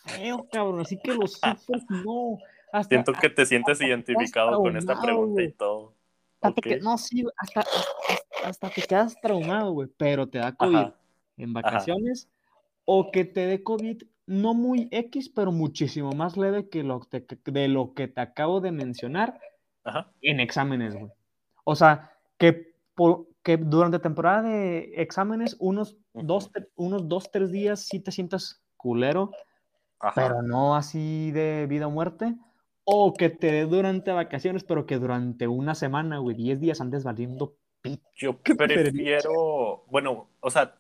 Feo, 0.06 0.48
cabrón. 0.52 0.80
Así 0.82 0.98
que 1.04 1.14
lo 1.14 1.28
sufres, 1.28 1.84
no. 1.90 2.38
Hasta, 2.74 2.90
Siento 2.90 3.14
que 3.14 3.30
te 3.30 3.46
sientes 3.46 3.74
hasta 3.74 3.86
identificado 3.86 4.58
con 4.58 4.76
esta 4.76 5.00
pregunta 5.00 5.44
y 5.44 5.52
todo. 5.52 5.94
hasta 6.42 6.60
te 6.60 6.70
Ok. 6.70 6.76
que- 6.76 6.80
no, 6.84 6.98
sí, 6.98 7.24
hasta, 7.38 7.60
hasta, 7.62 8.48
hasta 8.50 8.70
te 8.72 8.82
quedas 8.82 9.16
traumado, 9.22 9.72
güey, 9.74 9.88
pero 9.96 10.28
te 10.28 10.40
da 10.40 10.54
COVID 10.56 10.76
Ajá. 10.76 10.96
en 11.38 11.54
vacaciones 11.54 12.28
o 12.86 13.12
que 13.12 13.26
te 13.26 13.46
dé 13.46 13.62
COVID 13.64 14.02
no 14.26 14.56
muy 14.56 14.88
X, 14.90 15.30
pero 15.30 15.52
muchísimo 15.52 16.14
más 16.14 16.36
leve 16.36 16.68
que 16.70 16.82
lo 16.82 17.02
te- 17.02 17.26
de 17.46 17.68
lo 17.68 17.94
que 17.94 18.08
te 18.08 18.22
acabo 18.22 18.60
de 18.60 18.72
mencionar 18.72 19.40
Ajá. 19.84 20.12
en 20.24 20.40
exámenes, 20.40 20.96
güey. 20.96 21.12
O 21.66 21.76
sea, 21.76 22.12
que, 22.40 22.74
por- 22.96 23.28
que 23.44 23.58
durante 23.58 24.00
temporada 24.00 24.42
de 24.42 24.94
exámenes, 24.96 25.56
unos 25.60 25.96
dos, 26.14 26.50
unos 26.76 27.08
dos, 27.08 27.30
tres 27.32 27.52
días 27.52 27.82
sí 27.82 28.00
te 28.00 28.12
sientas 28.12 28.64
culero, 28.78 29.30
Ajá. 30.00 30.14
pero 30.16 30.42
no 30.42 30.76
así 30.76 31.30
de 31.32 31.68
vida 31.68 31.86
o 31.86 31.92
muerte. 31.92 32.34
O 32.86 33.14
que 33.14 33.30
te 33.30 33.52
dé 33.52 33.66
durante 33.66 34.12
vacaciones, 34.12 34.64
pero 34.64 34.86
que 34.86 34.98
durante 34.98 35.48
una 35.48 35.76
semana, 35.76 36.18
güey, 36.18 36.36
10 36.36 36.60
días 36.60 36.82
andes 36.82 37.04
valiendo 37.04 37.56
pito. 37.82 38.04
Yo 38.16 38.38
prefiero, 38.38 39.84
bueno, 39.90 40.28
o 40.40 40.50
sea, 40.50 40.76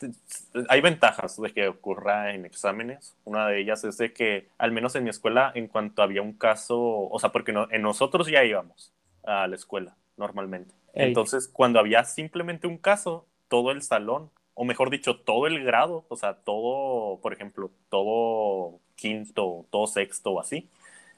hay 0.69 0.81
ventajas 0.81 1.39
de 1.39 1.53
que 1.53 1.67
ocurra 1.67 2.33
en 2.33 2.45
exámenes. 2.45 3.15
Una 3.25 3.47
de 3.47 3.59
ellas 3.59 3.83
es 3.83 3.97
de 3.97 4.13
que, 4.13 4.47
al 4.57 4.71
menos 4.71 4.95
en 4.95 5.03
mi 5.03 5.09
escuela, 5.09 5.51
en 5.53 5.67
cuanto 5.67 6.01
había 6.01 6.21
un 6.21 6.33
caso, 6.33 6.79
o 6.79 7.19
sea, 7.19 7.31
porque 7.31 7.51
no, 7.51 7.67
en 7.71 7.81
nosotros 7.81 8.27
ya 8.27 8.43
íbamos 8.43 8.93
a 9.23 9.47
la 9.47 9.55
escuela 9.55 9.95
normalmente. 10.17 10.73
Ey. 10.93 11.07
Entonces, 11.07 11.47
cuando 11.47 11.79
había 11.79 12.03
simplemente 12.05 12.67
un 12.67 12.77
caso, 12.77 13.25
todo 13.47 13.71
el 13.71 13.81
salón, 13.81 14.29
o 14.53 14.65
mejor 14.65 14.89
dicho, 14.89 15.19
todo 15.19 15.47
el 15.47 15.63
grado, 15.63 16.05
o 16.07 16.15
sea, 16.15 16.35
todo, 16.35 17.19
por 17.21 17.33
ejemplo, 17.33 17.71
todo 17.89 18.79
quinto, 18.95 19.65
todo 19.71 19.87
sexto 19.87 20.31
o 20.31 20.39
así, 20.39 20.69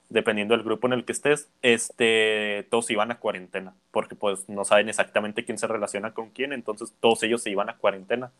dependiendo 0.10 0.56
del 0.56 0.64
grupo 0.66 0.88
en 0.88 0.94
el 0.94 1.06
que 1.06 1.12
estés, 1.14 1.50
este, 1.62 2.68
todos 2.70 2.90
iban 2.92 3.12
a 3.12 3.20
cuarentena, 3.20 3.76
porque 3.92 4.16
pues 4.16 4.48
no 4.50 4.66
saben 4.66 4.90
exactamente 4.90 5.46
quién 5.46 5.58
se 5.58 5.68
relaciona 5.68 6.14
con 6.14 6.30
quién, 6.32 6.54
entonces 6.54 6.94
todos 7.00 7.24
ellos 7.24 7.44
se 7.44 7.52
iban 7.52 7.70
a 7.70 7.78
cuarentena. 7.78 8.32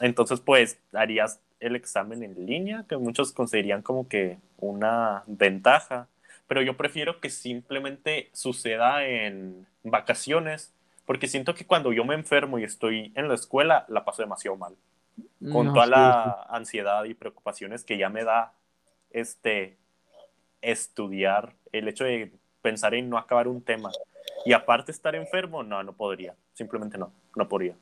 Entonces, 0.00 0.40
pues 0.40 0.78
harías 0.92 1.40
el 1.60 1.76
examen 1.76 2.22
en 2.22 2.46
línea, 2.46 2.84
que 2.88 2.96
muchos 2.96 3.32
considerarían 3.32 3.82
como 3.82 4.08
que 4.08 4.38
una 4.58 5.24
ventaja, 5.26 6.08
pero 6.46 6.62
yo 6.62 6.76
prefiero 6.76 7.20
que 7.20 7.30
simplemente 7.30 8.30
suceda 8.32 9.06
en 9.06 9.66
vacaciones, 9.84 10.72
porque 11.04 11.28
siento 11.28 11.54
que 11.54 11.66
cuando 11.66 11.92
yo 11.92 12.04
me 12.04 12.14
enfermo 12.14 12.58
y 12.58 12.64
estoy 12.64 13.12
en 13.14 13.28
la 13.28 13.34
escuela, 13.34 13.84
la 13.88 14.04
paso 14.04 14.22
demasiado 14.22 14.56
mal, 14.56 14.74
con 15.48 15.72
No, 15.72 15.74
toda 15.74 15.86
sí, 15.86 15.88
la 15.88 16.42
ansiedad 16.44 17.04
y 17.04 17.14
preocupaciones 17.14 17.84
que 17.84 17.98
ya 17.98 18.10
me 18.10 18.24
da 18.24 18.54
este 19.10 19.78
estudiar, 20.62 21.54
el 21.72 21.88
hecho 21.88 22.04
de 22.04 22.32
pensar 22.62 22.94
en 22.94 23.08
no 23.08 23.18
acabar 23.18 23.48
un 23.48 23.62
tema. 23.62 23.90
Y 24.44 24.52
aparte 24.52 24.92
estar 24.92 25.14
enfermo, 25.14 25.62
no, 25.62 25.82
no 25.82 25.92
podría, 25.94 26.34
simplemente 26.52 26.98
no, 26.98 27.12
no 27.36 27.48
podría. 27.48 27.76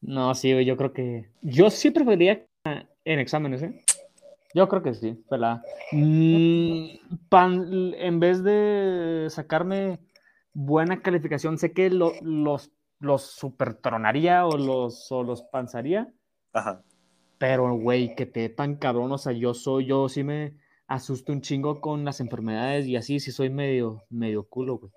No, 0.00 0.34
sí, 0.34 0.64
yo 0.64 0.76
creo 0.76 0.92
que. 0.92 1.28
Yo 1.42 1.70
sí 1.70 1.90
preferiría 1.90 2.46
en 3.04 3.18
exámenes, 3.18 3.62
¿eh? 3.62 3.84
Yo 4.54 4.68
creo 4.68 4.82
que 4.82 4.94
sí, 4.94 5.22
¿verdad? 5.30 5.62
Mm, 5.92 6.86
pan- 7.28 7.94
en 7.96 8.18
vez 8.18 8.42
de 8.42 9.26
sacarme 9.30 10.00
buena 10.52 11.02
calificación, 11.02 11.56
sé 11.58 11.72
que 11.72 11.88
lo- 11.90 12.12
los, 12.22 12.72
los 12.98 13.22
supertronaría 13.22 14.46
o 14.46 14.56
los, 14.56 15.10
o 15.12 15.22
los 15.22 15.42
panzaría, 15.42 16.12
Ajá. 16.52 16.82
pero, 17.38 17.72
güey, 17.76 18.14
que 18.16 18.26
te 18.26 18.48
tan 18.48 18.74
cabrón, 18.76 19.12
o 19.12 19.18
sea, 19.18 19.32
yo 19.32 19.54
soy, 19.54 19.86
yo 19.86 20.08
sí 20.08 20.24
me 20.24 20.54
asusto 20.90 21.32
un 21.32 21.40
chingo 21.40 21.80
con 21.80 22.04
las 22.04 22.20
enfermedades 22.20 22.86
y 22.86 22.96
así, 22.96 23.20
sí 23.20 23.30
soy 23.30 23.48
medio, 23.48 24.02
medio 24.10 24.42
culo, 24.42 24.78
güey. 24.78 24.92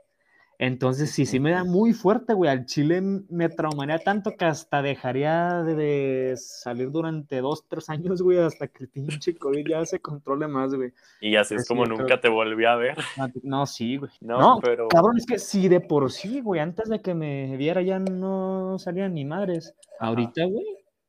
Entonces, 0.60 1.12
sí, 1.12 1.26
sí 1.26 1.40
me 1.40 1.52
da 1.52 1.64
muy 1.64 1.94
fuerte, 1.94 2.34
güey. 2.34 2.50
Al 2.50 2.66
chile 2.66 3.02
me 3.02 3.50
traumaría 3.50 4.00
tanto 4.00 4.32
que 4.38 4.46
hasta 4.46 4.82
dejaría 4.82 5.62
de, 5.64 6.36
salir 6.38 6.90
durante 6.90 7.42
dos, 7.42 7.66
tres 7.68 7.90
años, 7.90 8.22
güey, 8.22 8.38
hasta 8.40 8.68
que 8.68 8.86
el 8.86 8.90
pinche 8.90 9.36
COVID 9.36 9.68
ya 9.68 9.86
se 9.86 10.00
controle 10.00 10.48
más, 10.48 10.74
güey. 10.74 10.92
Y 11.22 11.36
así 11.36 11.56
es 11.56 11.64
sí, 11.64 11.68
como 11.68 11.86
nunca 11.86 12.20
te 12.22 12.30
volví 12.30 12.66
a 12.66 12.76
ver. 12.76 12.98
No, 13.18 13.28
No, 13.44 13.66
sí, 13.66 13.98
güey. 13.98 14.12
No, 14.22 14.40
No, 14.40 14.60
pero 14.62 14.88
cabrón, 14.88 15.18
es 15.18 15.26
que 15.26 15.38
si 15.38 15.68
de 15.68 15.82
por 15.82 16.12
sí, 16.12 16.40
güey, 16.40 16.62
antes 16.62 16.88
de 16.90 17.02
que 17.02 17.14
me 17.14 17.58
viera 17.58 17.82
ya 17.82 18.00
no 18.00 18.78
salían 18.80 19.14
ni 19.14 19.26
madres. 19.26 19.76
Ahorita, 20.00 20.46
güey, 20.46 20.66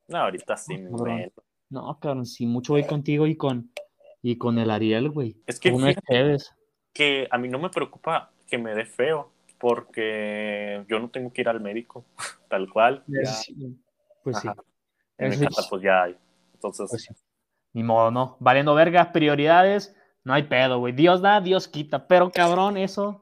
no, 0.07 0.17
ahorita 0.17 0.57
sí, 0.57 0.77
No, 0.77 0.97
cabrón. 0.97 1.31
no, 1.69 1.99
cabrón, 1.99 2.25
sí, 2.25 2.45
mucho 2.45 2.73
voy 2.73 2.85
contigo 2.85 3.25
y 3.25 3.37
con, 3.37 3.71
y 4.27 4.37
con 4.37 4.57
el 4.57 4.71
Ariel, 4.71 5.09
güey. 5.11 5.35
Es 5.45 5.59
que 5.59 5.71
Uno 5.71 5.87
es 5.87 6.51
que 6.93 7.27
a 7.29 7.37
mí 7.37 7.47
no 7.47 7.59
me 7.59 7.69
preocupa 7.69 8.31
que 8.47 8.57
me 8.57 8.73
dé 8.73 8.85
feo, 8.85 9.31
porque 9.59 10.83
yo 10.89 10.99
no 10.99 11.09
tengo 11.09 11.31
que 11.31 11.41
ir 11.41 11.49
al 11.49 11.61
médico, 11.61 12.05
tal 12.49 12.67
cual. 12.71 13.03
Pues 13.05 13.29
sí. 13.39 13.55
Ajá. 14.49 14.55
En 15.17 15.29
mi 15.29 15.35
Eso 15.35 15.45
casa 15.45 15.61
es- 15.61 15.67
pues 15.69 15.81
ya 15.83 16.03
hay. 16.03 16.17
Entonces, 16.55 16.87
Pues 16.89 17.03
sí. 17.03 17.13
Ni 17.73 17.83
modo, 17.83 18.09
¿no? 18.09 18.37
Valiendo 18.39 18.73
verga, 18.73 19.11
prioridades, 19.11 19.95
no 20.23 20.33
hay 20.33 20.43
pedo, 20.43 20.79
güey. 20.79 20.93
Dios 20.93 21.21
da, 21.21 21.41
Dios 21.41 21.67
quita. 21.67 22.07
Pero 22.07 22.31
cabrón, 22.31 22.77
eso 22.77 23.21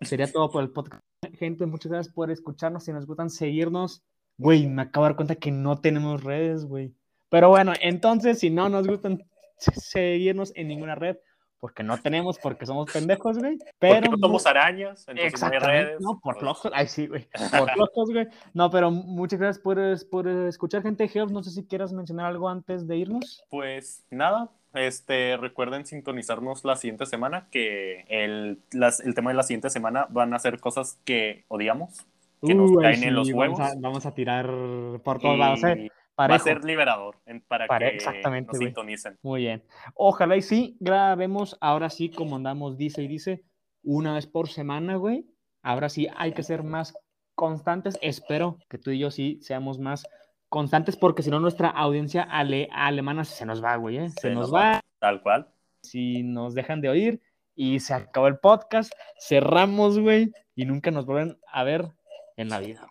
sería 0.00 0.30
todo 0.32 0.50
por 0.50 0.62
el 0.64 0.70
podcast. 0.70 1.02
Gente, 1.38 1.66
muchas 1.66 1.92
gracias 1.92 2.12
por 2.14 2.30
escucharnos. 2.30 2.84
Si 2.84 2.92
nos 2.92 3.06
gustan 3.06 3.30
seguirnos, 3.30 4.02
güey, 4.38 4.66
me 4.66 4.82
acabo 4.82 5.04
de 5.04 5.10
dar 5.10 5.16
cuenta 5.16 5.34
que 5.36 5.50
no 5.52 5.80
tenemos 5.80 6.24
redes, 6.24 6.64
güey. 6.64 6.92
Pero 7.28 7.50
bueno, 7.50 7.72
entonces, 7.80 8.38
si 8.40 8.50
no 8.50 8.68
nos 8.68 8.86
gustan 8.86 9.22
seguirnos 9.58 10.52
en 10.56 10.68
ninguna 10.68 10.94
red, 10.94 11.16
porque 11.60 11.82
no 11.82 11.98
tenemos, 11.98 12.38
porque 12.38 12.66
somos 12.66 12.90
pendejos, 12.92 13.38
güey. 13.38 13.56
Pero 13.78 13.94
porque 13.94 14.08
no 14.10 14.18
somos 14.18 14.46
arañas, 14.46 15.06
entonces 15.08 15.40
no 15.40 15.46
hay 15.48 15.58
redes. 15.58 16.00
no, 16.00 16.20
por 16.20 16.34
pues, 16.34 16.38
flojos. 16.38 16.72
Ay, 16.74 16.86
sí, 16.88 17.06
güey. 17.06 17.26
Por 17.66 17.70
flojos, 17.72 18.10
güey. 18.12 18.26
No, 18.52 18.70
pero 18.70 18.90
muchas 18.90 19.38
gracias 19.40 19.62
por, 19.64 19.78
por 20.10 20.28
escuchar, 20.28 20.82
gente. 20.82 21.08
Geoff, 21.08 21.30
no 21.30 21.42
sé 21.42 21.50
si 21.50 21.64
quieras 21.66 21.92
mencionar 21.92 22.26
algo 22.26 22.48
antes 22.48 22.86
de 22.86 22.96
irnos. 22.98 23.42
Pues 23.48 24.04
nada, 24.10 24.50
este, 24.74 25.36
recuerden 25.38 25.86
sintonizarnos 25.86 26.64
la 26.64 26.76
siguiente 26.76 27.06
semana, 27.06 27.48
que 27.50 28.04
el, 28.08 28.58
las- 28.72 29.00
el 29.00 29.14
tema 29.14 29.30
de 29.30 29.36
la 29.36 29.42
siguiente 29.42 29.70
semana 29.70 30.06
van 30.10 30.34
a 30.34 30.38
ser 30.38 30.60
cosas 30.60 30.98
que 31.06 31.44
odiamos, 31.48 32.04
que 32.46 32.54
nos 32.54 32.70
Uh, 32.72 32.80
ay, 32.80 32.82
caen 32.96 33.04
en 33.04 33.14
los 33.14 33.30
vamos 33.30 33.58
huevos. 33.58 33.60
a, 33.60 33.74
vamos 33.78 34.04
a 34.04 34.12
tirar 34.14 34.46
por 35.02 35.16
y 35.16 35.20
todos 35.20 35.38
lados, 35.38 35.64
¿eh? 35.64 35.88
Va 36.18 36.24
a 36.24 36.28
Parejo. 36.28 36.44
ser 36.44 36.64
liberador 36.64 37.16
en- 37.26 37.40
para 37.40 37.66
que 37.66 37.86
exactamente, 37.88 38.52
nos 38.52 38.58
sintonicen. 38.58 39.18
Muy 39.22 39.42
bien. 39.42 39.64
Ojalá 39.94 40.36
y 40.36 40.42
sí, 40.42 40.76
grabemos 40.80 41.56
ahora 41.60 41.90
sí, 41.90 42.08
como 42.10 42.36
andamos, 42.36 42.76
dice 42.76 43.02
y 43.02 43.08
dice, 43.08 43.42
una 43.82 44.14
vez 44.14 44.26
por 44.26 44.48
semana, 44.48 44.96
güey. 44.96 45.26
Ahora 45.62 45.88
sí 45.88 46.08
hay 46.16 46.32
que 46.32 46.42
ser 46.42 46.62
más 46.62 46.94
constantes. 47.34 47.98
Espero 48.02 48.58
que 48.68 48.78
tú 48.78 48.90
y 48.90 48.98
yo 48.98 49.10
sí 49.10 49.38
seamos 49.42 49.78
más 49.78 50.06
constantes, 50.48 50.96
porque 50.96 51.22
si 51.22 51.30
no, 51.30 51.40
nuestra 51.40 51.68
audiencia 51.68 52.22
ale- 52.22 52.68
alemana 52.72 53.24
se 53.24 53.44
nos 53.44 53.62
va, 53.62 53.74
güey. 53.76 53.96
¿eh? 53.98 54.10
Se, 54.10 54.20
Se 54.28 54.30
nos, 54.30 54.50
nos 54.50 54.54
va. 54.54 54.80
Tal 55.00 55.20
cual. 55.22 55.48
Si 55.82 56.22
nos 56.22 56.54
dejan 56.54 56.80
de 56.80 56.88
oír 56.90 57.20
y 57.56 57.80
se 57.80 57.92
acabó 57.92 58.28
el 58.28 58.38
podcast, 58.38 58.92
cerramos, 59.18 59.98
güey, 59.98 60.32
y 60.54 60.64
nunca 60.64 60.90
nos 60.90 61.06
vuelven 61.06 61.38
a 61.52 61.64
ver 61.64 61.88
en 62.36 62.48
la 62.48 62.60
vida. 62.60 62.80